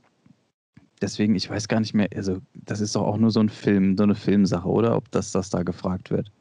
Deswegen, 1.02 1.36
ich 1.36 1.50
weiß 1.50 1.68
gar 1.68 1.80
nicht 1.80 1.94
mehr, 1.94 2.08
also 2.16 2.40
das 2.54 2.80
ist 2.80 2.96
doch 2.96 3.04
auch 3.04 3.18
nur 3.18 3.32
so 3.32 3.40
ein 3.40 3.50
Film, 3.50 3.98
so 3.98 4.04
eine 4.04 4.16
Filmsache, 4.16 4.68
oder? 4.68 4.96
Ob 4.96 5.12
das, 5.12 5.32
das 5.32 5.50
da 5.50 5.64
gefragt 5.64 6.10
wird. 6.10 6.32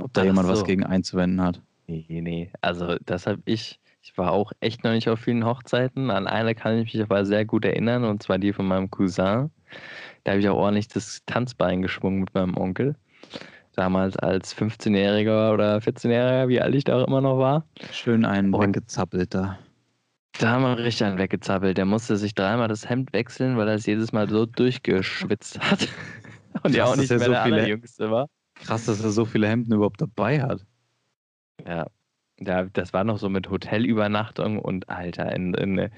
Ob 0.00 0.12
da 0.12 0.20
Ach 0.20 0.26
jemand 0.26 0.46
so. 0.46 0.52
was 0.52 0.64
gegen 0.64 0.84
einzuwenden 0.84 1.40
hat. 1.40 1.60
Nee, 1.86 2.04
nee. 2.08 2.50
Also 2.60 2.96
deshalb 2.98 3.40
ich, 3.46 3.80
ich 4.02 4.16
war 4.18 4.32
auch 4.32 4.52
echt 4.60 4.84
noch 4.84 4.92
nicht 4.92 5.08
auf 5.08 5.20
vielen 5.20 5.44
Hochzeiten. 5.44 6.10
An 6.10 6.26
eine 6.26 6.54
kann 6.54 6.78
ich 6.78 6.92
mich 6.92 7.02
aber 7.02 7.24
sehr 7.24 7.44
gut 7.46 7.64
erinnern, 7.64 8.04
und 8.04 8.22
zwar 8.22 8.38
die 8.38 8.52
von 8.52 8.66
meinem 8.66 8.90
Cousin. 8.90 9.50
Da 10.24 10.32
habe 10.32 10.40
ich 10.40 10.48
auch 10.48 10.56
ordentlich 10.56 10.88
das 10.88 11.22
Tanzbein 11.24 11.80
geschwungen 11.82 12.20
mit 12.20 12.34
meinem 12.34 12.56
Onkel 12.56 12.94
damals 13.78 14.16
als 14.16 14.56
15-Jähriger 14.56 15.52
oder 15.52 15.78
14-Jähriger, 15.78 16.48
wie 16.48 16.60
alt 16.60 16.74
ich 16.74 16.84
da 16.84 17.00
auch 17.00 17.06
immer 17.06 17.20
noch 17.20 17.38
war. 17.38 17.64
Schön 17.92 18.24
einen 18.24 18.52
und 18.52 18.68
weggezappelt 18.68 19.34
da. 19.34 19.58
Da 20.38 20.50
haben 20.50 20.62
wir 20.62 20.78
richtig 20.78 21.04
einen 21.04 21.18
weggezappelt. 21.18 21.78
Der 21.78 21.84
musste 21.84 22.16
sich 22.16 22.34
dreimal 22.34 22.68
das 22.68 22.88
Hemd 22.88 23.12
wechseln, 23.12 23.56
weil 23.56 23.68
er 23.68 23.74
es 23.74 23.86
jedes 23.86 24.12
Mal 24.12 24.28
so 24.28 24.46
durchgeschwitzt 24.46 25.60
hat. 25.60 25.88
Und 26.62 26.74
ja 26.74 26.86
auch 26.86 26.96
nicht 26.96 27.10
mehr 27.10 27.20
so 27.20 27.30
der 27.30 27.44
viele, 27.44 27.68
Jüngste 27.68 28.10
war. 28.10 28.28
Krass, 28.54 28.86
dass 28.86 29.02
er 29.02 29.10
so 29.10 29.24
viele 29.24 29.48
Hemden 29.48 29.72
überhaupt 29.72 30.00
dabei 30.00 30.42
hat. 30.42 30.64
Ja, 31.66 31.86
ja, 32.40 32.64
das 32.64 32.92
war 32.92 33.04
noch 33.04 33.18
so 33.18 33.28
mit 33.28 33.50
Hotelübernachtung 33.50 34.58
und 34.58 34.88
Alter, 34.88 35.34
in, 35.34 35.54
in, 35.54 35.90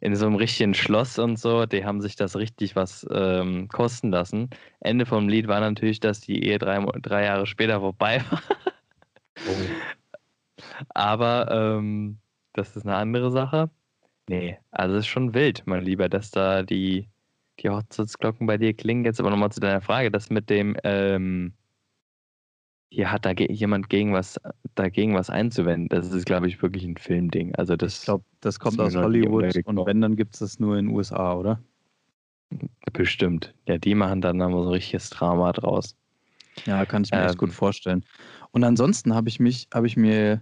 in 0.00 0.16
so 0.16 0.26
einem 0.26 0.36
richtigen 0.36 0.74
Schloss 0.74 1.18
und 1.18 1.38
so, 1.38 1.66
die 1.66 1.84
haben 1.84 2.00
sich 2.00 2.16
das 2.16 2.36
richtig 2.36 2.76
was 2.76 3.06
ähm, 3.10 3.68
kosten 3.68 4.10
lassen. 4.10 4.50
Ende 4.80 5.06
vom 5.06 5.28
Lied 5.28 5.46
war 5.48 5.60
natürlich, 5.60 6.00
dass 6.00 6.20
die 6.20 6.44
Ehe 6.44 6.58
drei, 6.58 6.84
drei 7.00 7.24
Jahre 7.24 7.46
später 7.46 7.80
vorbei 7.80 8.22
war. 8.30 8.42
Oh. 9.48 10.64
Aber 10.90 11.48
ähm, 11.50 12.18
das 12.52 12.76
ist 12.76 12.86
eine 12.86 12.96
andere 12.96 13.30
Sache. 13.30 13.70
Nee, 14.28 14.58
also 14.70 14.96
es 14.96 15.00
ist 15.00 15.08
schon 15.08 15.34
wild, 15.34 15.62
mein 15.66 15.84
Lieber, 15.84 16.08
dass 16.08 16.30
da 16.30 16.62
die, 16.62 17.08
die 17.60 17.68
Hochzeitsglocken 17.68 18.46
bei 18.46 18.56
dir 18.56 18.74
klingen. 18.74 19.04
Jetzt 19.04 19.20
aber 19.20 19.30
nochmal 19.30 19.52
zu 19.52 19.60
deiner 19.60 19.82
Frage, 19.82 20.10
das 20.10 20.30
mit 20.30 20.48
dem, 20.50 20.76
ähm, 20.82 21.52
hier 22.94 23.10
hat 23.10 23.26
da 23.26 23.32
jemand 23.32 23.90
gegen 23.90 24.12
was, 24.12 24.40
dagegen 24.76 25.14
was 25.14 25.28
einzuwenden. 25.28 25.88
Das 25.88 26.12
ist, 26.12 26.26
glaube 26.26 26.46
ich, 26.46 26.62
wirklich 26.62 26.84
ein 26.84 26.96
Filmding. 26.96 27.54
Also 27.56 27.76
das, 27.76 27.98
ich 27.98 28.04
glaube, 28.04 28.24
das 28.40 28.60
kommt 28.60 28.78
aus 28.78 28.94
Hollywood 28.94 29.56
und 29.66 29.86
wenn, 29.86 30.00
dann 30.00 30.14
gibt 30.14 30.34
es 30.34 30.40
das 30.40 30.60
nur 30.60 30.78
in 30.78 30.86
den 30.86 30.94
USA, 30.94 31.34
oder? 31.34 31.60
Bestimmt. 32.92 33.52
Ja, 33.66 33.78
die 33.78 33.96
machen 33.96 34.20
dann 34.20 34.40
aber 34.40 34.62
so 34.62 34.68
ein 34.68 34.74
richtiges 34.74 35.10
Drama 35.10 35.52
draus. 35.52 35.96
Ja, 36.66 36.86
kann 36.86 37.02
ich 37.02 37.10
mir 37.10 37.18
ähm, 37.18 37.26
echt 37.26 37.38
gut 37.38 37.52
vorstellen. 37.52 38.04
Und 38.52 38.62
ansonsten 38.62 39.12
habe 39.12 39.28
ich 39.28 39.40
mich, 39.40 39.66
habe 39.74 39.88
ich 39.88 39.96
mir, 39.96 40.40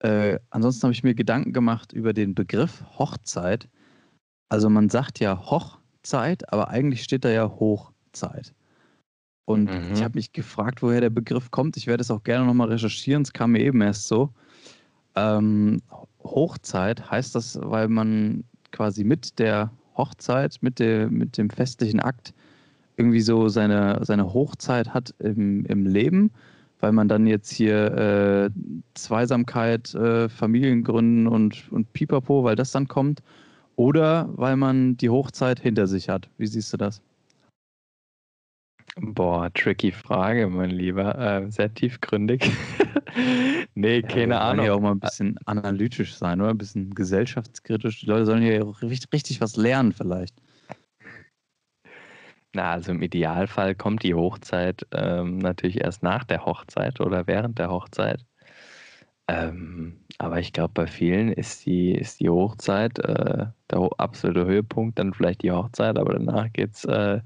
äh, 0.00 0.40
ansonsten 0.50 0.82
habe 0.82 0.92
ich 0.92 1.04
mir 1.04 1.14
Gedanken 1.14 1.52
gemacht 1.52 1.92
über 1.92 2.12
den 2.12 2.34
Begriff 2.34 2.84
Hochzeit. 2.98 3.68
Also 4.48 4.68
man 4.68 4.88
sagt 4.88 5.20
ja 5.20 5.38
Hochzeit, 5.38 6.52
aber 6.52 6.68
eigentlich 6.68 7.04
steht 7.04 7.24
da 7.24 7.30
ja 7.30 7.48
Hochzeit. 7.48 8.54
Und 9.44 9.64
mhm. 9.64 9.92
ich 9.94 10.02
habe 10.02 10.16
mich 10.16 10.32
gefragt, 10.32 10.82
woher 10.82 11.00
der 11.00 11.10
Begriff 11.10 11.50
kommt. 11.50 11.76
Ich 11.76 11.86
werde 11.86 12.02
es 12.02 12.10
auch 12.10 12.22
gerne 12.22 12.46
nochmal 12.46 12.68
recherchieren. 12.68 13.22
Es 13.22 13.32
kam 13.32 13.52
mir 13.52 13.60
eben 13.60 13.80
erst 13.80 14.06
so. 14.06 14.30
Ähm, 15.16 15.82
Hochzeit 16.22 17.10
heißt 17.10 17.34
das, 17.34 17.58
weil 17.62 17.88
man 17.88 18.44
quasi 18.70 19.04
mit 19.04 19.38
der 19.38 19.72
Hochzeit, 19.96 20.58
mit, 20.60 20.78
der, 20.78 21.10
mit 21.10 21.36
dem 21.36 21.50
festlichen 21.50 22.00
Akt 22.00 22.32
irgendwie 22.96 23.20
so 23.20 23.48
seine, 23.48 23.98
seine 24.04 24.32
Hochzeit 24.32 24.92
hat 24.92 25.14
im, 25.18 25.64
im 25.66 25.86
Leben, 25.86 26.30
weil 26.80 26.92
man 26.92 27.08
dann 27.08 27.26
jetzt 27.26 27.50
hier 27.50 27.92
äh, 27.96 28.50
Zweisamkeit, 28.94 29.94
äh, 29.94 30.28
Familiengründen 30.28 31.26
und, 31.26 31.70
und 31.72 31.92
Pipapo, 31.92 32.44
weil 32.44 32.56
das 32.56 32.72
dann 32.72 32.88
kommt. 32.88 33.22
Oder 33.76 34.28
weil 34.36 34.56
man 34.56 34.96
die 34.98 35.08
Hochzeit 35.08 35.58
hinter 35.58 35.86
sich 35.86 36.08
hat. 36.10 36.28
Wie 36.36 36.46
siehst 36.46 36.72
du 36.72 36.76
das? 36.76 37.00
Boah, 38.96 39.52
tricky 39.54 39.92
Frage, 39.92 40.48
mein 40.48 40.70
Lieber. 40.70 41.16
Äh, 41.16 41.50
sehr 41.50 41.72
tiefgründig. 41.72 42.50
nee, 43.74 44.02
keine 44.02 44.34
ja, 44.34 44.40
Ahnung. 44.40 44.66
ja 44.66 44.72
auch 44.74 44.80
mal 44.80 44.92
ein 44.92 45.00
bisschen 45.00 45.38
analytisch 45.46 46.14
sein, 46.14 46.40
oder? 46.40 46.50
Ein 46.50 46.58
bisschen 46.58 46.94
gesellschaftskritisch. 46.94 48.00
Die 48.00 48.06
Leute 48.06 48.26
sollen 48.26 48.42
ja 48.42 48.62
auch 48.62 48.82
richtig, 48.82 49.12
richtig 49.12 49.40
was 49.40 49.56
lernen, 49.56 49.92
vielleicht. 49.92 50.34
Na, 52.52 52.72
also 52.72 52.90
im 52.90 53.02
Idealfall 53.02 53.76
kommt 53.76 54.02
die 54.02 54.14
Hochzeit 54.14 54.84
ähm, 54.92 55.38
natürlich 55.38 55.80
erst 55.80 56.02
nach 56.02 56.24
der 56.24 56.44
Hochzeit 56.44 57.00
oder 57.00 57.28
während 57.28 57.60
der 57.60 57.70
Hochzeit. 57.70 58.24
Ähm, 59.28 60.00
aber 60.18 60.40
ich 60.40 60.52
glaube, 60.52 60.72
bei 60.74 60.86
vielen 60.88 61.32
ist 61.32 61.64
die, 61.64 61.92
ist 61.92 62.18
die 62.18 62.28
Hochzeit 62.28 62.98
äh, 62.98 63.46
der 63.70 63.90
absolute 63.98 64.44
Höhepunkt, 64.44 64.98
dann 64.98 65.14
vielleicht 65.14 65.42
die 65.42 65.52
Hochzeit, 65.52 65.96
aber 65.96 66.14
danach 66.14 66.52
geht 66.52 66.72
es 66.74 66.84
äh, 66.84 67.20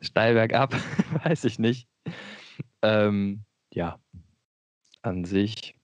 steil 0.00 0.34
bergab, 0.34 0.74
weiß 1.24 1.44
ich 1.44 1.58
nicht. 1.58 1.88
Ähm, 2.82 3.44
ja, 3.72 3.98
an 5.02 5.24
sich 5.24 5.76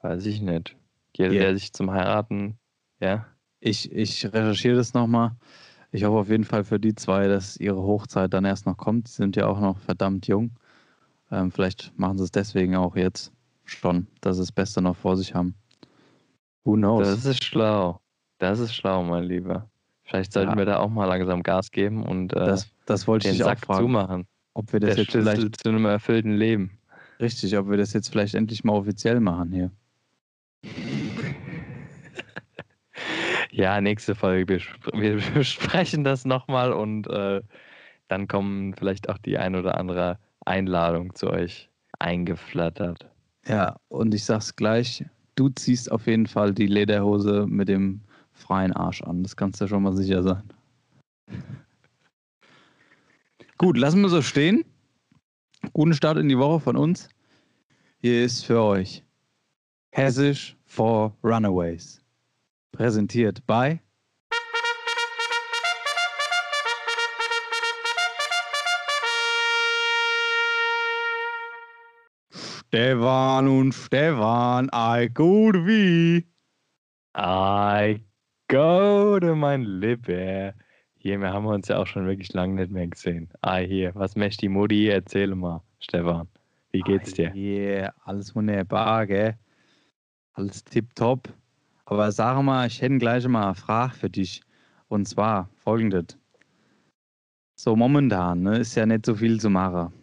weiß 0.00 0.26
ich 0.26 0.40
nicht. 0.40 0.76
Jeder, 1.16 1.32
yeah. 1.32 1.42
der 1.42 1.54
sich 1.54 1.72
zum 1.72 1.90
Heiraten, 1.90 2.58
ja. 3.00 3.26
Ich, 3.60 3.92
ich 3.92 4.24
recherchiere 4.26 4.76
das 4.76 4.94
nochmal. 4.94 5.36
Ich 5.92 6.04
hoffe 6.04 6.18
auf 6.18 6.28
jeden 6.30 6.44
Fall 6.44 6.64
für 6.64 6.80
die 6.80 6.94
zwei, 6.94 7.28
dass 7.28 7.56
ihre 7.58 7.82
Hochzeit 7.82 8.32
dann 8.32 8.44
erst 8.44 8.66
noch 8.66 8.76
kommt. 8.76 9.08
Die 9.08 9.12
sind 9.12 9.36
ja 9.36 9.46
auch 9.46 9.60
noch 9.60 9.78
verdammt 9.78 10.26
jung. 10.26 10.50
Ähm, 11.30 11.52
vielleicht 11.52 11.96
machen 11.98 12.18
sie 12.18 12.24
es 12.24 12.30
deswegen 12.30 12.76
auch 12.76 12.96
jetzt 12.96 13.32
schon, 13.64 14.06
dass 14.20 14.36
sie 14.36 14.42
das 14.42 14.52
Beste 14.52 14.80
noch 14.80 14.96
vor 14.96 15.16
sich 15.16 15.34
haben. 15.34 15.54
Who 16.64 16.74
knows? 16.74 17.06
Das 17.06 17.24
ist 17.24 17.44
schlau. 17.44 18.00
Das 18.38 18.58
ist 18.58 18.74
schlau, 18.74 19.02
mein 19.02 19.24
Lieber. 19.24 19.70
Vielleicht 20.12 20.34
sollten 20.34 20.50
ja. 20.50 20.58
wir 20.58 20.66
da 20.66 20.76
auch 20.78 20.90
mal 20.90 21.06
langsam 21.06 21.42
Gas 21.42 21.70
geben 21.70 22.04
und 22.04 22.34
äh, 22.34 22.36
das, 22.36 22.70
das 22.84 23.06
wollte 23.06 23.28
den 23.28 23.36
ich 23.36 23.42
Sack 23.42 23.60
auch 23.62 23.64
fragen, 23.64 23.86
zumachen. 23.86 24.26
Ob 24.52 24.70
wir 24.70 24.78
das 24.78 24.90
Der 24.90 24.98
jetzt 25.04 25.12
Schlüssel 25.12 25.36
vielleicht 25.36 25.62
zu 25.62 25.70
einem 25.70 25.86
erfüllten 25.86 26.32
Leben. 26.32 26.78
Richtig, 27.18 27.56
ob 27.56 27.70
wir 27.70 27.78
das 27.78 27.94
jetzt 27.94 28.10
vielleicht 28.10 28.34
endlich 28.34 28.62
mal 28.62 28.74
offiziell 28.74 29.20
machen 29.20 29.52
hier. 29.52 29.70
ja, 33.52 33.80
nächste 33.80 34.14
Folge. 34.14 34.60
Wir, 34.92 35.16
wir 35.16 35.22
besprechen 35.34 36.04
das 36.04 36.26
nochmal 36.26 36.74
und 36.74 37.08
äh, 37.08 37.40
dann 38.08 38.28
kommen 38.28 38.74
vielleicht 38.74 39.08
auch 39.08 39.16
die 39.16 39.38
ein 39.38 39.56
oder 39.56 39.78
andere 39.78 40.18
Einladung 40.44 41.14
zu 41.14 41.30
euch 41.30 41.70
eingeflattert. 41.98 43.08
Ja, 43.46 43.76
und 43.88 44.12
ich 44.12 44.26
sag's 44.26 44.54
gleich, 44.56 45.06
du 45.36 45.48
ziehst 45.48 45.90
auf 45.90 46.06
jeden 46.06 46.26
Fall 46.26 46.52
die 46.52 46.66
Lederhose 46.66 47.46
mit 47.48 47.68
dem 47.68 48.02
freien 48.42 48.72
Arsch 48.72 49.02
an. 49.02 49.22
Das 49.22 49.36
kannst 49.36 49.60
du 49.60 49.68
schon 49.68 49.82
mal 49.82 49.92
sicher 49.92 50.22
sein. 50.22 50.42
Gut, 53.56 53.78
lassen 53.78 54.02
wir 54.02 54.08
so 54.08 54.22
stehen. 54.22 54.64
Guten 55.72 55.94
Start 55.94 56.18
in 56.18 56.28
die 56.28 56.38
Woche 56.38 56.60
von 56.60 56.76
uns. 56.76 57.08
Hier 58.00 58.24
ist 58.24 58.44
für 58.44 58.60
euch 58.60 59.04
Hessisch 59.92 60.56
for 60.64 61.16
Runaways. 61.22 62.02
Präsentiert 62.72 63.46
bei 63.46 63.80
Stefan 72.72 73.48
und 73.48 73.72
Stefan, 73.74 74.70
I 74.74 75.08
go 75.12 75.52
wie. 75.52 76.26
I 77.14 78.00
go 78.52 79.18
to 79.18 79.34
mein 79.34 79.62
Lieber. 79.62 80.52
Hier, 80.98 81.18
wir 81.18 81.32
haben 81.32 81.46
uns 81.46 81.68
ja 81.68 81.78
auch 81.78 81.86
schon 81.86 82.06
wirklich 82.06 82.34
lange 82.34 82.54
nicht 82.54 82.70
mehr 82.70 82.86
gesehen. 82.86 83.30
Ah, 83.40 83.56
hier, 83.56 83.94
was 83.94 84.14
möchte 84.14 84.42
die 84.42 84.50
Mutti? 84.50 84.88
Erzähl 84.88 85.34
mal, 85.34 85.62
Stefan. 85.80 86.28
Wie 86.70 86.80
geht's 86.80 87.14
dir? 87.14 87.34
Yeah, 87.34 87.94
alles 88.04 88.34
wunderbar, 88.34 89.06
gell? 89.06 89.38
Alles 90.34 90.62
tipptopp. 90.64 91.32
Aber 91.86 92.12
sag 92.12 92.42
mal, 92.42 92.66
ich 92.66 92.82
hätte 92.82 92.98
gleich 92.98 93.26
mal 93.26 93.46
eine 93.46 93.54
Frage 93.54 93.94
für 93.94 94.10
dich. 94.10 94.42
Und 94.88 95.08
zwar 95.08 95.48
folgendes. 95.64 96.18
So 97.58 97.74
momentan 97.74 98.42
ne, 98.42 98.58
ist 98.58 98.74
ja 98.74 98.84
nicht 98.84 99.06
so 99.06 99.14
viel 99.14 99.40
zu 99.40 99.48
machen. 99.48 99.94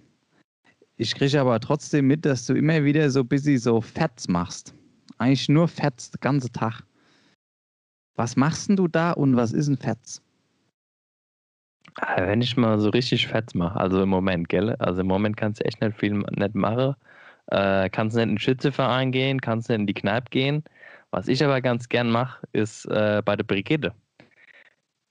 Ich 0.96 1.14
kriege 1.14 1.40
aber 1.40 1.60
trotzdem 1.60 2.08
mit, 2.08 2.26
dass 2.26 2.48
du 2.48 2.56
immer 2.56 2.84
wieder 2.84 3.12
so 3.12 3.24
busy 3.24 3.60
so 3.60 3.80
Fats 3.80 4.28
machst. 4.28 4.74
Eigentlich 5.20 5.50
nur 5.50 5.68
Fats 5.68 6.10
den 6.10 6.20
ganzen 6.20 6.52
Tag. 6.52 6.84
Was 8.20 8.36
machst 8.36 8.68
denn 8.68 8.76
du 8.76 8.90
da 8.90 9.14
und 9.14 9.38
was 9.38 9.54
ist 9.54 9.70
ein 9.70 9.78
Fats? 9.78 10.22
Ah, 11.96 12.28
wenn 12.28 12.42
ich 12.42 12.58
mal 12.58 12.78
so 12.78 12.90
richtig 12.90 13.28
Fats 13.28 13.56
mache, 13.56 13.80
also 13.80 14.04
im 14.04 14.10
Moment, 14.10 14.50
gell? 14.50 14.76
Also 14.76 15.00
im 15.00 15.08
Moment 15.08 15.38
kannst 15.38 15.62
du 15.62 15.66
echt 15.66 15.80
nicht 15.80 15.98
viel 15.98 16.16
nicht 16.16 16.54
machen. 16.54 16.96
Äh, 17.48 17.90
kannst 17.90 18.18
nicht 18.18 18.24
in 18.24 18.30
den 18.32 18.38
Schützeverein 18.38 19.14
gehen, 19.14 19.40
kannst 19.40 19.70
nicht 19.70 19.80
in 19.80 19.88
die 19.88 19.94
Kneipe 19.94 20.30
gehen. 20.32 20.66
Was 21.12 21.30
ich 21.30 21.42
aber 21.46 21.62
ganz 21.62 21.88
gern 21.88 22.12
mache, 22.12 22.46
ist 22.52 22.84
äh, 22.88 23.22
bei 23.24 23.38
der 23.38 23.46
Brigitte. 23.46 23.94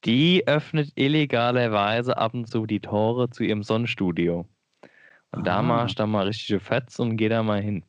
Die 0.04 0.46
öffnet 0.46 0.92
illegalerweise 0.94 2.18
ab 2.18 2.34
und 2.34 2.46
zu 2.46 2.66
die 2.66 2.80
Tore 2.80 3.30
zu 3.30 3.42
ihrem 3.42 3.62
Sonnenstudio. 3.62 4.44
Und 5.30 5.46
da 5.46 5.62
mache 5.62 5.86
ich 5.86 5.94
dann 5.94 6.10
mal 6.10 6.26
richtige 6.26 6.60
Fets 6.60 7.00
und 7.00 7.16
gehe 7.16 7.30
da 7.30 7.42
mal 7.42 7.62
hin. 7.62 7.84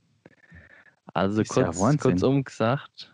Also 1.14 1.44
kurz, 1.44 1.78
ja 1.78 1.98
kurzum 1.98 2.46
gesagt, 2.46 3.12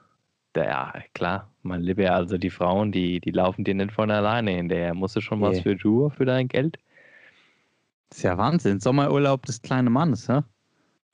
ja, 0.55 0.93
klar, 1.13 1.51
mein 1.63 1.81
Lieber, 1.81 2.11
also 2.11 2.37
die 2.37 2.49
Frauen, 2.49 2.91
die, 2.91 3.19
die 3.19 3.31
laufen 3.31 3.63
dir 3.63 3.73
nicht 3.73 3.91
von 3.91 4.11
alleine 4.11 4.51
hinterher. 4.51 4.93
Musst 4.93 5.15
du 5.15 5.21
schon 5.21 5.41
was 5.41 5.59
für 5.59 5.77
tun 5.77 6.11
für 6.11 6.25
dein 6.25 6.47
Geld? 6.47 6.77
ist 8.11 8.23
ja 8.23 8.37
Wahnsinn. 8.37 8.79
Sommerurlaub 8.79 9.45
des 9.45 9.61
kleinen 9.61 9.91
Mannes, 9.91 10.29
hä? 10.29 10.41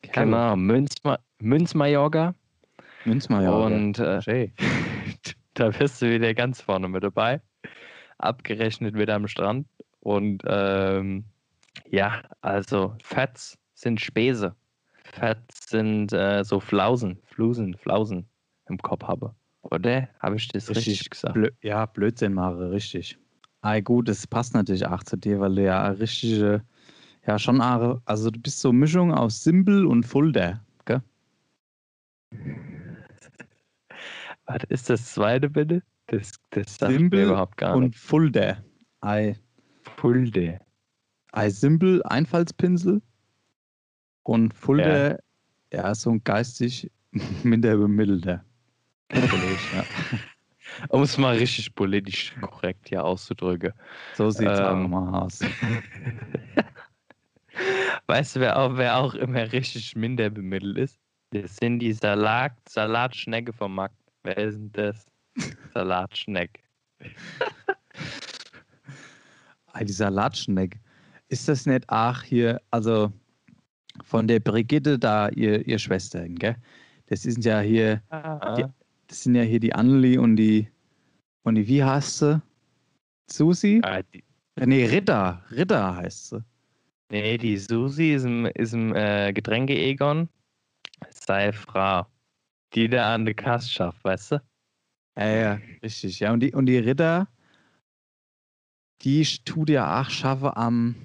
Genau, 0.02 0.56
Münzma 0.56 1.20
Münzmajorga. 1.40 2.36
Münzmajorga. 3.06 3.76
Und 3.76 4.00
äh, 4.00 4.50
da 5.56 5.70
bist 5.70 6.02
du 6.02 6.12
wieder 6.12 6.34
ganz 6.34 6.62
vorne 6.62 6.88
mit 6.88 7.04
dabei. 7.04 7.42
Abgerechnet 8.20 8.96
wieder 8.96 9.16
am 9.16 9.28
Strand. 9.28 9.68
Und 10.02 10.44
ähm, 10.46 11.26
ja, 11.90 12.22
also 12.42 12.96
Fats 13.04 13.58
sind 13.74 14.00
Späße. 14.00 14.56
Fats 15.04 15.70
sind 15.70 16.14
äh, 16.14 16.44
so 16.44 16.60
Flausen, 16.60 17.20
Flusen, 17.26 17.76
Flausen 17.76 18.28
im 18.72 18.78
Kopf 18.80 19.04
habe. 19.04 19.36
Oder? 19.64 20.10
Habe 20.20 20.38
ich 20.38 20.48
das 20.48 20.70
richtig, 20.70 20.88
richtig 20.88 21.10
gesagt? 21.12 21.34
Blö 21.34 21.50
ja, 21.62 21.86
Blödsinn 21.86 22.34
mache, 22.34 22.72
richtig. 22.72 23.18
Ah, 23.62 23.80
gut, 23.80 24.10
das 24.10 24.26
passt 24.26 24.54
natürlich 24.54 24.88
auch 24.88 25.04
zu 25.04 25.18
dir, 25.18 25.40
weil 25.40 25.56
du 25.56 25.64
ja 25.64 25.90
richtige, 25.90 26.64
ja 27.28 27.38
schon, 27.38 27.62
also 27.62 28.32
du 28.32 28.40
bist 28.40 28.60
so 28.60 28.70
eine 28.70 28.80
Mischung 28.80 29.14
aus 29.14 29.44
Simpel 29.44 29.86
und 29.86 30.04
Fulda, 30.04 30.66
gell? 30.86 31.02
Was 34.46 34.64
ist 34.70 34.90
das 34.90 35.14
zweite 35.14 35.50
bitte? 35.50 35.84
Das, 36.08 36.32
das 36.50 36.78
sagt 36.78 36.94
Simple 36.94 37.26
überhaupt 37.26 37.58
gar 37.58 37.76
nicht. 37.76 37.86
Und 37.86 37.96
Fulda. 37.96 38.58
Ei. 39.02 39.36
Fulda. 39.98 40.60
iSimple 41.36 42.04
Einfallspinsel 42.10 43.02
und 44.24 44.54
Fulda, 44.54 45.12
ja. 45.12 45.18
ja, 45.72 45.96
so 45.96 46.12
ein 46.12 46.24
geistig 46.24 46.92
minder 47.44 47.78
bemittelter. 47.78 48.44
Ja. 49.14 49.84
Um 50.90 51.02
es 51.02 51.18
mal 51.18 51.36
richtig 51.36 51.74
politisch 51.76 52.34
korrekt 52.40 52.90
hier 52.90 53.04
auszudrücken. 53.04 53.74
So 54.16 54.30
sieht 54.30 54.48
es 54.48 54.60
ähm, 54.60 54.94
auch 54.94 55.24
aus. 55.24 55.40
weißt 58.08 58.36
du, 58.36 58.40
wer 58.40 58.58
auch, 58.58 58.78
wer 58.78 58.98
auch 58.98 59.14
immer 59.16 59.52
richtig 59.52 59.96
minder 59.96 60.30
bemittelt 60.30 60.78
ist? 60.78 61.00
Das 61.32 61.58
sind 61.58 61.80
die 61.80 61.94
Salat, 61.94 62.54
Salatschnecke 62.68 63.54
vom 63.54 63.76
Markt. 63.76 63.96
Wer 64.24 64.38
ist 64.38 64.56
denn 64.56 64.72
das? 64.72 65.06
Salatschneck. 65.74 66.64
die 69.80 69.94
Salatschneck. 69.94 70.80
Ist 71.30 71.48
das 71.48 71.66
nicht 71.66 71.86
ach 71.88 72.24
hier, 72.24 72.62
also 72.72 73.12
von 74.04 74.28
der 74.28 74.40
Brigitte 74.40 75.00
da, 75.00 75.30
ihr, 75.30 75.66
ihr 75.66 75.80
Schwestern, 75.80 76.36
gell? 76.36 76.56
Das 77.08 77.24
sind 77.24 77.44
ja 77.44 77.60
hier, 77.60 78.02
die, 78.58 78.66
das 79.12 79.24
sind 79.24 79.36
ja 79.36 79.42
hier 79.42 79.60
die 79.60 79.76
Anneli 79.76 80.18
und 80.18 80.38
die, 80.38 80.70
und 81.44 81.56
die, 81.56 81.68
wie 81.68 81.84
heißt 81.84 82.20
sie? 82.20 82.42
Susi? 83.30 83.82
Ah, 83.84 84.02
die, 84.02 84.24
nee, 84.56 84.86
Ritter, 84.86 85.44
Ritter 85.52 85.98
heißt 85.98 86.30
sie. 86.30 86.44
Nee, 87.10 87.38
die 87.38 87.58
Susi 87.58 88.14
ist 88.14 88.24
im, 88.24 88.46
ist 88.46 88.74
im 88.74 88.96
äh, 88.96 89.34
Getränke-Egon. 89.34 90.30
Sei 91.10 91.52
Frau. 91.52 92.06
Die 92.74 92.88
da 92.88 93.14
an 93.14 93.26
der 93.26 93.34
Kasse 93.34 93.68
schafft, 93.68 94.02
weißt 94.06 94.32
du? 94.32 94.42
Ja, 95.18 95.28
ja, 95.28 95.60
richtig. 95.84 96.22
Ja, 96.22 96.32
und 96.32 96.40
die, 96.40 96.54
und 96.54 96.68
die 96.68 96.78
Ritter, 96.78 97.28
die 99.02 99.26
tut 99.44 99.70
ja 99.70 100.00
auch 100.00 100.10
schaffe 100.10 100.56
am, 100.56 100.96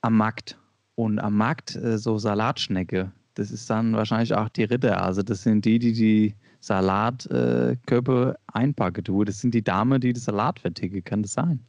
am 0.00 0.16
Markt. 0.16 0.58
Und 0.94 1.18
am 1.18 1.36
Markt 1.36 1.76
äh, 1.76 1.98
so 1.98 2.16
Salatschnecke. 2.16 3.12
Das 3.34 3.50
ist 3.50 3.68
dann 3.68 3.94
wahrscheinlich 3.94 4.34
auch 4.34 4.48
die 4.48 4.64
Ritter. 4.64 5.02
Also 5.02 5.22
das 5.22 5.42
sind 5.42 5.64
die, 5.64 5.78
die 5.78 5.92
die 5.92 6.34
Salatkörper 6.60 8.32
äh, 8.32 8.34
einpacken 8.52 9.04
tun. 9.04 9.26
Das 9.26 9.40
sind 9.40 9.54
die 9.54 9.62
Damen, 9.62 10.00
die 10.00 10.12
das 10.12 10.24
Salat 10.24 10.60
verticken. 10.60 11.02
Kann 11.04 11.22
das 11.22 11.32
sein? 11.32 11.60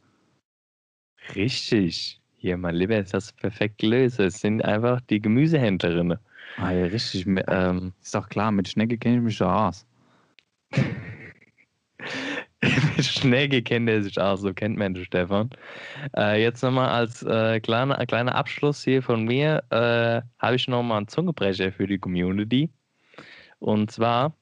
Richtig. 1.34 2.20
Hier, 2.38 2.56
mein 2.56 2.76
Lieber, 2.76 2.96
ist 2.98 3.12
das 3.12 3.32
perfekt 3.32 3.78
gelöst. 3.78 4.20
Es 4.20 4.40
sind 4.40 4.64
einfach 4.64 5.00
die 5.02 5.20
Gemüsehändlerinnen. 5.20 6.18
Ah 6.58 6.70
ja, 6.70 6.86
richtig. 6.86 7.26
Ähm, 7.48 7.92
ist 8.00 8.14
doch 8.14 8.28
klar, 8.28 8.52
mit 8.52 8.68
Schnecke 8.68 8.96
kenne 8.96 9.16
ich 9.16 9.22
mich 9.22 9.36
schon 9.36 9.48
aus. 9.48 9.84
Schnell 13.00 13.48
kennt 13.62 13.88
er 13.88 14.02
sich 14.02 14.18
auch, 14.20 14.36
so 14.36 14.52
kennt 14.52 14.76
man 14.78 14.94
den 14.94 15.04
Stefan. 15.04 15.50
Äh, 16.16 16.42
jetzt 16.42 16.62
nochmal 16.62 16.88
als 16.88 17.22
äh, 17.22 17.60
kleiner, 17.60 18.04
kleiner 18.06 18.34
Abschluss 18.34 18.82
hier 18.84 19.02
von 19.02 19.24
mir, 19.24 19.62
äh, 19.70 20.22
habe 20.38 20.56
ich 20.56 20.68
nochmal 20.68 20.98
einen 20.98 21.08
Zungebrecher 21.08 21.72
für 21.72 21.86
die 21.86 21.98
Community. 21.98 22.70
Und 23.58 23.90
zwar 23.90 24.36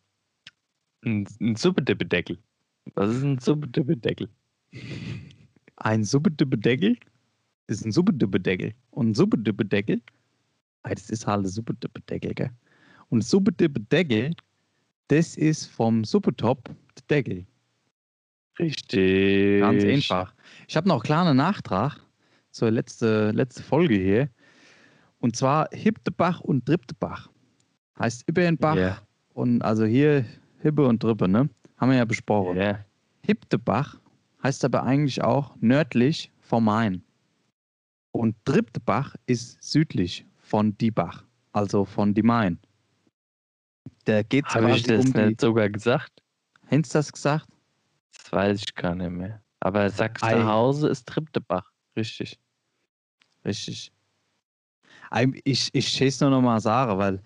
ein, 1.05 1.27
ein 1.41 1.57
Suppedippedeckel. 1.57 2.39
Was 2.95 3.11
ist 3.11 3.23
ein 3.23 3.39
Suppedippedeckel? 3.39 4.29
Ein 5.77 6.05
Suppedippedeckel 6.05 6.97
ist 7.67 7.85
ein 7.85 7.93
Suppedippedeckel. 7.93 8.75
Und 8.91 9.11
ein 9.11 9.15
Suppedippedeckel, 9.15 10.01
das 10.83 11.11
ist 11.11 11.27
halt 11.27 11.45
ein 11.45 11.49
Suppedippedeckel, 11.49 12.35
gell? 12.35 12.51
Und 13.09 13.23
Suppedippedeckel, 13.23 14.35
das 15.09 15.37
ist 15.37 15.67
vom 15.67 16.05
Suppetop 16.05 16.65
der 16.65 17.23
Deckel. 17.23 17.47
Richtig. 18.59 19.61
Ganz 19.61 19.85
einfach. 19.85 20.35
Ich 20.69 20.77
habe 20.77 20.89
noch 20.89 20.97
einen 20.97 21.03
kleinen 21.03 21.37
Nachtrag 21.37 21.99
zur 22.51 22.71
letzten 22.71 23.35
letzte 23.35 23.63
Folge 23.63 23.95
hier. 23.95 24.29
Und 25.19 25.37
zwar 25.37 25.69
Hipptebach 25.73 26.41
und 26.41 26.69
Dripptebach. 26.69 27.29
Heißt 27.99 28.29
Ibbenbach 28.29 28.77
Ja. 28.77 28.99
und 29.35 29.63
also 29.63 29.85
hier 29.85 30.25
Hibbe 30.61 30.87
und 30.87 31.03
Drippe, 31.03 31.29
ne? 31.29 31.49
Haben 31.77 31.91
wir 31.91 31.99
ja 31.99 32.05
besprochen. 32.05 32.57
Ja. 32.57 32.85
Hipptebach 33.23 33.99
heißt 34.43 34.65
aber 34.65 34.83
eigentlich 34.85 35.23
auch 35.23 35.57
nördlich 35.61 36.31
vom 36.41 36.65
Main. 36.65 37.03
Und 38.13 38.37
Dripptebach 38.45 39.17
ist 39.27 39.63
südlich 39.63 40.25
von 40.39 40.77
Diebach, 40.79 41.25
also 41.53 41.85
von 41.85 42.15
die 42.15 42.23
Main. 42.23 42.59
Da 44.05 44.23
geht 44.23 44.47
es 44.47 44.55
Habe 44.55 44.71
ich 44.71 44.83
das 44.85 45.07
um 45.07 45.11
nicht 45.13 45.41
sogar 45.41 45.69
gesagt? 45.69 46.23
Hättest 46.67 46.95
du 46.95 46.99
das 46.99 47.13
gesagt? 47.13 47.49
Das 48.25 48.33
weiß 48.33 48.63
ich 48.67 48.75
gar 48.75 48.95
nicht 48.95 49.11
mehr. 49.11 49.43
Aber 49.61 49.81
Ei. 49.81 49.89
Sachsenhausen 49.89 50.91
ist 50.91 51.07
Triptebach. 51.07 51.71
Richtig. 51.97 52.41
Richtig. 53.45 53.93
Ich, 55.45 55.71
ich 55.73 55.89
schätze 55.89 56.25
nur 56.25 56.31
noch 56.31 56.43
mal 56.43 56.61
sagen, 56.61 56.99
weil 56.99 57.23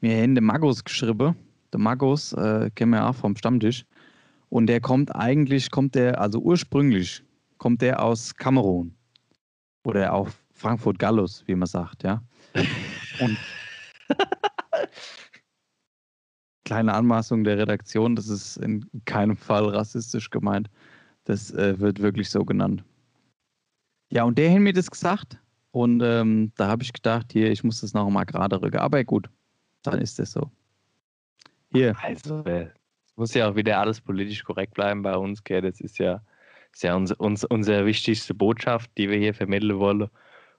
mir 0.00 0.22
haben 0.22 0.34
den 0.34 0.44
Magos 0.44 0.84
geschrieben. 0.84 1.34
Der 1.72 1.80
Magos 1.80 2.34
äh, 2.34 2.70
kennen 2.74 2.92
wir 2.92 3.08
auch 3.08 3.14
vom 3.14 3.34
Stammtisch. 3.34 3.86
Und 4.50 4.66
der 4.66 4.80
kommt 4.80 5.14
eigentlich, 5.14 5.70
kommt 5.70 5.94
der, 5.94 6.20
also 6.20 6.38
ursprünglich, 6.38 7.24
kommt 7.56 7.80
der 7.80 8.02
aus 8.02 8.34
Kamerun. 8.34 8.94
Oder 9.84 10.12
auch 10.12 10.28
Frankfurt 10.52 10.98
Gallus, 10.98 11.42
wie 11.46 11.54
man 11.54 11.66
sagt, 11.66 12.02
ja. 12.02 12.22
Und 13.20 13.38
kleine 16.72 16.94
Anmaßung 16.94 17.44
der 17.44 17.58
Redaktion, 17.58 18.16
das 18.16 18.28
ist 18.28 18.56
in 18.56 18.88
keinem 19.04 19.36
Fall 19.36 19.68
rassistisch 19.68 20.30
gemeint. 20.30 20.70
Das 21.24 21.50
äh, 21.52 21.78
wird 21.78 22.00
wirklich 22.00 22.30
so 22.30 22.44
genannt. 22.44 22.82
Ja, 24.10 24.24
und 24.24 24.38
der 24.38 24.50
hat 24.50 24.60
mir 24.60 24.72
das 24.72 24.90
gesagt. 24.90 25.38
Und 25.70 26.02
ähm, 26.02 26.50
da 26.56 26.68
habe 26.68 26.82
ich 26.82 26.92
gedacht, 26.92 27.32
hier, 27.32 27.50
ich 27.50 27.62
muss 27.62 27.80
das 27.82 27.92
noch 27.94 28.08
mal 28.10 28.24
gerade 28.24 28.60
rücken. 28.60 28.78
Aber 28.78 29.04
gut, 29.04 29.28
dann 29.82 30.00
ist 30.00 30.18
das 30.18 30.32
so. 30.32 30.50
Hier, 31.72 31.94
Also, 32.02 32.42
äh, 32.44 32.68
es 33.06 33.16
muss 33.16 33.34
ja 33.34 33.50
auch 33.50 33.56
wieder 33.56 33.78
alles 33.78 34.00
politisch 34.00 34.42
korrekt 34.44 34.74
bleiben 34.74 35.02
bei 35.02 35.14
uns, 35.16 35.44
gell? 35.44 35.60
Das 35.62 35.80
ist 35.80 35.98
ja, 35.98 36.22
ist 36.72 36.82
ja 36.82 36.94
uns, 36.94 37.12
uns, 37.12 37.44
unsere 37.44 37.84
wichtigste 37.86 38.34
Botschaft, 38.34 38.90
die 38.96 39.08
wir 39.10 39.18
hier 39.18 39.34
vermitteln 39.34 39.78
wollen. 39.78 40.08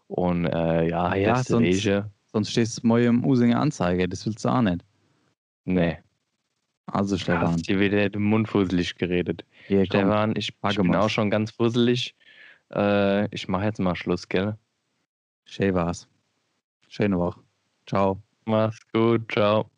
Und 0.07 0.45
äh, 0.45 0.87
ja, 0.89 1.15
ja, 1.15 1.43
sonst- 1.43 1.85
Wege. 1.85 2.09
sonst 2.31 2.51
stehst 2.51 2.83
du 2.83 2.87
morgen 2.87 3.05
im 3.05 3.25
Usinger 3.25 3.59
Anzeige. 3.59 4.07
Das 4.07 4.25
willst 4.25 4.45
du 4.45 4.49
auch 4.49 4.61
nicht. 4.61 4.83
Nee, 5.65 5.97
Also, 6.85 7.17
Stefan, 7.17 7.41
hast 7.53 7.67
dir 7.67 7.79
wieder 7.79 8.09
den 8.09 8.23
Mund 8.23 8.47
fusselig 8.49 8.95
geredet. 8.95 9.45
hier, 9.67 9.87
komm. 9.87 10.01
Stefan, 10.01 10.35
ich, 10.35 10.53
ich 10.69 10.77
bin 10.77 10.95
auch 10.95 11.09
schon 11.09 11.29
ganz 11.29 11.51
fusselig. 11.51 12.15
Äh, 12.73 13.33
ich 13.33 13.47
mache 13.47 13.65
jetzt 13.65 13.79
mal 13.79 13.95
Schluss, 13.95 14.27
gell? 14.27 14.57
Schön 15.45 15.73
war's. 15.73 16.07
Schöne 16.87 17.17
Woche. 17.17 17.41
Ciao. 17.87 18.21
Mach's 18.45 18.79
gut, 18.91 19.31
ciao. 19.31 19.72